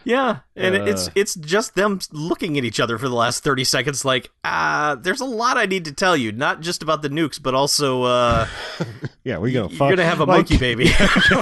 Yeah, 0.09 0.38
and 0.54 0.76
it 0.76 0.86
it's 0.86 1.09
Uh. 1.09 1.12
it's 1.16 1.34
just 1.34 1.74
them 1.74 1.98
looking 2.12 2.57
at 2.57 2.64
each 2.64 2.78
other 2.78 2.96
for 2.96 3.09
the 3.09 3.14
last 3.16 3.42
thirty 3.42 3.64
seconds. 3.64 4.04
Like, 4.04 4.30
ah, 4.44 4.96
there's 5.00 5.20
a 5.20 5.24
lot 5.24 5.57
I 5.59 5.66
need 5.66 5.84
to 5.86 5.92
tell 5.92 6.16
you, 6.16 6.30
not 6.30 6.61
just 6.61 6.80
about 6.80 7.02
the 7.02 7.09
nukes, 7.11 7.42
but 7.42 7.54
also 7.54 8.04
uh, 8.04 8.46
yeah 9.24 9.38
we 9.38 9.50
gonna 9.50 9.66
you're 9.74 9.90
gonna 9.90 10.04
have 10.04 10.20
a 10.20 10.24
Like- 10.24 10.48
monkey 10.48 10.59
baby. 10.59 10.90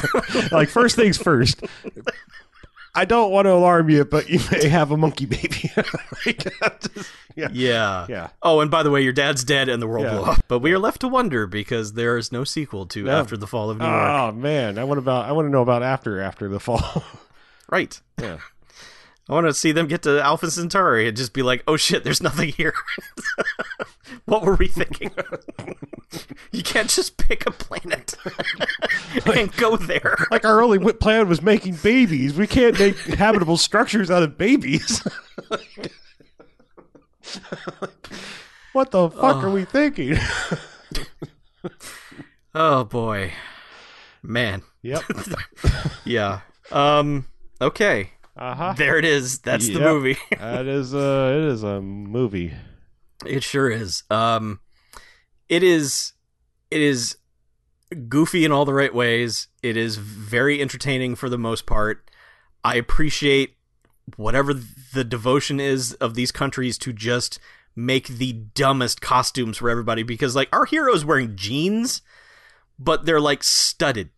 like 0.50 0.70
first 0.70 0.96
things 0.96 1.18
first 1.18 1.60
i 2.94 3.04
don't 3.04 3.30
want 3.32 3.44
to 3.46 3.52
alarm 3.52 3.90
you 3.90 4.04
but 4.04 4.28
you 4.30 4.38
may 4.52 4.68
have 4.68 4.92
a 4.92 4.96
monkey 4.96 5.26
baby 5.26 5.70
Like, 6.24 6.44
just- 6.94 7.10
yeah 7.36 7.48
yeah, 7.52 8.06
yeah 8.08 8.28
Oh, 8.42 8.60
and 8.60 8.70
by 8.70 8.82
the 8.82 8.90
way, 8.90 9.02
your 9.02 9.12
dad's 9.12 9.42
dead, 9.44 9.68
and 9.68 9.82
the 9.82 9.86
world 9.88 10.04
Yeah. 10.06 10.14
blew 10.16 10.22
up. 10.24 10.44
But 10.48 10.60
we 10.60 10.72
are 10.72 10.78
left 10.78 11.00
to 11.02 11.08
wonder 11.08 11.46
because 11.48 11.94
there 11.94 12.16
is 12.16 12.30
no 12.32 12.44
sequel 12.44 12.86
to 12.86 13.02
No. 13.04 13.10
After 13.20 13.36
the 13.36 13.46
Fall 13.48 13.68
of 13.70 13.78
New 13.78 13.84
York. 13.84 14.08
Oh 14.10 14.32
man, 14.32 14.78
I 14.78 14.84
want 14.84 14.98
about 14.98 15.26
I 15.26 15.32
want 15.32 15.46
to 15.46 15.50
know 15.50 15.60
about 15.62 15.82
after 15.82 16.20
after 16.22 16.48
the 16.48 16.60
fall. 16.60 17.04
Right. 17.68 17.98
yeah. 18.20 18.38
I 19.28 19.32
want 19.32 19.46
to 19.46 19.54
see 19.54 19.72
them 19.72 19.86
get 19.86 20.02
to 20.02 20.22
Alpha 20.22 20.50
Centauri 20.50 21.08
and 21.08 21.16
just 21.16 21.32
be 21.32 21.42
like, 21.42 21.64
"Oh 21.66 21.76
shit, 21.78 22.04
there's 22.04 22.22
nothing 22.22 22.50
here." 22.50 22.74
what 24.26 24.42
were 24.42 24.54
we 24.54 24.68
thinking? 24.68 25.10
you 26.52 26.62
can't 26.62 26.90
just 26.90 27.16
pick 27.16 27.46
a 27.46 27.50
planet 27.50 28.14
and 29.34 29.50
go 29.56 29.76
there. 29.76 30.16
Like 30.30 30.44
our 30.44 30.60
only 30.62 30.92
plan 30.92 31.28
was 31.28 31.40
making 31.40 31.76
babies. 31.76 32.34
We 32.34 32.46
can't 32.46 32.78
make 32.78 32.96
habitable 32.98 33.56
structures 33.56 34.10
out 34.10 34.22
of 34.22 34.36
babies. 34.36 35.02
what 38.72 38.90
the 38.90 39.08
fuck 39.08 39.42
are 39.42 39.50
we 39.50 39.64
thinking? 39.64 40.18
Oh 42.54 42.84
boy, 42.84 43.32
man. 44.22 44.62
yep. 44.82 45.02
Yeah. 46.04 46.40
Um. 46.70 47.26
Okay. 47.60 48.10
Uh 48.37 48.55
huh. 48.55 48.74
There 48.76 48.99
it 48.99 49.05
is. 49.05 49.39
That's 49.41 49.68
the 49.68 49.80
movie. 49.80 50.16
That 50.39 50.66
is 50.66 50.95
uh 50.95 51.32
it 51.37 51.45
is 51.45 51.62
a 51.62 51.80
movie. 51.80 52.53
It 53.24 53.43
sure 53.43 53.70
is. 53.70 54.03
Um, 54.11 54.61
it 55.49 55.62
is. 55.62 56.12
It 56.70 56.80
is 56.80 57.16
goofy 58.09 58.45
in 58.45 58.53
all 58.53 58.64
the 58.64 58.74
right 58.74 58.95
ways. 58.95 59.49
It 59.62 59.76
is 59.76 59.97
very 59.97 60.61
entertaining 60.61 61.14
for 61.14 61.28
the 61.28 61.39
most 61.39 61.64
part. 61.66 62.11
I 62.64 62.76
appreciate 62.76 63.57
whatever 64.16 64.53
the 64.55 65.05
devotion 65.05 65.61
is 65.61 65.95
of 65.95 66.14
these 66.14 66.32
countries 66.32 66.76
to 66.78 66.93
just 66.93 67.39
make 67.76 68.09
the 68.09 68.32
dumbest 68.32 69.01
costumes 69.01 69.59
for 69.59 69.70
everybody 69.70 70.03
because 70.03 70.37
like 70.37 70.49
our 70.53 70.64
hero's 70.64 71.05
wearing 71.05 71.35
jeans 71.35 72.03
but 72.78 73.05
they're 73.05 73.20
like 73.20 73.43
studded 73.43 74.11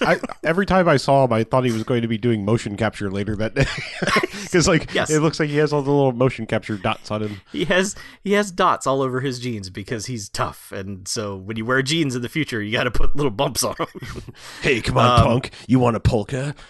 I, 0.00 0.18
every 0.44 0.66
time 0.66 0.88
I 0.88 0.96
saw 0.96 1.24
him, 1.24 1.32
I 1.32 1.44
thought 1.44 1.64
he 1.64 1.72
was 1.72 1.82
going 1.84 2.02
to 2.02 2.08
be 2.08 2.18
doing 2.18 2.44
motion 2.44 2.76
capture 2.76 3.10
later 3.10 3.36
that 3.36 3.54
day 3.54 3.66
because, 4.42 4.66
like, 4.68 4.92
Yes. 4.94 5.10
it 5.10 5.20
looks 5.20 5.38
like 5.40 5.48
he 5.50 5.56
has 5.58 5.72
all 5.72 5.82
the 5.82 5.90
little 5.90 6.12
motion 6.12 6.46
capture 6.46 6.76
dots 6.76 7.10
on 7.10 7.22
him. 7.22 7.40
he 7.52 7.64
has 7.66 7.94
he 8.22 8.32
has 8.32 8.50
dots 8.50 8.86
all 8.86 9.02
over 9.02 9.20
his 9.20 9.38
jeans 9.38 9.70
because 9.70 10.06
he's 10.06 10.28
tough 10.28 10.72
and 10.72 11.06
so 11.06 11.36
when 11.36 11.56
you 11.56 11.64
wear 11.64 11.82
jeans 11.82 12.14
in 12.14 12.22
the 12.22 12.28
future 12.28 12.62
you 12.62 12.72
got 12.72 12.84
to 12.84 12.90
put 12.90 13.14
little 13.16 13.30
bumps 13.30 13.62
on 13.62 13.74
them 13.78 13.86
Hey, 14.62 14.80
come 14.80 14.96
on, 14.98 15.20
Um, 15.20 15.26
punk! 15.26 15.50
You 15.66 15.78
want 15.78 15.96
a 15.96 16.00
polka? 16.00 16.54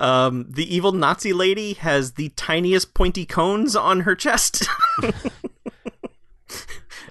Um, 0.00 0.46
the 0.48 0.72
evil 0.72 0.92
Nazi 0.92 1.32
lady 1.32 1.72
has 1.72 2.12
the 2.12 2.28
tiniest 2.36 2.94
pointy 2.94 3.26
cones 3.26 3.74
on 3.74 4.02
her 4.02 4.14
chest. 4.14 4.64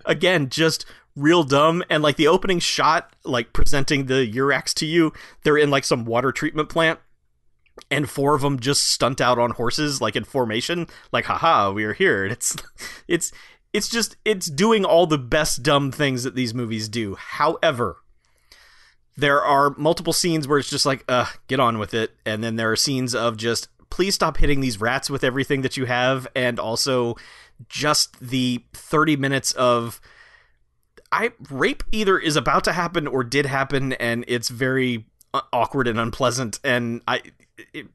Again, 0.05 0.47
just 0.47 0.85
real 1.17 1.43
dumb. 1.43 1.83
And 1.89 2.01
like 2.01 2.15
the 2.15 2.27
opening 2.27 2.59
shot, 2.59 3.13
like 3.25 3.51
presenting 3.51 4.05
the 4.05 4.31
Urax 4.31 4.73
to 4.75 4.85
you, 4.85 5.11
they're 5.43 5.57
in 5.57 5.69
like 5.69 5.83
some 5.83 6.05
water 6.05 6.31
treatment 6.31 6.69
plant. 6.69 6.99
And 7.91 8.09
four 8.09 8.33
of 8.35 8.41
them 8.41 8.59
just 8.59 8.87
stunt 8.87 9.21
out 9.21 9.37
on 9.37 9.51
horses, 9.51 10.01
like 10.01 10.15
in 10.15 10.23
formation. 10.23 10.87
Like, 11.11 11.25
haha, 11.25 11.71
we 11.71 11.83
are 11.83 11.93
here. 11.93 12.23
And 12.23 12.31
it's, 12.31 12.55
it's, 13.07 13.31
it's 13.73 13.89
just, 13.89 14.15
it's 14.23 14.47
doing 14.47 14.85
all 14.85 15.05
the 15.05 15.17
best 15.17 15.63
dumb 15.63 15.91
things 15.91 16.23
that 16.23 16.35
these 16.35 16.53
movies 16.53 16.87
do. 16.89 17.15
However, 17.15 17.97
there 19.15 19.41
are 19.41 19.75
multiple 19.77 20.13
scenes 20.13 20.47
where 20.47 20.59
it's 20.59 20.69
just 20.69 20.85
like, 20.85 21.03
uh, 21.07 21.25
get 21.47 21.59
on 21.59 21.77
with 21.77 21.93
it. 21.93 22.15
And 22.25 22.43
then 22.43 22.55
there 22.55 22.71
are 22.71 22.75
scenes 22.75 23.13
of 23.13 23.37
just, 23.37 23.67
please 23.89 24.15
stop 24.15 24.37
hitting 24.37 24.59
these 24.59 24.81
rats 24.81 25.09
with 25.09 25.23
everything 25.23 25.61
that 25.61 25.77
you 25.77 25.85
have. 25.85 26.27
And 26.35 26.59
also 26.59 27.15
just 27.69 28.19
the 28.19 28.63
30 28.73 29.17
minutes 29.17 29.51
of, 29.53 30.01
I 31.11 31.31
rape 31.49 31.83
either 31.91 32.19
is 32.19 32.35
about 32.35 32.63
to 32.65 32.73
happen 32.73 33.07
or 33.07 33.23
did 33.23 33.45
happen, 33.45 33.93
and 33.93 34.25
it's 34.27 34.49
very 34.49 35.05
uh, 35.33 35.41
awkward 35.53 35.87
and 35.87 35.99
unpleasant. 35.99 36.59
And 36.63 37.01
I, 37.07 37.21
it, 37.73 37.87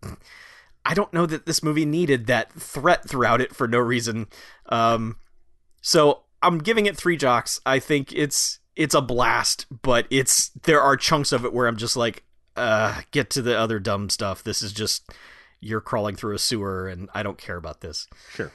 I 0.85 0.95
don't 0.95 1.13
know 1.13 1.27
that 1.27 1.47
this 1.47 1.63
movie 1.63 1.85
needed 1.85 2.27
that 2.27 2.53
threat 2.53 3.09
throughout 3.09 3.41
it 3.41 3.55
for 3.55 3.69
no 3.69 3.79
reason. 3.79 4.27
Um, 4.69 5.17
so 5.81 6.23
I'm 6.43 6.59
giving 6.59 6.87
it 6.87 6.97
three 6.97 7.17
jocks. 7.17 7.61
I 7.67 7.79
think 7.79 8.13
it's 8.13 8.59
it's 8.75 8.95
a 8.95 9.03
blast, 9.03 9.67
but 9.83 10.07
it's 10.11 10.49
there 10.63 10.81
are 10.81 10.97
chunks 10.97 11.33
of 11.33 11.45
it 11.45 11.53
where 11.53 11.67
I'm 11.67 11.77
just 11.77 11.97
like, 11.97 12.25
uh, 12.57 13.03
get 13.11 13.31
to 13.31 13.43
the 13.43 13.59
other 13.59 13.79
dumb 13.79 14.09
stuff. 14.11 14.43
This 14.43 14.63
is 14.63 14.73
just 14.73 15.13
you're 15.61 15.81
crawling 15.81 16.17
through 16.17 16.35
a 16.35 16.39
sewer, 16.39 16.89
and 16.89 17.09
I 17.15 17.23
don't 17.23 17.39
care 17.39 17.57
about 17.57 17.81
this. 17.81 18.09
Sure. 18.33 18.53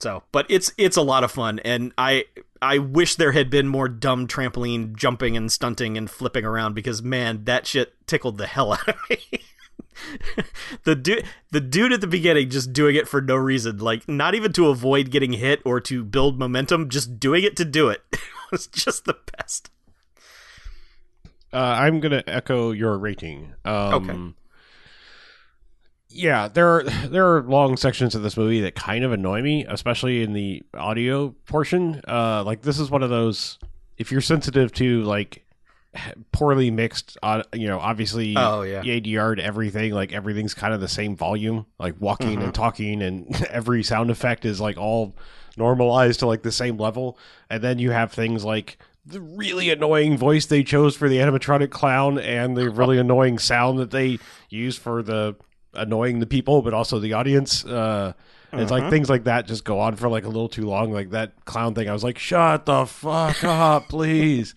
So, 0.00 0.24
but 0.32 0.46
it's 0.50 0.72
it's 0.76 0.96
a 0.96 1.02
lot 1.02 1.24
of 1.24 1.32
fun, 1.32 1.58
and 1.60 1.92
I 1.96 2.24
I 2.62 2.78
wish 2.78 3.16
there 3.16 3.32
had 3.32 3.50
been 3.50 3.68
more 3.68 3.88
dumb 3.88 4.26
trampoline 4.26 4.96
jumping 4.96 5.36
and 5.36 5.50
stunting 5.50 5.96
and 5.96 6.10
flipping 6.10 6.44
around 6.44 6.74
because 6.74 7.02
man, 7.02 7.44
that 7.44 7.66
shit 7.66 7.94
tickled 8.06 8.38
the 8.38 8.46
hell 8.46 8.72
out 8.72 8.88
of 8.88 8.96
me. 9.10 9.18
the 10.84 10.94
dude 10.94 11.24
the 11.50 11.60
dude 11.60 11.92
at 11.92 12.00
the 12.00 12.06
beginning 12.06 12.50
just 12.50 12.72
doing 12.72 12.96
it 12.96 13.08
for 13.08 13.20
no 13.20 13.36
reason, 13.36 13.78
like 13.78 14.08
not 14.08 14.34
even 14.34 14.52
to 14.52 14.68
avoid 14.68 15.10
getting 15.10 15.32
hit 15.32 15.60
or 15.64 15.80
to 15.80 16.04
build 16.04 16.38
momentum, 16.38 16.88
just 16.88 17.18
doing 17.18 17.44
it 17.44 17.56
to 17.56 17.64
do 17.64 17.88
it. 17.88 18.02
was 18.50 18.66
just 18.66 19.04
the 19.04 19.16
best. 19.36 19.70
Uh, 21.52 21.58
I'm 21.58 22.00
gonna 22.00 22.22
echo 22.26 22.72
your 22.72 22.98
rating. 22.98 23.54
Um, 23.64 23.94
Okay. 23.94 24.34
Yeah, 26.08 26.48
there 26.48 26.68
are 26.68 26.82
there 27.08 27.34
are 27.36 27.42
long 27.42 27.76
sections 27.76 28.14
of 28.14 28.22
this 28.22 28.36
movie 28.36 28.60
that 28.62 28.74
kind 28.74 29.04
of 29.04 29.12
annoy 29.12 29.42
me, 29.42 29.64
especially 29.66 30.22
in 30.22 30.32
the 30.32 30.62
audio 30.74 31.34
portion. 31.46 32.00
Uh, 32.06 32.42
like 32.44 32.62
this 32.62 32.78
is 32.78 32.90
one 32.90 33.02
of 33.02 33.10
those 33.10 33.58
if 33.98 34.12
you're 34.12 34.20
sensitive 34.20 34.72
to 34.74 35.02
like 35.04 35.44
poorly 36.32 36.70
mixed, 36.70 37.16
uh, 37.22 37.42
you 37.54 37.66
know, 37.66 37.78
obviously 37.80 38.34
Oh, 38.36 38.62
yeah. 38.62 38.82
ADR 38.82 39.36
to 39.36 39.44
everything, 39.44 39.92
like 39.92 40.12
everything's 40.12 40.54
kind 40.54 40.74
of 40.74 40.80
the 40.80 40.88
same 40.88 41.16
volume, 41.16 41.66
like 41.78 41.94
walking 41.98 42.38
Mhm. 42.38 42.44
and 42.44 42.54
talking, 42.54 43.02
and 43.02 43.42
every 43.50 43.82
sound 43.82 44.10
effect 44.10 44.44
is 44.44 44.60
like 44.60 44.76
all 44.76 45.14
normalized 45.56 46.20
to 46.20 46.26
like 46.26 46.42
the 46.42 46.52
same 46.52 46.76
level. 46.76 47.18
And 47.48 47.62
then 47.62 47.78
you 47.78 47.90
have 47.90 48.12
things 48.12 48.44
like 48.44 48.78
the 49.06 49.20
really 49.20 49.70
annoying 49.70 50.18
voice 50.18 50.44
they 50.46 50.62
chose 50.64 50.96
for 50.96 51.08
the 51.08 51.16
animatronic 51.18 51.70
clown 51.70 52.18
and 52.18 52.56
the 52.56 52.68
really 52.68 52.98
annoying 53.06 53.38
sound 53.38 53.78
that 53.78 53.90
they 53.90 54.18
use 54.50 54.76
for 54.76 55.02
the 55.02 55.34
annoying 55.76 56.20
the 56.20 56.26
people, 56.26 56.62
but 56.62 56.74
also 56.74 56.98
the 56.98 57.12
audience. 57.12 57.64
Uh, 57.64 58.12
and 58.52 58.60
It's 58.62 58.70
like 58.70 58.84
Mhm. 58.84 58.90
things 58.90 59.10
like 59.10 59.24
that 59.24 59.46
just 59.46 59.64
go 59.64 59.80
on 59.80 59.96
for 59.96 60.08
like 60.08 60.24
a 60.24 60.28
little 60.28 60.48
too 60.48 60.66
long. 60.66 60.92
Like 60.92 61.10
that 61.10 61.44
clown 61.44 61.74
thing, 61.74 61.88
I 61.88 61.92
was 61.92 62.04
like, 62.04 62.18
"Shut 62.18 62.64
the 62.66 62.86
fuck 62.86 63.42
up, 63.44 63.88
please." 63.88 64.54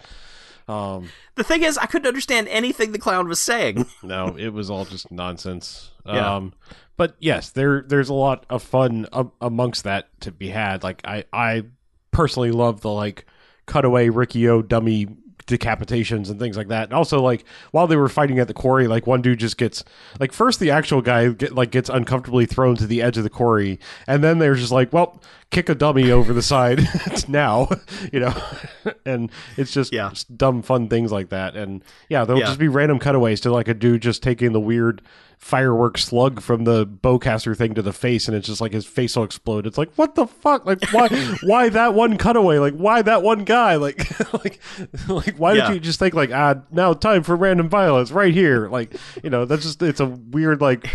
Um, 0.68 1.10
The 1.36 1.44
thing 1.44 1.64
is, 1.64 1.78
I 1.78 1.86
couldn't 1.88 2.08
understand 2.08 2.48
anything 2.50 2.92
the 2.92 3.00
clown 3.00 3.28
was 3.28 3.40
saying. 3.40 3.86
no, 4.04 4.36
it 4.38 4.50
was 4.54 4.70
all 4.70 4.86
just 4.86 5.12
nonsense. 5.12 5.92
Yeah. 6.06 6.38
Um, 6.38 6.54
but 6.98 7.16
yes, 7.20 7.52
there 7.52 7.84
there's 7.88 8.10
a 8.10 8.14
lot 8.16 8.46
of 8.50 8.64
fun 8.64 9.06
amongst 9.42 9.84
that 9.84 10.08
to 10.22 10.32
be 10.32 10.50
had. 10.50 10.82
Like 10.82 11.02
I 11.06 11.24
I 11.32 11.64
personally 12.12 12.52
love 12.52 12.82
the 12.82 12.90
like 12.90 13.26
cutaway 13.68 14.10
Riki-Oh 14.10 14.64
dummy 14.64 15.08
decapitations 15.50 16.30
and 16.30 16.40
things 16.40 16.56
like 16.56 16.68
that. 16.70 16.84
And 16.86 16.94
also 16.94 17.22
like 17.22 17.44
while 17.72 17.88
they 17.88 17.96
were 17.96 18.08
fighting 18.10 18.40
at 18.40 18.48
the 18.48 18.54
quarry, 18.54 18.88
like 18.88 19.08
one 19.08 19.22
dude 19.22 19.40
just 19.40 19.58
gets 19.58 19.84
like 20.20 20.32
first 20.32 20.60
the 20.60 20.72
actual 20.72 21.02
guy 21.02 21.30
get, 21.30 21.54
like 21.56 21.72
gets 21.72 21.90
uncomfortably 21.90 22.46
thrown 22.46 22.76
to 22.78 22.88
the 22.88 23.02
edge 23.02 23.18
of 23.18 23.24
the 23.24 23.30
quarry, 23.30 23.80
and 24.08 24.24
then 24.24 24.40
they're 24.40 24.56
just 24.56 24.72
like, 24.72 24.94
well, 24.94 25.22
kick 25.52 25.68
a 25.68 25.76
dummy 25.76 26.12
over 26.12 26.32
the 26.32 26.42
side 26.44 26.88
now, 27.28 27.68
you 28.14 28.20
know, 28.20 28.34
and 29.06 29.32
it's 29.58 29.72
just, 29.72 29.92
Yeah. 29.92 30.10
just 30.10 30.38
dumb 30.38 30.62
fun 30.62 30.88
things 30.88 31.12
like 31.12 31.30
that. 31.30 31.56
And 31.58 31.84
yeah, 32.08 32.24
there'll 32.24 32.40
Yeah. 32.40 32.48
just 32.48 32.60
be 32.60 32.68
random 32.68 33.00
cutaways 33.00 33.42
to 33.42 33.52
like 33.52 33.68
a 33.68 33.74
dude 33.74 34.02
just 34.04 34.22
taking 34.24 34.52
the 34.54 34.60
weird 34.60 35.02
firework 35.40 35.98
slug 35.98 36.42
from 36.42 36.66
the 36.66 36.86
bowcaster 36.86 37.56
thing 37.56 37.74
to 37.74 37.82
the 37.82 37.94
face 37.94 38.28
and 38.28 38.36
it's 38.36 38.46
just 38.46 38.60
like 38.60 38.74
his 38.74 38.86
face 38.86 39.16
will 39.16 39.24
explode. 39.24 39.66
It's 39.66 39.78
like 39.78 39.92
what 39.96 40.14
the 40.16 40.28
fuck? 40.28 40.66
Like 40.66 40.84
why 40.92 41.08
why 41.44 41.70
that 41.70 41.94
one 41.94 42.18
cutaway? 42.18 42.58
Like 42.60 42.74
why 42.76 43.02
that 43.02 43.24
one 43.24 43.46
guy? 43.46 43.76
Like 43.76 44.06
like 44.34 44.60
like 45.08 45.36
why 45.38 45.54
Yeah. 45.54 45.68
did 45.68 45.74
you 45.76 45.80
just 45.80 45.98
think 45.98 46.14
like 46.14 46.32
ah 46.32 46.56
now 46.72 46.94
time 46.94 47.24
for 47.24 47.36
random 47.38 47.70
violence 47.70 48.12
right 48.12 48.34
here? 48.34 48.68
Like 48.68 48.96
you 49.24 49.30
know 49.30 49.46
that's 49.46 49.64
just 49.64 49.82
it's 49.82 50.02
a 50.02 50.08
weird 50.08 50.60
like 50.62 50.90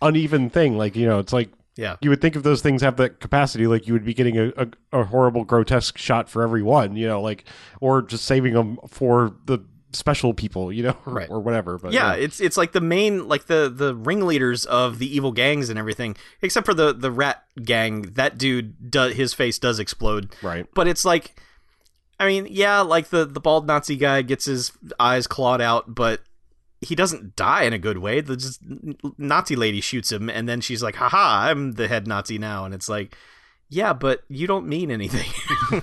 uneven 0.00 0.48
thing. 0.48 0.78
Like 0.78 0.94
you 0.96 1.06
know 1.06 1.18
it's 1.18 1.32
like 1.32 1.50
Yeah. 1.76 1.96
you 2.00 2.10
would 2.10 2.20
think 2.20 2.36
if 2.36 2.44
those 2.44 2.62
things 2.62 2.82
have 2.82 2.96
that 2.98 3.18
capacity, 3.20 3.66
like 3.66 3.86
you 3.88 3.92
would 3.94 4.04
be 4.04 4.14
getting 4.14 4.38
a, 4.38 4.52
a, 4.56 4.68
a 5.00 5.04
horrible, 5.04 5.44
grotesque 5.44 5.98
shot 5.98 6.28
for 6.28 6.42
every 6.42 6.62
one, 6.62 6.94
you 6.96 7.08
know, 7.08 7.20
like, 7.20 7.44
or 7.80 8.02
just 8.02 8.26
saving 8.26 8.54
them 8.54 8.78
for 8.88 9.34
the 9.46 9.58
special 9.92 10.34
people, 10.34 10.72
you 10.72 10.82
know, 10.82 10.96
or, 11.06 11.12
Right. 11.12 11.30
or 11.30 11.40
whatever. 11.40 11.78
But 11.78 11.92
yeah, 11.92 12.14
it's 12.14 12.40
it's 12.40 12.56
like 12.56 12.72
the 12.72 12.80
main 12.80 13.28
like 13.28 13.46
the 13.46 13.72
the 13.74 13.94
ringleaders 13.94 14.64
of 14.66 14.98
the 14.98 15.14
evil 15.14 15.32
gangs 15.32 15.68
and 15.70 15.78
everything, 15.78 16.16
except 16.40 16.66
for 16.66 16.74
the 16.74 16.92
the 16.92 17.10
rat 17.10 17.44
gang. 17.62 18.02
That 18.14 18.38
dude, 18.38 18.90
does, 18.90 19.14
his 19.14 19.34
face 19.34 19.58
does 19.58 19.78
explode, 19.78 20.34
right. 20.42 20.66
but 20.74 20.86
it's 20.88 21.04
like, 21.04 21.40
I 22.18 22.26
mean, 22.26 22.46
yeah, 22.50 22.80
like 22.80 23.08
the 23.08 23.24
the 23.24 23.40
bald 23.40 23.66
Nazi 23.66 23.96
guy 23.96 24.22
gets 24.22 24.44
his 24.46 24.72
eyes 25.00 25.26
clawed 25.26 25.60
out, 25.60 25.94
but 25.94 26.20
he 26.80 26.94
doesn't 26.94 27.36
die 27.36 27.62
in 27.62 27.72
a 27.72 27.78
good 27.78 27.98
way. 27.98 28.20
The 28.20 28.36
just 28.36 28.60
Nazi 29.18 29.54
lady 29.56 29.80
shoots 29.80 30.10
him, 30.10 30.28
and 30.28 30.48
then 30.48 30.60
she's 30.60 30.82
like, 30.82 30.96
"Haha, 30.96 31.48
I'm 31.50 31.72
the 31.72 31.86
head 31.88 32.06
Nazi 32.06 32.38
now," 32.38 32.64
and 32.64 32.74
it's 32.74 32.88
like, 32.88 33.16
yeah, 33.68 33.92
but 33.92 34.22
you 34.28 34.46
don't 34.46 34.66
mean 34.66 34.90
anything. 34.90 35.30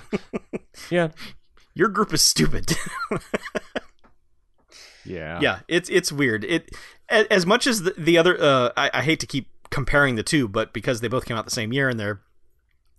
Yeah. 0.90 1.08
Your 1.74 1.88
group 1.88 2.12
is 2.14 2.22
stupid. 2.22 2.72
Yeah. 5.10 5.38
yeah 5.40 5.58
it's 5.68 5.88
it's 5.88 6.10
weird. 6.12 6.44
It 6.44 6.70
as 7.08 7.44
much 7.46 7.66
as 7.66 7.82
the, 7.82 7.94
the 7.96 8.18
other 8.18 8.40
uh 8.40 8.70
I, 8.76 8.90
I 8.94 9.02
hate 9.02 9.20
to 9.20 9.26
keep 9.26 9.48
comparing 9.70 10.16
the 10.16 10.22
two 10.22 10.48
but 10.48 10.72
because 10.72 11.00
they 11.00 11.08
both 11.08 11.24
came 11.24 11.36
out 11.36 11.44
the 11.44 11.50
same 11.50 11.72
year 11.72 11.88
and 11.88 11.98
they're 11.98 12.20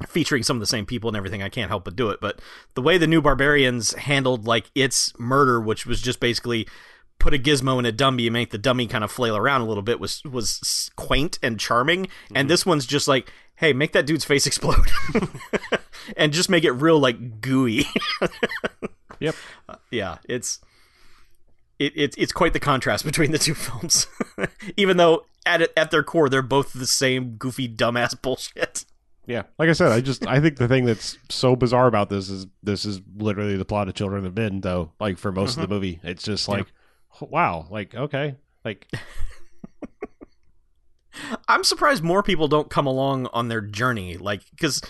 featuring 0.08 0.42
some 0.42 0.56
of 0.58 0.62
the 0.62 0.66
same 0.66 0.86
people 0.86 1.10
and 1.10 1.18
everything 1.18 1.44
i 1.44 1.50
can't 1.50 1.70
help 1.70 1.84
but 1.86 1.96
do 1.96 2.10
it. 2.10 2.20
But 2.22 2.42
the 2.74 2.82
way 2.82 2.98
the 2.98 3.08
new 3.08 3.22
barbarians 3.22 3.94
handled 3.94 4.46
like 4.48 4.72
its 4.74 5.14
murder 5.20 5.60
which 5.62 5.86
was 5.86 6.02
just 6.02 6.20
basically 6.20 6.68
put 7.20 7.36
a 7.36 7.38
gizmo 7.38 7.78
in 7.78 7.86
a 7.86 7.92
dummy 7.92 8.26
and 8.26 8.34
make 8.34 8.50
the 8.50 8.58
dummy 8.58 8.88
kind 8.88 9.04
of 9.04 9.12
flail 9.12 9.38
around 9.38 9.62
a 9.62 9.66
little 9.66 9.84
bit 9.84 10.00
was 10.00 10.24
was 10.24 10.90
quaint 10.96 11.38
and 11.44 11.60
charming. 11.60 12.08
And 12.34 12.50
this 12.50 12.66
one's 12.66 12.88
just 12.88 13.08
like 13.08 13.32
hey 13.58 13.74
make 13.74 13.92
that 13.94 14.08
dude's 14.08 14.26
face 14.26 14.48
explode. 14.52 14.88
And 16.18 16.34
just 16.34 16.50
make 16.50 16.64
it 16.64 16.72
real 16.72 17.00
like 17.00 17.42
gooey. 17.42 17.86
Yep. 19.20 19.36
yeah, 19.92 20.18
it's 20.28 20.60
it, 21.82 21.94
it 21.96 22.16
it's 22.18 22.32
quite 22.32 22.54
the 22.54 22.60
contrast 22.60 23.04
between 23.12 23.32
the 23.32 23.40
two 23.40 23.54
films. 23.54 24.08
Even 24.78 24.98
though 24.98 25.26
at 25.46 25.70
at 25.76 25.92
their 25.92 26.04
core 26.04 26.30
they're 26.30 26.42
both 26.42 26.74
the 26.74 26.88
same 26.88 27.36
goofy 27.36 27.68
dumbass 27.68 28.20
bullshit. 28.22 28.86
Yeah. 29.28 29.44
Like 29.60 29.70
I 29.70 29.74
said, 29.74 29.92
I 29.92 30.02
just, 30.02 30.26
I 30.26 30.40
think 30.40 30.58
the 30.58 30.68
thing 30.68 30.86
that's 30.86 31.18
so 31.30 31.56
bizarre 31.56 31.86
about 31.86 32.10
this 32.10 32.28
is 32.28 32.48
this 32.64 32.86
is 32.86 33.02
literally 33.16 33.56
the 33.56 33.64
plot 33.64 33.88
of 33.88 33.94
Children 33.94 34.26
of 34.26 34.36
Men, 34.36 34.62
though, 34.62 34.92
like 35.00 35.20
for 35.20 35.32
most 35.32 35.52
of 35.52 35.58
the 35.58 35.62
uh-huh. 35.64 35.74
movie. 35.76 36.00
It's 36.04 36.24
just 36.24 36.50
like, 36.50 36.66
wow, 37.22 37.68
like, 37.70 37.94
okay. 37.94 38.36
Like, 38.66 38.92
I'm 41.48 41.64
surprised 41.64 42.04
more 42.04 42.24
people 42.24 42.48
don't 42.48 42.70
come 42.70 42.88
along 42.88 43.28
on 43.28 43.48
their 43.48 43.62
journey, 43.62 44.18
like 44.18 44.42
because 44.52 44.82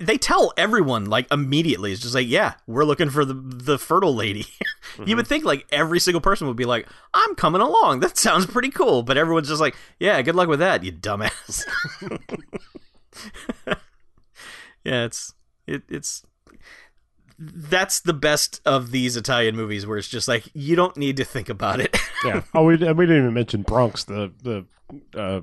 they 0.00 0.18
tell 0.18 0.52
everyone 0.56 1.04
like 1.04 1.30
immediately. 1.32 1.92
It's 1.92 2.02
just 2.02 2.14
like, 2.14 2.26
yeah, 2.26 2.54
we're 2.66 2.84
looking 2.84 3.10
for 3.10 3.24
the 3.24 3.34
the 3.34 3.78
fertile 3.78 4.14
lady. 4.14 4.46
you 5.06 5.14
would 5.16 5.26
think 5.26 5.44
like 5.44 5.66
every 5.70 6.00
single 6.00 6.20
person 6.20 6.46
would 6.48 6.56
be 6.56 6.64
like, 6.64 6.88
I'm 7.14 7.34
coming 7.34 7.60
along. 7.60 8.00
That 8.00 8.16
sounds 8.18 8.46
pretty 8.46 8.70
cool. 8.70 9.02
But 9.02 9.16
everyone's 9.16 9.48
just 9.48 9.60
like, 9.60 9.76
yeah, 10.00 10.20
good 10.22 10.34
luck 10.34 10.48
with 10.48 10.58
that, 10.58 10.82
you 10.82 10.92
dumbass. 10.92 11.64
yeah, 14.84 15.04
it's 15.04 15.34
it, 15.66 15.82
it's 15.88 16.24
that's 17.38 18.00
the 18.00 18.14
best 18.14 18.60
of 18.64 18.90
these 18.90 19.16
Italian 19.16 19.54
movies 19.54 19.86
where 19.86 19.96
it's 19.96 20.08
just 20.08 20.26
like 20.26 20.48
you 20.54 20.74
don't 20.74 20.96
need 20.96 21.16
to 21.18 21.24
think 21.24 21.48
about 21.48 21.78
it. 21.78 21.96
yeah. 22.24 22.42
Oh, 22.52 22.64
we, 22.64 22.74
and 22.74 22.98
we 22.98 23.06
didn't 23.06 23.22
even 23.22 23.34
mention 23.34 23.62
Bronx, 23.62 24.02
the, 24.04 24.32
the, 24.42 24.64
uh, 25.16 25.42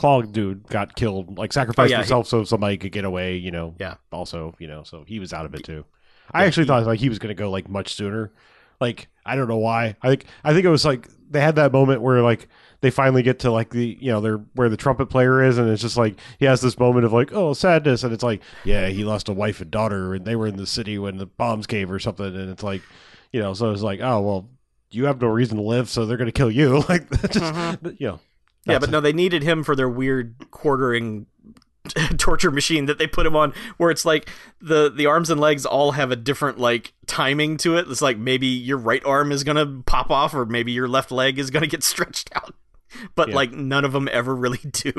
claw 0.00 0.22
dude 0.22 0.66
got 0.68 0.96
killed, 0.96 1.36
like 1.36 1.52
sacrificed 1.52 1.88
Oh, 1.88 1.90
yeah, 1.90 1.96
he- 1.96 2.02
himself 2.02 2.26
so 2.26 2.44
somebody 2.44 2.78
could 2.78 2.92
get 2.92 3.04
away, 3.04 3.36
you 3.36 3.50
know. 3.50 3.74
Yeah. 3.78 3.96
Also, 4.10 4.54
you 4.58 4.66
know, 4.66 4.82
so 4.82 5.04
he 5.06 5.18
was 5.18 5.32
out 5.32 5.44
of 5.44 5.54
it 5.54 5.62
too. 5.62 5.84
I 6.32 6.46
actually 6.46 6.66
thought 6.66 6.86
like 6.86 7.00
he 7.00 7.08
was 7.08 7.18
going 7.18 7.28
to 7.28 7.40
go 7.40 7.50
like 7.50 7.68
much 7.68 7.94
sooner. 7.94 8.32
Like 8.80 9.08
I 9.26 9.36
don't 9.36 9.48
know 9.48 9.58
why. 9.58 9.96
I 10.00 10.08
think 10.08 10.24
I 10.42 10.54
think 10.54 10.64
it 10.64 10.70
was 10.70 10.84
like 10.84 11.08
they 11.28 11.40
had 11.40 11.56
that 11.56 11.72
moment 11.72 12.00
where 12.00 12.22
like 12.22 12.48
they 12.80 12.90
finally 12.90 13.22
get 13.22 13.40
to 13.40 13.52
like 13.52 13.70
the 13.70 13.98
you 14.00 14.10
know 14.10 14.20
they're 14.22 14.38
where 14.54 14.70
the 14.70 14.76
trumpet 14.76 15.06
player 15.06 15.42
is 15.42 15.58
and 15.58 15.68
it's 15.68 15.82
just 15.82 15.98
like 15.98 16.18
he 16.38 16.46
has 16.46 16.62
this 16.62 16.78
moment 16.78 17.04
of 17.04 17.12
like 17.12 17.32
oh 17.32 17.52
sadness 17.52 18.02
and 18.04 18.14
it's 18.14 18.22
like 18.22 18.40
yeah 18.64 18.88
he 18.88 19.04
lost 19.04 19.28
a 19.28 19.34
wife 19.34 19.60
and 19.60 19.70
daughter 19.70 20.14
and 20.14 20.24
they 20.24 20.34
were 20.34 20.46
in 20.46 20.56
the 20.56 20.66
city 20.66 20.98
when 20.98 21.18
the 21.18 21.26
bombs 21.26 21.66
came 21.66 21.92
or 21.92 21.98
something 21.98 22.24
and 22.24 22.48
it's 22.48 22.62
like 22.62 22.80
you 23.32 23.40
know 23.40 23.52
so 23.52 23.70
it's 23.70 23.82
like 23.82 24.00
oh 24.00 24.20
well 24.20 24.48
you 24.90 25.04
have 25.06 25.20
no 25.20 25.28
reason 25.28 25.56
to 25.56 25.62
live, 25.62 25.88
so 25.88 26.04
they're 26.04 26.16
going 26.16 26.26
to 26.26 26.32
kill 26.32 26.50
you. 26.50 26.82
Like, 26.88 27.08
just, 27.22 27.38
mm-hmm. 27.38 27.88
you 27.98 28.08
know. 28.08 28.20
Yeah, 28.66 28.74
that's- 28.74 28.80
but 28.80 28.90
no, 28.90 29.00
they 29.00 29.12
needed 29.12 29.42
him 29.42 29.62
for 29.64 29.74
their 29.74 29.88
weird 29.88 30.34
quartering 30.50 31.26
torture 32.18 32.50
machine 32.50 32.84
that 32.86 32.98
they 32.98 33.06
put 33.06 33.24
him 33.26 33.34
on 33.34 33.54
where 33.78 33.90
it's 33.90 34.04
like 34.04 34.28
the 34.60 34.90
the 34.90 35.06
arms 35.06 35.30
and 35.30 35.40
legs 35.40 35.64
all 35.64 35.92
have 35.92 36.10
a 36.10 36.16
different 36.16 36.58
like 36.58 36.92
timing 37.06 37.56
to 37.58 37.76
it. 37.76 37.86
It's 37.88 38.02
like 38.02 38.18
maybe 38.18 38.46
your 38.46 38.76
right 38.76 39.04
arm 39.04 39.32
is 39.32 39.44
going 39.44 39.56
to 39.56 39.82
pop 39.84 40.10
off 40.10 40.34
or 40.34 40.44
maybe 40.44 40.72
your 40.72 40.88
left 40.88 41.10
leg 41.10 41.38
is 41.38 41.50
going 41.50 41.62
to 41.62 41.66
get 41.68 41.82
stretched 41.92 42.30
out. 42.36 42.54
But 43.14 43.30
Yeah. 43.30 43.34
like 43.36 43.52
none 43.52 43.84
of 43.84 43.92
them 43.92 44.08
ever 44.12 44.34
really 44.36 44.58
do. 44.70 44.92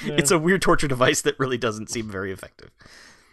It's 0.00 0.30
a 0.30 0.38
weird 0.38 0.62
torture 0.62 0.86
device 0.88 1.20
that 1.22 1.38
really 1.40 1.58
doesn't 1.58 1.90
seem 1.90 2.08
very 2.08 2.32
effective. 2.32 2.70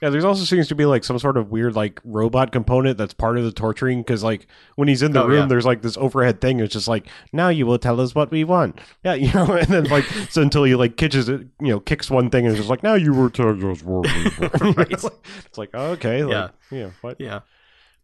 Yeah, 0.02 0.10
there's 0.10 0.26
also 0.26 0.44
seems 0.44 0.68
to 0.68 0.76
be 0.76 0.86
like 0.86 1.04
some 1.04 1.18
sort 1.20 1.38
of 1.38 1.52
weird 1.52 1.76
like 1.76 2.00
robot 2.04 2.52
component 2.52 2.98
that's 2.98 3.14
part 3.14 3.38
of 3.38 3.44
the 3.46 3.52
torturing 3.52 4.02
because 4.02 4.24
like 4.24 4.46
when 4.76 4.88
he's 4.88 5.02
in 5.02 5.14
the 5.14 5.24
Oh, 5.24 5.28
room, 5.28 5.40
yeah. 5.42 5.46
there's 5.46 5.66
like 5.66 5.82
this 5.82 5.98
overhead 5.98 6.42
thing. 6.42 6.60
It's 6.60 6.74
just 6.74 6.88
like 6.88 7.08
now 7.32 7.48
you 7.50 7.66
will 7.66 7.80
tell 7.80 8.00
us 8.02 8.14
what 8.14 8.30
we 8.30 8.44
want. 8.44 8.80
Yeah, 9.04 9.14
you 9.16 9.32
know, 9.34 9.54
and 9.54 9.68
then 9.68 9.86
like 9.86 10.04
so 10.30 10.42
until 10.42 10.64
he 10.66 10.76
like 10.76 10.98
kitches 10.98 11.30
it, 11.30 11.48
you 11.62 11.70
know, 11.70 11.80
kicks 11.80 12.10
one 12.12 12.30
thing 12.30 12.46
and 12.46 12.52
it's 12.52 12.60
just 12.60 12.70
like 12.70 12.84
now 12.84 12.96
you 12.96 13.14
were 13.14 13.30
telling 13.30 13.64
us 13.72 13.82
what 13.84 14.06
we 14.06 14.24
want. 14.40 14.78
Right. 14.78 14.92
it's 14.92 15.58
like 15.58 15.70
oh, 15.74 15.92
okay, 15.92 16.24
like, 16.24 16.52
yeah, 16.72 16.90
what? 17.02 17.20
Yeah. 17.20 17.40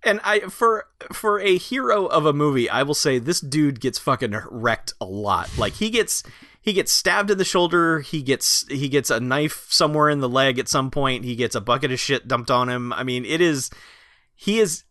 And 0.04 0.20
I 0.24 0.40
for 0.42 0.88
for 1.12 1.40
a 1.40 1.58
hero 1.58 2.08
of 2.08 2.26
a 2.26 2.34
movie, 2.34 2.68
I 2.70 2.82
will 2.84 2.96
say 2.96 3.20
this 3.20 3.40
dude 3.40 3.80
gets 3.80 4.00
fucking 4.00 4.36
wrecked 4.50 4.94
a 5.00 5.06
lot. 5.06 5.50
Like 5.60 5.74
he 5.74 5.90
gets 5.92 6.24
he 6.62 6.74
gets 6.74 6.92
stabbed 6.92 7.32
in 7.32 7.38
the 7.38 7.46
shoulder, 7.46 8.00
he 8.00 8.22
gets 8.22 8.66
he 8.70 8.88
gets 8.88 9.10
a 9.10 9.20
knife 9.20 9.66
somewhere 9.70 10.10
in 10.10 10.20
the 10.20 10.30
leg 10.30 10.60
at 10.60 10.68
some 10.68 10.92
point, 10.92 11.26
he 11.26 11.36
gets 11.36 11.56
a 11.56 11.62
bucket 11.62 11.92
of 11.92 12.00
shit 12.00 12.28
dumped 12.28 12.52
on 12.52 12.70
him. 12.70 12.94
I 12.94 13.04
mean, 13.04 13.26
it 13.26 13.42
is 13.42 13.72
he 14.36 14.60
is 14.60 14.84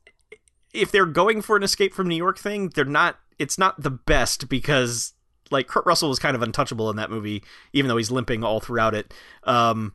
if 0.74 0.90
they're 0.90 1.06
going 1.06 1.42
for 1.42 1.56
an 1.56 1.62
escape 1.62 1.94
from 1.94 2.08
New 2.08 2.16
York 2.16 2.38
thing, 2.38 2.70
they're 2.70 2.84
not 2.84 3.18
it's 3.38 3.58
not 3.58 3.80
the 3.80 3.90
best 3.90 4.48
because 4.48 5.12
like 5.50 5.68
Kurt 5.68 5.86
Russell 5.86 6.08
was 6.08 6.18
kind 6.18 6.36
of 6.36 6.42
untouchable 6.42 6.90
in 6.90 6.96
that 6.96 7.10
movie, 7.10 7.42
even 7.72 7.88
though 7.88 7.96
he's 7.96 8.10
limping 8.10 8.42
all 8.44 8.60
throughout 8.60 8.94
it. 8.94 9.14
Um 9.44 9.94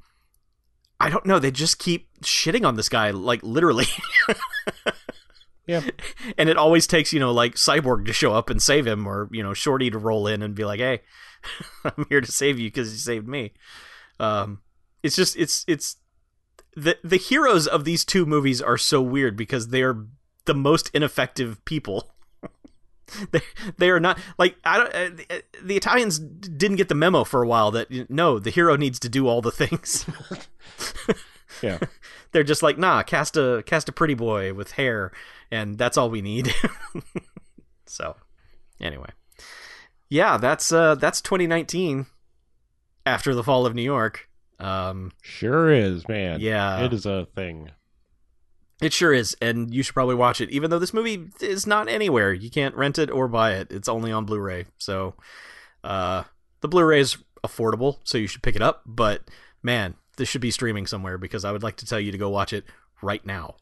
I 0.98 1.10
don't 1.10 1.26
know, 1.26 1.40
they 1.40 1.52
just 1.52 1.78
keep 1.78 2.08
shitting 2.22 2.66
on 2.66 2.76
this 2.76 2.88
guy, 2.88 3.12
like 3.12 3.44
literally. 3.44 3.86
Yeah. 5.68 5.82
and 6.38 6.48
it 6.48 6.58
always 6.58 6.86
takes 6.86 7.12
you 7.12 7.20
know 7.20 7.32
like 7.32 7.56
cyborg 7.56 8.06
to 8.06 8.14
show 8.14 8.34
up 8.34 8.52
and 8.52 8.62
save 8.62 8.86
him 8.86 9.08
or 9.08 9.28
you 9.32 9.42
know 9.42 9.56
shorty 9.56 9.90
to 9.90 9.98
roll 9.98 10.28
in 10.28 10.44
and 10.44 10.54
be 10.54 10.64
like 10.64 10.80
hey 10.80 11.02
i'm 11.84 12.06
here 12.10 12.22
to 12.22 12.32
save 12.32 12.60
you 12.60 12.68
because 12.68 12.92
you 12.92 12.98
saved 12.98 13.28
me. 13.28 13.54
Um 14.20 14.60
it's 15.04 15.16
just 15.16 15.36
it's 15.38 15.64
it's 15.68 15.98
the 16.76 16.98
the 17.04 17.18
heroes 17.18 17.68
of 17.68 17.86
these 17.86 18.04
two 18.04 18.26
movies 18.26 18.62
are 18.62 18.78
so 18.78 19.02
weird 19.02 19.38
because 19.38 19.70
they 19.70 19.82
are 19.84 20.06
the 20.46 20.54
most 20.56 20.90
ineffective 20.94 21.64
people. 21.66 22.12
They 23.32 23.42
they 23.78 23.92
are 23.92 24.00
not 24.00 24.18
like 24.40 24.56
I 24.64 24.78
don't 24.78 24.88
uh, 24.88 25.10
the, 25.10 25.44
the 25.62 25.78
Italians 25.78 26.18
didn't 26.18 26.78
get 26.78 26.90
the 26.90 26.96
memo 26.96 27.24
for 27.24 27.44
a 27.44 27.48
while 27.48 27.70
that 27.70 28.10
no 28.10 28.40
the 28.40 28.50
hero 28.50 28.76
needs 28.76 28.98
to 29.02 29.10
do 29.10 29.28
all 29.28 29.42
the 29.42 29.52
things. 29.52 30.06
Yeah. 31.62 31.78
they're 32.32 32.44
just 32.44 32.64
like 32.64 32.80
nah 32.80 33.04
cast 33.04 33.38
a 33.38 33.64
cast 33.68 33.88
a 33.88 33.92
pretty 33.92 34.16
boy 34.16 34.56
with 34.56 34.72
hair 34.72 35.12
and 35.52 35.78
that's 35.78 35.98
all 35.98 36.10
we 36.10 36.22
need. 36.24 36.52
So 37.86 38.16
anyway 38.82 39.10
yeah 40.10 40.38
that's 40.38 40.72
uh 40.72 40.96
that's 40.96 41.22
2019 41.22 42.06
after 43.06 43.36
the 43.36 43.44
fall 43.44 43.66
of 43.66 43.76
new 43.76 43.82
york. 43.82 44.30
Um 44.60 45.12
Sure 45.22 45.72
is, 45.72 46.08
man. 46.08 46.40
yeah. 46.40 46.84
It 46.86 46.94
is 46.94 47.06
a 47.06 47.28
thing. 47.36 47.72
it 48.82 48.94
sure 48.94 49.14
is 49.14 49.36
and 49.42 49.74
you 49.74 49.84
should 49.84 49.94
probably 49.94 50.16
watch 50.16 50.40
it 50.42 50.50
even 50.50 50.70
though 50.70 50.80
this 50.80 50.94
movie 50.94 51.30
is 51.42 51.68
not 51.68 51.88
anywhere. 51.90 52.32
You 52.34 52.50
can't 52.50 52.76
rent 52.76 52.98
it 52.98 53.10
or 53.12 53.28
buy 53.28 53.54
it. 53.56 53.72
It's 53.72 53.90
only 53.90 54.12
on 54.12 54.26
blu-ray 54.26 54.66
so 54.78 55.16
uh 55.84 56.24
the 56.62 56.68
blu-ray 56.68 57.00
is 57.00 57.18
affordable 57.46 58.00
so 58.04 58.18
you 58.18 58.28
should 58.28 58.42
pick 58.42 58.56
it 58.56 58.62
up 58.62 58.82
but 58.88 59.22
man 59.62 59.94
this 60.18 60.28
should 60.28 60.42
be 60.42 60.50
streaming 60.50 60.88
somewhere 60.88 61.18
because 61.20 61.46
i 61.46 61.52
would 61.52 61.62
like 61.62 61.76
to 61.76 61.86
tell 61.86 62.00
you 62.00 62.12
to 62.12 62.18
go 62.18 62.28
watch 62.30 62.54
it 62.54 62.64
right 63.04 63.24
now 63.24 63.54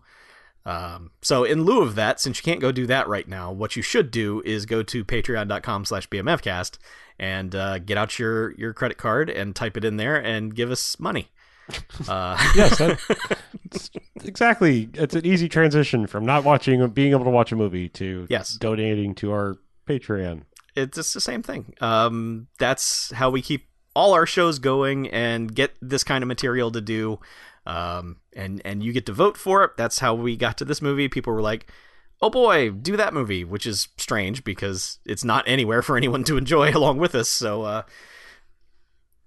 um, 0.66 1.12
so 1.22 1.44
in 1.44 1.64
lieu 1.64 1.82
of 1.82 1.96
that 1.96 2.20
since 2.20 2.38
you 2.38 2.44
can't 2.44 2.62
go 2.62 2.72
do 2.72 2.86
that 2.86 3.08
right 3.08 3.28
now 3.28 3.52
what 3.52 3.76
you 3.76 3.82
should 3.82 4.10
do 4.12 4.42
is 4.46 4.66
go 4.66 4.82
to 4.84 5.04
patreon.com 5.04 5.84
slash 5.86 6.08
bmfcast 6.10 6.78
and 7.20 7.54
uh, 7.56 7.80
get 7.80 7.98
out 7.98 8.18
your 8.18 8.52
your 8.56 8.74
credit 8.74 8.98
card 8.98 9.30
and 9.30 9.56
type 9.56 9.76
it 9.78 9.84
in 9.86 9.98
there 9.98 10.16
and 10.16 10.56
give 10.56 10.72
us 10.72 11.00
money 11.00 11.30
uh, 12.10 12.38
Yes, 12.56 12.78
that, 12.80 13.00
it's- 13.66 13.90
exactly. 14.26 14.90
It's 14.94 15.16
an 15.16 15.26
easy 15.26 15.48
transition 15.48 16.08
from 16.08 16.26
not 16.26 16.44
watching, 16.44 16.86
being 16.90 17.12
able 17.12 17.24
to 17.24 17.30
watch 17.32 17.52
a 17.52 17.56
movie 17.56 17.88
to 17.90 18.28
Yes. 18.30 18.54
donating 18.56 19.16
to 19.16 19.32
our 19.32 19.56
Patreon. 19.88 20.44
it's 20.76 20.96
just 20.98 21.14
the 21.14 21.22
same 21.22 21.42
thing. 21.42 21.74
Um, 21.82 22.48
that's 22.60 23.12
how 23.14 23.30
we 23.30 23.42
keep 23.42 23.68
all 23.96 24.14
our 24.14 24.26
shows 24.26 24.60
going 24.60 25.08
and 25.10 25.54
get 25.54 25.72
this 25.82 26.04
kind 26.04 26.22
of 26.24 26.28
material 26.28 26.72
to 26.72 26.82
do. 26.82 27.20
Um, 27.66 28.18
and 28.36 28.62
and 28.66 28.84
you 28.84 28.92
get 28.92 29.06
to 29.06 29.14
vote 29.14 29.38
for 29.38 29.64
it. 29.64 29.72
That's 29.78 30.00
how 30.00 30.14
we 30.14 30.36
got 30.36 30.58
to 30.58 30.66
this 30.66 30.82
movie. 30.82 31.08
People 31.08 31.34
were 31.34 31.42
like, 31.42 31.72
"Oh 32.22 32.30
boy, 32.30 32.72
do 32.72 32.98
that 32.98 33.14
movie," 33.14 33.44
which 33.44 33.66
is 33.66 33.88
strange 33.98 34.44
because 34.44 35.00
it's 35.06 35.24
not 35.24 35.48
anywhere 35.48 35.82
for 35.82 35.96
anyone 35.96 36.24
to 36.26 36.38
enjoy 36.38 36.72
along 36.76 36.98
with 36.98 37.16
us. 37.16 37.30
So, 37.30 37.64
uh, 37.64 37.84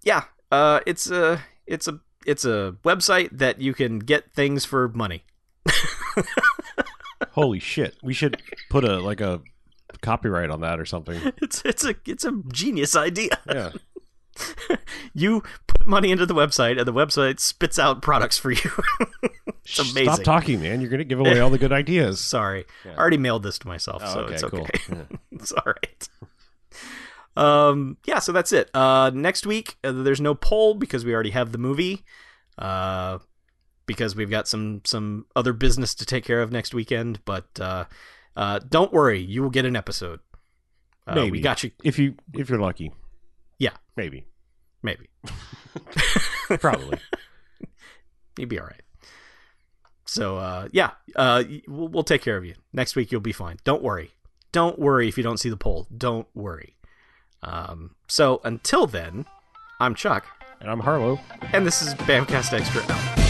yeah, 0.03 0.25
uh, 0.53 0.81
it's 0.87 1.11
a 1.11 1.43
it's 1.67 1.89
a 1.89 2.01
it's 2.27 2.45
a 2.45 2.77
website 2.85 3.31
that 3.39 3.61
you 3.61 3.73
can 3.73 4.01
get 4.01 4.33
things 4.35 4.65
for 4.65 4.89
money. 4.89 5.25
Holy 7.31 7.59
shit! 7.59 7.97
We 8.03 8.13
should 8.13 8.43
put 8.69 8.85
a 8.85 8.99
like 8.99 9.21
a 9.21 9.41
copyright 10.03 10.51
on 10.51 10.61
that 10.61 10.79
or 10.79 10.85
something. 10.85 11.21
It's 11.43 11.63
it's 11.65 11.85
a 11.85 11.95
it's 12.07 12.25
a 12.25 12.33
genius 12.53 12.97
idea. 12.97 13.39
Yeah. 13.47 13.71
you 15.15 15.43
put 15.67 15.87
money 15.87 16.11
into 16.11 16.27
the 16.27 16.35
website 16.35 16.79
and 16.79 16.87
the 16.87 16.93
website 16.93 17.41
spits 17.41 17.79
out 17.79 18.03
products 18.03 18.39
for 18.39 18.51
you. 18.51 18.71
it's 19.65 19.79
amazing. 19.79 20.05
Stop 20.13 20.23
talking, 20.25 20.61
man. 20.61 20.81
You're 20.81 20.91
gonna 20.91 21.05
give 21.05 21.21
away 21.21 21.39
all 21.41 21.51
the 21.51 21.59
good 21.59 21.73
ideas. 21.73 22.21
Sorry. 22.25 22.65
Yeah. 22.85 22.93
I 22.93 22.97
already 22.97 23.19
mailed 23.19 23.43
this 23.43 23.59
to 23.61 23.69
myself, 23.69 24.03
Oh, 24.05 24.13
so 24.15 24.21
okay, 24.21 24.35
it's 24.35 24.45
okay. 24.45 24.57
cool. 24.57 24.97
Yeah. 24.97 25.17
it's 25.33 25.53
all 25.53 25.63
right. 25.67 26.09
Um 27.37 27.99
yeah, 28.07 28.19
so 28.19 28.33
that's 28.33 28.53
it. 28.53 28.71
Uh 28.75 29.11
next 29.15 29.47
week 29.47 29.77
uh, 29.85 29.93
there's 29.93 30.21
no 30.21 30.35
poll 30.35 30.75
because 30.75 31.05
we 31.05 31.13
already 31.15 31.31
have 31.31 31.53
the 31.53 31.59
movie. 31.59 32.05
Uh 32.59 33.19
because 33.87 34.17
we've 34.17 34.31
got 34.31 34.49
some 34.49 34.81
some 34.85 35.27
other 35.37 35.53
business 35.53 35.95
to 35.95 36.07
take 36.07 36.25
care 36.25 36.41
of 36.43 36.51
next 36.51 36.75
weekend, 36.75 37.21
but 37.25 37.47
uh 37.61 37.85
uh 38.37 38.59
don't 38.69 38.93
worry, 38.93 39.21
you 39.21 39.43
will 39.43 39.51
get 39.51 39.65
an 39.67 39.77
episode. 39.77 40.21
Uh, 41.07 41.15
Maybe. 41.15 41.31
we 41.33 41.41
got 41.41 41.63
you 41.63 41.71
If 41.85 41.99
you 41.99 42.15
if 42.33 42.49
you're 42.49 42.59
lucky. 42.61 42.93
Yeah. 43.59 43.77
Maybe. 43.97 44.27
maybe. 44.83 45.09
Probably. 46.61 46.99
You'd 48.39 48.49
be 48.49 48.61
all 48.61 48.67
right. 48.67 48.83
So 50.05 50.37
uh, 50.37 50.69
yeah, 50.73 50.93
uh, 51.17 51.43
we'll, 51.67 51.89
we'll 51.89 52.05
take 52.05 52.23
care 52.23 52.37
of 52.37 52.45
you 52.45 52.55
next 52.73 52.95
week. 52.97 53.11
You'll 53.11 53.21
be 53.21 53.33
fine. 53.33 53.57
Don't 53.65 53.83
worry. 53.83 54.13
Don't 54.53 54.79
worry 54.79 55.09
if 55.09 55.17
you 55.17 55.25
don't 55.25 55.39
see 55.39 55.51
the 55.51 55.57
poll. 55.57 55.87
Don't 55.97 56.29
worry. 56.35 56.77
Um, 57.43 57.97
so 58.07 58.41
until 58.45 58.87
then, 58.87 59.27
I'm 59.81 59.95
Chuck, 59.95 60.27
and 60.61 60.71
I'm 60.71 60.81
Harlow. 60.81 61.19
and 61.53 61.67
this 61.67 61.83
is 61.83 61.95
Bamcast 61.95 62.53
Extra 62.53 62.83
out. 62.93 63.26